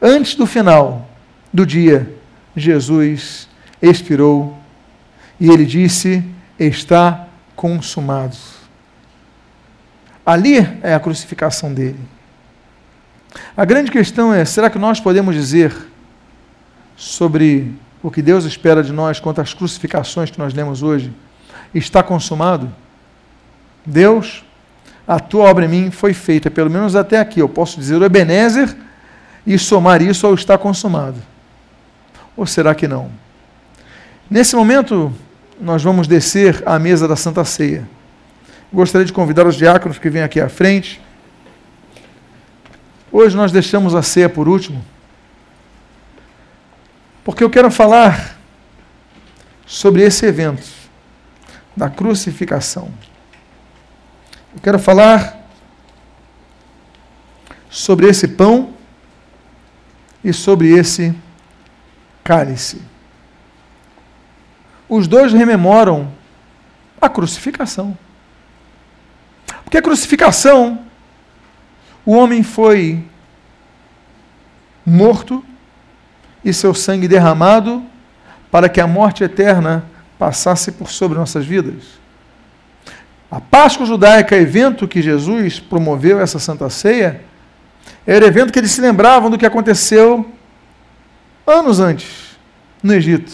Antes 0.00 0.34
do 0.34 0.46
final 0.46 1.08
do 1.52 1.66
dia, 1.66 2.14
Jesus 2.56 3.48
expirou 3.80 4.58
e 5.38 5.48
ele 5.48 5.64
disse: 5.64 6.24
Está 6.58 7.26
consumado. 7.54 8.36
Ali 10.24 10.58
é 10.82 10.94
a 10.94 11.00
crucificação 11.00 11.72
dele. 11.72 12.00
A 13.56 13.64
grande 13.64 13.90
questão 13.90 14.32
é: 14.32 14.44
será 14.44 14.70
que 14.70 14.78
nós 14.78 15.00
podemos 15.00 15.34
dizer 15.34 15.89
sobre 17.00 17.72
o 18.02 18.10
que 18.10 18.20
Deus 18.20 18.44
espera 18.44 18.82
de 18.82 18.92
nós 18.92 19.18
quanto 19.18 19.40
às 19.40 19.54
crucificações 19.54 20.30
que 20.30 20.38
nós 20.38 20.52
lemos 20.52 20.82
hoje, 20.82 21.10
está 21.74 22.02
consumado? 22.02 22.70
Deus, 23.86 24.44
a 25.08 25.18
tua 25.18 25.44
obra 25.44 25.64
em 25.64 25.68
mim 25.68 25.90
foi 25.90 26.12
feita, 26.12 26.50
pelo 26.50 26.68
menos 26.68 26.94
até 26.94 27.18
aqui. 27.18 27.40
Eu 27.40 27.48
posso 27.48 27.80
dizer 27.80 27.96
o 27.96 28.04
Ebenezer 28.04 28.76
e 29.46 29.58
somar 29.58 30.02
isso 30.02 30.26
ao 30.26 30.34
está 30.34 30.58
consumado. 30.58 31.16
Ou 32.36 32.44
será 32.44 32.74
que 32.74 32.86
não? 32.86 33.10
Nesse 34.28 34.54
momento, 34.54 35.10
nós 35.58 35.82
vamos 35.82 36.06
descer 36.06 36.62
à 36.66 36.78
mesa 36.78 37.08
da 37.08 37.16
Santa 37.16 37.46
Ceia. 37.46 37.88
Gostaria 38.70 39.06
de 39.06 39.12
convidar 39.12 39.46
os 39.46 39.56
diáconos 39.56 39.98
que 39.98 40.10
vêm 40.10 40.22
aqui 40.22 40.38
à 40.38 40.50
frente. 40.50 41.00
Hoje 43.10 43.34
nós 43.34 43.50
deixamos 43.50 43.94
a 43.94 44.02
ceia 44.02 44.28
por 44.28 44.46
último. 44.46 44.84
Porque 47.24 47.44
eu 47.44 47.50
quero 47.50 47.70
falar 47.70 48.38
sobre 49.66 50.02
esse 50.02 50.26
evento 50.26 50.66
da 51.76 51.88
crucificação. 51.88 52.90
Eu 54.54 54.60
quero 54.60 54.78
falar 54.78 55.38
sobre 57.68 58.08
esse 58.08 58.26
pão 58.26 58.74
e 60.24 60.32
sobre 60.32 60.68
esse 60.76 61.14
cálice. 62.24 62.82
Os 64.88 65.06
dois 65.06 65.32
rememoram 65.32 66.12
a 67.00 67.08
crucificação. 67.08 67.96
Porque 69.62 69.78
a 69.78 69.82
crucificação, 69.82 70.84
o 72.04 72.12
homem 72.12 72.42
foi 72.42 73.04
morto 74.84 75.44
e 76.44 76.52
seu 76.52 76.74
sangue 76.74 77.08
derramado 77.08 77.82
para 78.50 78.68
que 78.68 78.80
a 78.80 78.86
morte 78.86 79.22
eterna 79.22 79.84
passasse 80.18 80.72
por 80.72 80.90
sobre 80.90 81.18
nossas 81.18 81.46
vidas. 81.46 82.00
A 83.30 83.40
Páscoa 83.40 83.86
judaica, 83.86 84.36
evento 84.36 84.88
que 84.88 85.00
Jesus 85.00 85.60
promoveu 85.60 86.20
essa 86.20 86.38
Santa 86.38 86.68
Ceia, 86.68 87.22
era 88.06 88.26
evento 88.26 88.52
que 88.52 88.58
eles 88.58 88.72
se 88.72 88.80
lembravam 88.80 89.30
do 89.30 89.38
que 89.38 89.46
aconteceu 89.46 90.28
anos 91.46 91.80
antes, 91.80 92.36
no 92.82 92.92
Egito, 92.92 93.32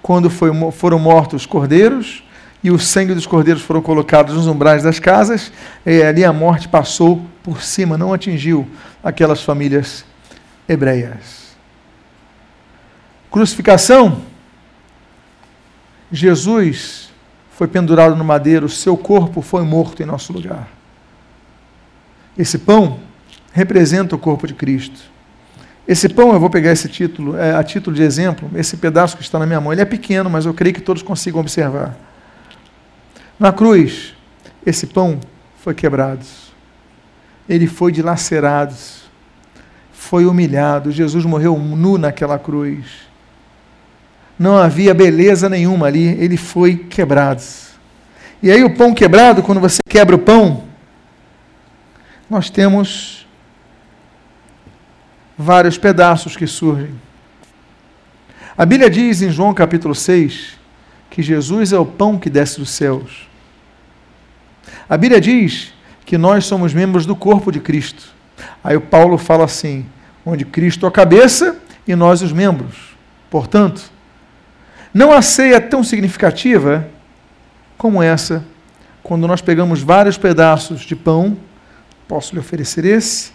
quando 0.00 0.30
foi, 0.30 0.50
foram 0.72 0.98
mortos 0.98 1.46
cordeiros 1.46 2.24
e 2.62 2.70
o 2.70 2.78
sangue 2.78 3.14
dos 3.14 3.26
cordeiros 3.26 3.62
foram 3.62 3.82
colocados 3.82 4.34
nos 4.34 4.46
umbrais 4.46 4.82
das 4.82 5.00
casas, 5.00 5.52
e 5.84 6.02
ali 6.02 6.24
a 6.24 6.32
morte 6.32 6.68
passou 6.68 7.20
por 7.42 7.60
cima, 7.60 7.98
não 7.98 8.12
atingiu 8.12 8.68
aquelas 9.02 9.42
famílias 9.42 10.04
hebreias. 10.68 11.41
Crucificação. 13.32 14.20
Jesus 16.12 17.10
foi 17.52 17.66
pendurado 17.66 18.14
no 18.14 18.22
madeiro, 18.22 18.68
seu 18.68 18.94
corpo 18.94 19.40
foi 19.40 19.64
morto 19.64 20.02
em 20.02 20.06
nosso 20.06 20.34
lugar. 20.34 20.68
Esse 22.36 22.58
pão 22.58 23.00
representa 23.50 24.14
o 24.14 24.18
corpo 24.18 24.46
de 24.46 24.52
Cristo. 24.52 25.00
Esse 25.88 26.10
pão, 26.10 26.34
eu 26.34 26.38
vou 26.38 26.50
pegar 26.50 26.72
esse 26.72 26.90
título, 26.90 27.34
é, 27.38 27.54
a 27.54 27.64
título 27.64 27.96
de 27.96 28.02
exemplo, 28.02 28.50
esse 28.54 28.76
pedaço 28.76 29.16
que 29.16 29.22
está 29.22 29.38
na 29.38 29.46
minha 29.46 29.62
mão, 29.62 29.72
ele 29.72 29.80
é 29.80 29.86
pequeno, 29.86 30.28
mas 30.28 30.44
eu 30.44 30.52
creio 30.52 30.74
que 30.74 30.82
todos 30.82 31.02
consigam 31.02 31.40
observar. 31.40 31.96
Na 33.40 33.50
cruz, 33.50 34.14
esse 34.66 34.86
pão 34.86 35.18
foi 35.56 35.72
quebrado, 35.72 36.26
ele 37.48 37.66
foi 37.66 37.92
dilacerado, 37.92 38.74
foi 39.90 40.26
humilhado. 40.26 40.92
Jesus 40.92 41.24
morreu 41.24 41.56
nu 41.58 41.96
naquela 41.96 42.38
cruz 42.38 43.10
não 44.42 44.58
havia 44.58 44.92
beleza 44.92 45.48
nenhuma 45.48 45.86
ali, 45.86 46.04
ele 46.20 46.36
foi 46.36 46.76
quebrado. 46.76 47.42
E 48.42 48.50
aí, 48.50 48.64
o 48.64 48.74
pão 48.74 48.92
quebrado, 48.92 49.42
quando 49.42 49.60
você 49.60 49.80
quebra 49.88 50.16
o 50.16 50.18
pão, 50.18 50.64
nós 52.28 52.50
temos 52.50 53.24
vários 55.38 55.78
pedaços 55.78 56.36
que 56.36 56.46
surgem. 56.46 56.90
A 58.58 58.66
Bíblia 58.66 58.90
diz 58.90 59.22
em 59.22 59.30
João 59.30 59.54
capítulo 59.54 59.94
6 59.94 60.58
que 61.08 61.22
Jesus 61.22 61.72
é 61.72 61.78
o 61.78 61.86
pão 61.86 62.18
que 62.18 62.28
desce 62.28 62.58
dos 62.58 62.70
céus. 62.70 63.28
A 64.88 64.96
Bíblia 64.96 65.20
diz 65.20 65.72
que 66.04 66.18
nós 66.18 66.44
somos 66.46 66.74
membros 66.74 67.06
do 67.06 67.14
corpo 67.14 67.52
de 67.52 67.60
Cristo. 67.60 68.08
Aí 68.64 68.76
o 68.76 68.80
Paulo 68.80 69.16
fala 69.16 69.44
assim: 69.44 69.86
onde 70.26 70.44
Cristo 70.44 70.84
é 70.84 70.88
a 70.88 70.92
cabeça 70.92 71.56
e 71.86 71.94
nós 71.94 72.22
os 72.22 72.32
membros. 72.32 72.96
Portanto, 73.30 73.92
não 74.92 75.12
há 75.12 75.22
ceia 75.22 75.60
tão 75.60 75.82
significativa 75.82 76.86
como 77.78 78.02
essa, 78.02 78.44
quando 79.02 79.26
nós 79.26 79.40
pegamos 79.40 79.82
vários 79.82 80.16
pedaços 80.16 80.82
de 80.82 80.94
pão, 80.94 81.36
posso 82.06 82.34
lhe 82.34 82.40
oferecer 82.40 82.84
esse, 82.84 83.32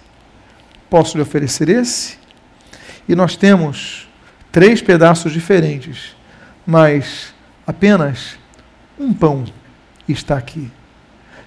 posso 0.90 1.18
lhe 1.18 1.24
oferecer 1.24 1.68
esse, 1.68 2.18
e 3.10 3.16
nós 3.16 3.36
temos 3.36 4.08
três 4.52 4.82
pedaços 4.82 5.34
diferentes, 5.34 6.16
mas 6.66 7.34
apenas 7.66 8.38
um 9.00 9.14
pão 9.14 9.46
está 10.08 10.38
aqui. 10.38 10.72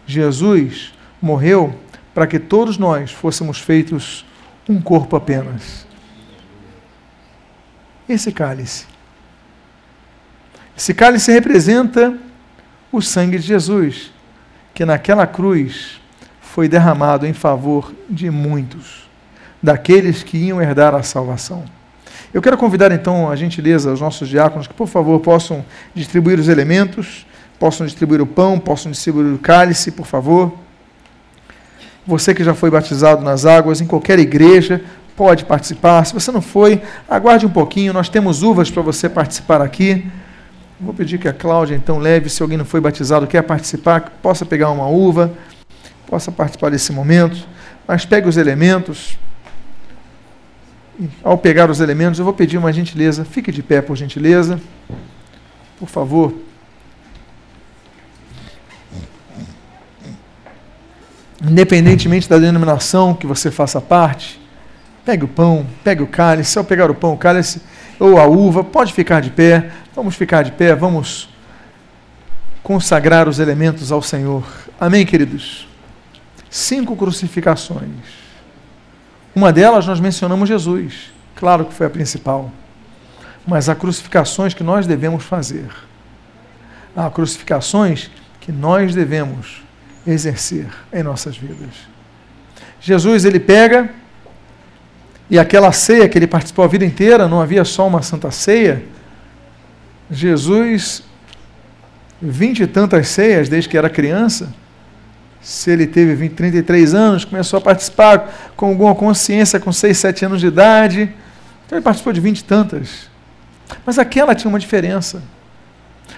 Jesus 0.06 0.92
morreu 1.22 1.78
para 2.14 2.26
que 2.26 2.38
todos 2.38 2.76
nós 2.76 3.12
fôssemos 3.12 3.58
feitos 3.58 4.26
um 4.68 4.80
corpo 4.80 5.16
apenas. 5.16 5.86
Esse 8.08 8.32
cálice. 8.32 8.89
Esse 10.80 10.94
cálice 10.94 11.30
representa 11.30 12.14
o 12.90 13.02
sangue 13.02 13.38
de 13.38 13.46
Jesus, 13.46 14.10
que 14.72 14.82
naquela 14.82 15.26
cruz 15.26 16.00
foi 16.40 16.68
derramado 16.68 17.26
em 17.26 17.34
favor 17.34 17.92
de 18.08 18.30
muitos, 18.30 19.06
daqueles 19.62 20.22
que 20.22 20.38
iam 20.38 20.58
herdar 20.58 20.94
a 20.94 21.02
salvação. 21.02 21.66
Eu 22.32 22.40
quero 22.40 22.56
convidar 22.56 22.90
então 22.92 23.30
a 23.30 23.36
gentileza 23.36 23.92
os 23.92 24.00
nossos 24.00 24.26
diáconos 24.26 24.66
que, 24.66 24.72
por 24.72 24.88
favor, 24.88 25.20
possam 25.20 25.62
distribuir 25.94 26.40
os 26.40 26.48
elementos, 26.48 27.26
possam 27.58 27.84
distribuir 27.84 28.22
o 28.22 28.26
pão, 28.26 28.58
possam 28.58 28.90
distribuir 28.90 29.34
o 29.34 29.38
cálice, 29.38 29.90
por 29.90 30.06
favor. 30.06 30.50
Você 32.06 32.32
que 32.32 32.42
já 32.42 32.54
foi 32.54 32.70
batizado 32.70 33.22
nas 33.22 33.44
águas, 33.44 33.82
em 33.82 33.86
qualquer 33.86 34.18
igreja, 34.18 34.82
pode 35.14 35.44
participar. 35.44 36.06
Se 36.06 36.14
você 36.14 36.32
não 36.32 36.40
foi, 36.40 36.80
aguarde 37.06 37.44
um 37.44 37.50
pouquinho, 37.50 37.92
nós 37.92 38.08
temos 38.08 38.42
uvas 38.42 38.70
para 38.70 38.82
você 38.82 39.10
participar 39.10 39.60
aqui. 39.60 40.10
Vou 40.82 40.94
pedir 40.94 41.18
que 41.18 41.28
a 41.28 41.32
Cláudia 41.32 41.74
então 41.74 41.98
leve, 41.98 42.30
se 42.30 42.42
alguém 42.42 42.56
não 42.56 42.64
foi 42.64 42.80
batizado, 42.80 43.26
quer 43.26 43.42
participar, 43.42 44.00
possa 44.22 44.46
pegar 44.46 44.70
uma 44.70 44.86
uva, 44.86 45.30
possa 46.06 46.32
participar 46.32 46.70
desse 46.70 46.90
momento. 46.90 47.46
Mas 47.86 48.06
pegue 48.06 48.26
os 48.26 48.38
elementos. 48.38 49.18
E, 50.98 51.06
ao 51.22 51.36
pegar 51.36 51.70
os 51.70 51.80
elementos, 51.80 52.18
eu 52.18 52.24
vou 52.24 52.32
pedir 52.32 52.56
uma 52.56 52.72
gentileza. 52.72 53.26
Fique 53.26 53.52
de 53.52 53.62
pé, 53.62 53.82
por 53.82 53.94
gentileza. 53.94 54.58
Por 55.78 55.88
favor. 55.88 56.32
Independentemente 61.42 62.26
da 62.26 62.38
denominação 62.38 63.12
que 63.12 63.26
você 63.26 63.50
faça 63.50 63.82
parte, 63.82 64.40
pegue 65.04 65.24
o 65.24 65.28
pão, 65.28 65.66
pegue 65.84 66.02
o 66.02 66.06
cálice. 66.06 66.56
Ao 66.56 66.64
pegar 66.64 66.90
o 66.90 66.94
pão, 66.94 67.12
o 67.12 67.18
cálice 67.18 67.60
ou 68.00 68.18
a 68.18 68.26
uva, 68.26 68.64
pode 68.64 68.92
ficar 68.94 69.20
de 69.20 69.30
pé. 69.30 69.70
Vamos 69.94 70.16
ficar 70.16 70.42
de 70.42 70.52
pé, 70.52 70.74
vamos 70.74 71.28
consagrar 72.62 73.28
os 73.28 73.38
elementos 73.38 73.92
ao 73.92 74.00
Senhor. 74.00 74.42
Amém, 74.80 75.04
queridos? 75.04 75.68
Cinco 76.48 76.96
crucificações. 76.96 77.90
Uma 79.34 79.52
delas 79.52 79.86
nós 79.86 80.00
mencionamos 80.00 80.48
Jesus, 80.48 81.12
claro 81.36 81.66
que 81.66 81.74
foi 81.74 81.86
a 81.86 81.90
principal. 81.90 82.50
Mas 83.46 83.68
há 83.68 83.74
crucificações 83.74 84.54
que 84.54 84.62
nós 84.62 84.86
devemos 84.86 85.22
fazer. 85.22 85.68
Há 86.96 87.08
crucificações 87.10 88.10
que 88.40 88.50
nós 88.50 88.94
devemos 88.94 89.62
exercer 90.06 90.66
em 90.92 91.02
nossas 91.02 91.36
vidas. 91.36 91.74
Jesus, 92.80 93.24
ele 93.24 93.38
pega 93.38 93.90
e 95.30 95.38
aquela 95.38 95.70
ceia 95.70 96.08
que 96.08 96.18
ele 96.18 96.26
participou 96.26 96.64
a 96.64 96.68
vida 96.68 96.84
inteira, 96.84 97.28
não 97.28 97.40
havia 97.40 97.64
só 97.64 97.86
uma 97.86 98.02
santa 98.02 98.32
ceia. 98.32 98.82
Jesus, 100.10 101.04
vinte 102.20 102.64
e 102.64 102.66
tantas 102.66 103.06
ceias 103.08 103.48
desde 103.48 103.68
que 103.68 103.78
era 103.78 103.88
criança, 103.88 104.52
se 105.40 105.70
ele 105.70 105.86
teve 105.86 106.14
20, 106.16 106.34
33 106.34 106.94
anos, 106.94 107.24
começou 107.24 107.58
a 107.58 107.60
participar 107.60 108.52
com 108.56 108.66
alguma 108.66 108.94
consciência 108.94 109.60
com 109.60 109.72
6, 109.72 109.96
7 109.96 110.24
anos 110.24 110.40
de 110.40 110.48
idade, 110.48 111.14
então 111.64 111.78
ele 111.78 111.84
participou 111.84 112.12
de 112.12 112.20
vinte 112.20 112.40
e 112.40 112.44
tantas. 112.44 113.08
Mas 113.86 114.00
aquela 114.00 114.34
tinha 114.34 114.48
uma 114.48 114.58
diferença, 114.58 115.22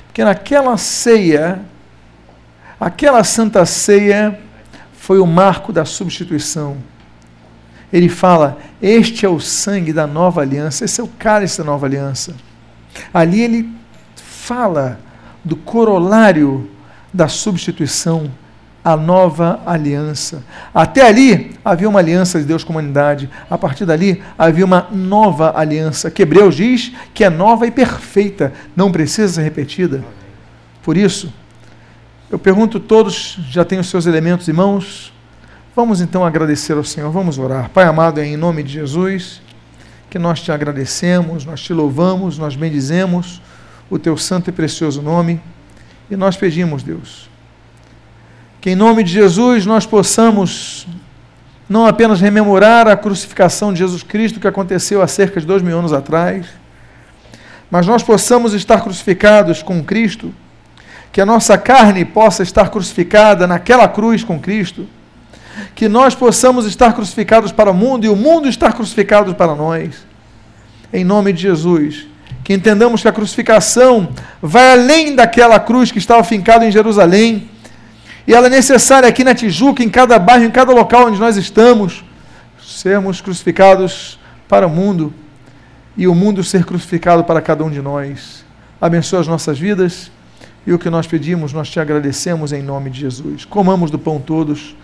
porque 0.07 0.25
naquela 0.25 0.77
ceia, 0.79 1.61
aquela 2.81 3.23
santa 3.23 3.67
ceia 3.67 4.41
foi 4.95 5.19
o 5.19 5.27
marco 5.27 5.71
da 5.71 5.85
substituição 5.85 6.79
ele 7.93 8.09
fala: 8.09 8.59
Este 8.81 9.27
é 9.27 9.29
o 9.29 9.39
sangue 9.39 9.93
da 9.93 10.07
nova 10.07 10.41
aliança, 10.41 10.85
esse 10.85 11.01
é 11.01 11.05
o 11.05 11.09
cálice 11.09 11.59
da 11.59 11.65
nova 11.65 11.87
aliança. 11.87 12.35
Ali 13.13 13.41
ele 13.41 13.69
fala 14.17 14.99
do 15.45 15.57
corolário 15.57 16.71
da 17.13 17.29
substituição, 17.29 18.31
a 18.85 18.97
nova 18.97 19.61
aliança. 19.67 20.43
Até 20.75 21.07
ali 21.07 21.53
havia 21.65 21.89
uma 21.89 22.01
aliança 22.01 22.41
de 22.41 22.47
Deus 22.47 22.65
com 22.65 22.73
a 22.73 22.77
humanidade, 22.77 23.31
a 23.49 23.57
partir 23.57 23.85
dali 23.85 24.23
havia 24.37 24.65
uma 24.65 24.89
nova 24.91 25.53
aliança, 25.57 26.11
que 26.11 26.23
Hebreus 26.23 26.57
diz 26.57 26.93
que 27.15 27.23
é 27.23 27.31
nova 27.31 27.67
e 27.67 27.71
perfeita, 27.71 28.53
não 28.75 28.91
precisa 28.91 29.35
ser 29.35 29.43
repetida. 29.43 30.03
Por 30.83 30.97
isso, 30.97 31.33
eu 32.31 32.39
pergunto: 32.39 32.81
todos 32.81 33.39
já 33.51 33.65
têm 33.65 33.79
os 33.79 33.89
seus 33.89 34.07
elementos 34.07 34.49
em 34.49 34.53
mãos? 34.53 35.12
Vamos 35.75 36.03
então 36.03 36.23
agradecer 36.23 36.75
ao 36.75 36.85
Senhor, 36.85 37.11
vamos 37.11 37.39
orar. 37.39 37.71
Pai 37.71 37.87
amado, 37.87 38.21
é 38.21 38.27
em 38.27 38.37
nome 38.37 38.63
de 38.63 38.75
Jesus 38.75 39.41
que 40.11 40.19
nós 40.19 40.39
te 40.39 40.53
agradecemos, 40.53 41.47
nós 41.47 41.63
te 41.63 41.73
louvamos, 41.73 42.37
nós 42.37 42.55
bendizemos 42.55 43.41
o 43.89 43.99
teu 43.99 44.15
santo 44.19 44.51
e 44.51 44.53
precioso 44.53 45.01
nome 45.01 45.41
e 46.11 46.17
nós 46.17 46.37
pedimos, 46.37 46.83
Deus, 46.83 47.27
que 48.61 48.69
em 48.69 48.77
nome 48.77 49.03
de 49.03 49.13
Jesus 49.15 49.65
nós 49.65 49.87
possamos 49.87 50.87
não 51.67 51.87
apenas 51.87 52.21
rememorar 52.21 52.87
a 52.87 52.95
crucificação 52.95 53.73
de 53.73 53.79
Jesus 53.79 54.03
Cristo 54.03 54.39
que 54.39 54.47
aconteceu 54.47 55.01
há 55.01 55.09
cerca 55.09 55.41
de 55.41 55.47
dois 55.47 55.63
mil 55.63 55.79
anos 55.79 55.95
atrás, 55.95 56.49
mas 57.71 57.87
nós 57.87 58.03
possamos 58.03 58.53
estar 58.53 58.83
crucificados 58.83 59.63
com 59.63 59.83
Cristo, 59.83 60.35
que 61.11 61.19
a 61.19 61.25
nossa 61.25 61.57
carne 61.57 62.05
possa 62.05 62.43
estar 62.43 62.69
crucificada 62.69 63.47
naquela 63.47 63.89
cruz 63.89 64.23
com 64.23 64.39
Cristo 64.39 64.87
que 65.75 65.89
nós 65.89 66.15
possamos 66.15 66.67
estar 66.67 66.93
crucificados 66.93 67.53
para 67.53 67.71
o 67.71 67.75
mundo 67.75 68.05
e 68.05 68.09
o 68.09 68.17
mundo 68.17 68.49
estar 68.49 68.73
crucificado 68.73 69.35
para 69.35 69.55
nós. 69.55 70.07
Em 70.93 71.05
nome 71.05 71.33
de 71.33 71.43
Jesus. 71.43 72.07
Que 72.45 72.53
entendamos 72.53 73.03
que 73.03 73.09
a 73.09 73.13
crucificação 73.13 74.09
vai 74.41 74.73
além 74.73 75.15
daquela 75.15 75.59
cruz 75.61 75.93
que 75.93 75.99
estava 75.99 76.23
fincada 76.25 76.67
em 76.67 76.71
Jerusalém. 76.71 77.49
E 78.27 78.35
ela 78.35 78.47
é 78.47 78.51
necessária 78.51 79.09
aqui 79.09 79.25
na 79.25 79.35
Tijuca, 79.35 79.83
em 79.83 79.89
cada 79.89 80.19
bairro, 80.19 80.45
em 80.45 80.51
cada 80.51 80.73
local 80.73 81.07
onde 81.07 81.19
nós 81.19 81.37
estamos, 81.37 82.05
sermos 82.63 83.21
crucificados 83.21 84.19
para 84.49 84.67
o 84.67 84.71
mundo 84.71 85.13
e 85.97 86.07
o 86.07 86.15
mundo 86.15 86.43
ser 86.43 86.65
crucificado 86.65 87.25
para 87.25 87.41
cada 87.41 87.65
um 87.65 87.71
de 87.71 87.81
nós. 87.81 88.45
Abençoa 88.81 89.21
as 89.21 89.29
nossas 89.29 89.59
vidas 89.59 90.11
e 90.67 90.73
o 90.73 90.79
que 90.79 90.91
nós 90.91 91.07
pedimos, 91.07 91.53
nós 91.53 91.69
te 91.69 91.81
agradecemos 91.81 92.53
em 92.53 92.63
nome 92.63 92.91
de 92.91 93.01
Jesus. 93.01 93.45
Comamos 93.45 93.91
do 93.91 93.99
pão 93.99 94.21
todos. 94.21 94.77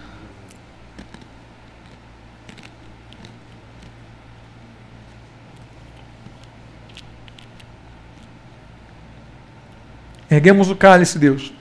Erguemos 10.30 10.70
o 10.70 10.76
cálice, 10.76 11.18
Deus. 11.18 11.52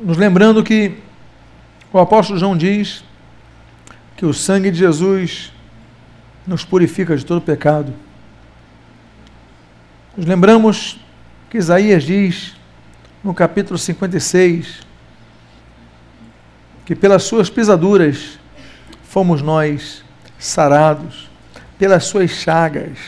Nos 0.00 0.16
lembrando 0.16 0.64
que 0.64 0.96
o 1.92 1.98
apóstolo 1.98 2.38
João 2.38 2.56
diz 2.56 3.04
que 4.16 4.24
o 4.24 4.32
sangue 4.32 4.70
de 4.70 4.78
Jesus 4.78 5.52
nos 6.46 6.64
purifica 6.64 7.16
de 7.16 7.24
todo 7.24 7.40
pecado. 7.40 7.92
Nos 10.16 10.26
lembramos 10.26 10.98
que 11.50 11.58
Isaías 11.58 12.04
diz 12.04 12.56
no 13.22 13.34
capítulo 13.34 13.78
56 13.78 14.80
que 16.84 16.96
pelas 16.96 17.22
suas 17.22 17.50
pisaduras 17.50 18.38
fomos 19.04 19.42
nós 19.42 20.02
sarados, 20.38 21.30
pelas 21.78 22.04
suas 22.04 22.30
chagas 22.30 22.98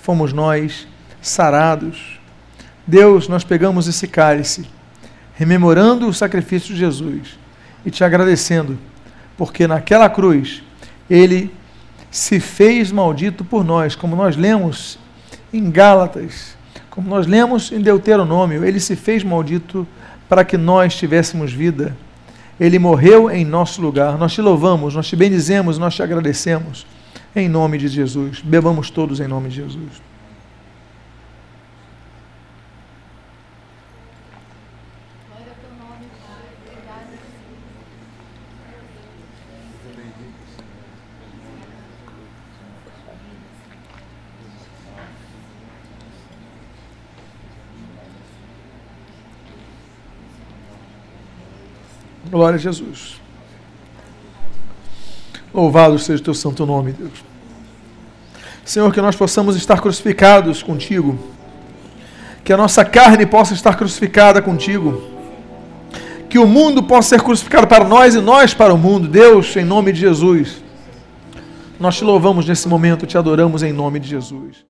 fomos 0.00 0.32
nós 0.32 0.86
sarados. 1.20 2.15
Deus, 2.86 3.28
nós 3.28 3.42
pegamos 3.42 3.88
esse 3.88 4.06
cálice, 4.06 4.66
rememorando 5.34 6.06
o 6.06 6.14
sacrifício 6.14 6.72
de 6.72 6.80
Jesus 6.80 7.38
e 7.84 7.90
te 7.90 8.04
agradecendo, 8.04 8.78
porque 9.36 9.66
naquela 9.66 10.08
cruz 10.08 10.62
ele 11.10 11.52
se 12.10 12.40
fez 12.40 12.92
maldito 12.92 13.44
por 13.44 13.64
nós, 13.64 13.94
como 13.94 14.14
nós 14.14 14.36
lemos 14.36 14.98
em 15.52 15.70
Gálatas, 15.70 16.56
como 16.90 17.10
nós 17.10 17.26
lemos 17.26 17.72
em 17.72 17.80
Deuteronômio, 17.80 18.64
ele 18.64 18.80
se 18.80 18.96
fez 18.96 19.22
maldito 19.22 19.86
para 20.28 20.44
que 20.44 20.56
nós 20.56 20.96
tivéssemos 20.96 21.52
vida. 21.52 21.96
Ele 22.58 22.78
morreu 22.78 23.30
em 23.30 23.44
nosso 23.44 23.82
lugar. 23.82 24.16
Nós 24.16 24.32
te 24.32 24.40
louvamos, 24.40 24.94
nós 24.94 25.06
te 25.06 25.14
bendizemos, 25.14 25.76
nós 25.76 25.94
te 25.94 26.02
agradecemos. 26.02 26.86
Em 27.34 27.48
nome 27.48 27.76
de 27.76 27.88
Jesus. 27.88 28.40
Bebamos 28.40 28.88
todos 28.88 29.20
em 29.20 29.28
nome 29.28 29.50
de 29.50 29.56
Jesus. 29.56 30.15
Glória 52.30 52.56
a 52.56 52.60
Jesus. 52.60 53.20
Louvado 55.52 55.98
seja 55.98 56.20
o 56.20 56.24
teu 56.24 56.34
santo 56.34 56.66
nome, 56.66 56.92
Deus. 56.92 57.24
Senhor, 58.64 58.92
que 58.92 59.00
nós 59.00 59.14
possamos 59.14 59.56
estar 59.56 59.80
crucificados 59.80 60.62
contigo. 60.62 61.18
Que 62.44 62.52
a 62.52 62.56
nossa 62.56 62.84
carne 62.84 63.24
possa 63.24 63.54
estar 63.54 63.76
crucificada 63.76 64.42
contigo. 64.42 65.02
Que 66.28 66.38
o 66.38 66.46
mundo 66.46 66.82
possa 66.82 67.10
ser 67.10 67.22
crucificado 67.22 67.66
para 67.66 67.84
nós 67.84 68.14
e 68.14 68.20
nós 68.20 68.52
para 68.52 68.74
o 68.74 68.78
mundo. 68.78 69.08
Deus, 69.08 69.56
em 69.56 69.64
nome 69.64 69.92
de 69.92 70.00
Jesus. 70.00 70.62
Nós 71.78 71.96
te 71.96 72.04
louvamos 72.04 72.46
nesse 72.46 72.66
momento, 72.68 73.06
te 73.06 73.16
adoramos 73.16 73.62
em 73.62 73.72
nome 73.72 74.00
de 74.00 74.08
Jesus. 74.08 74.64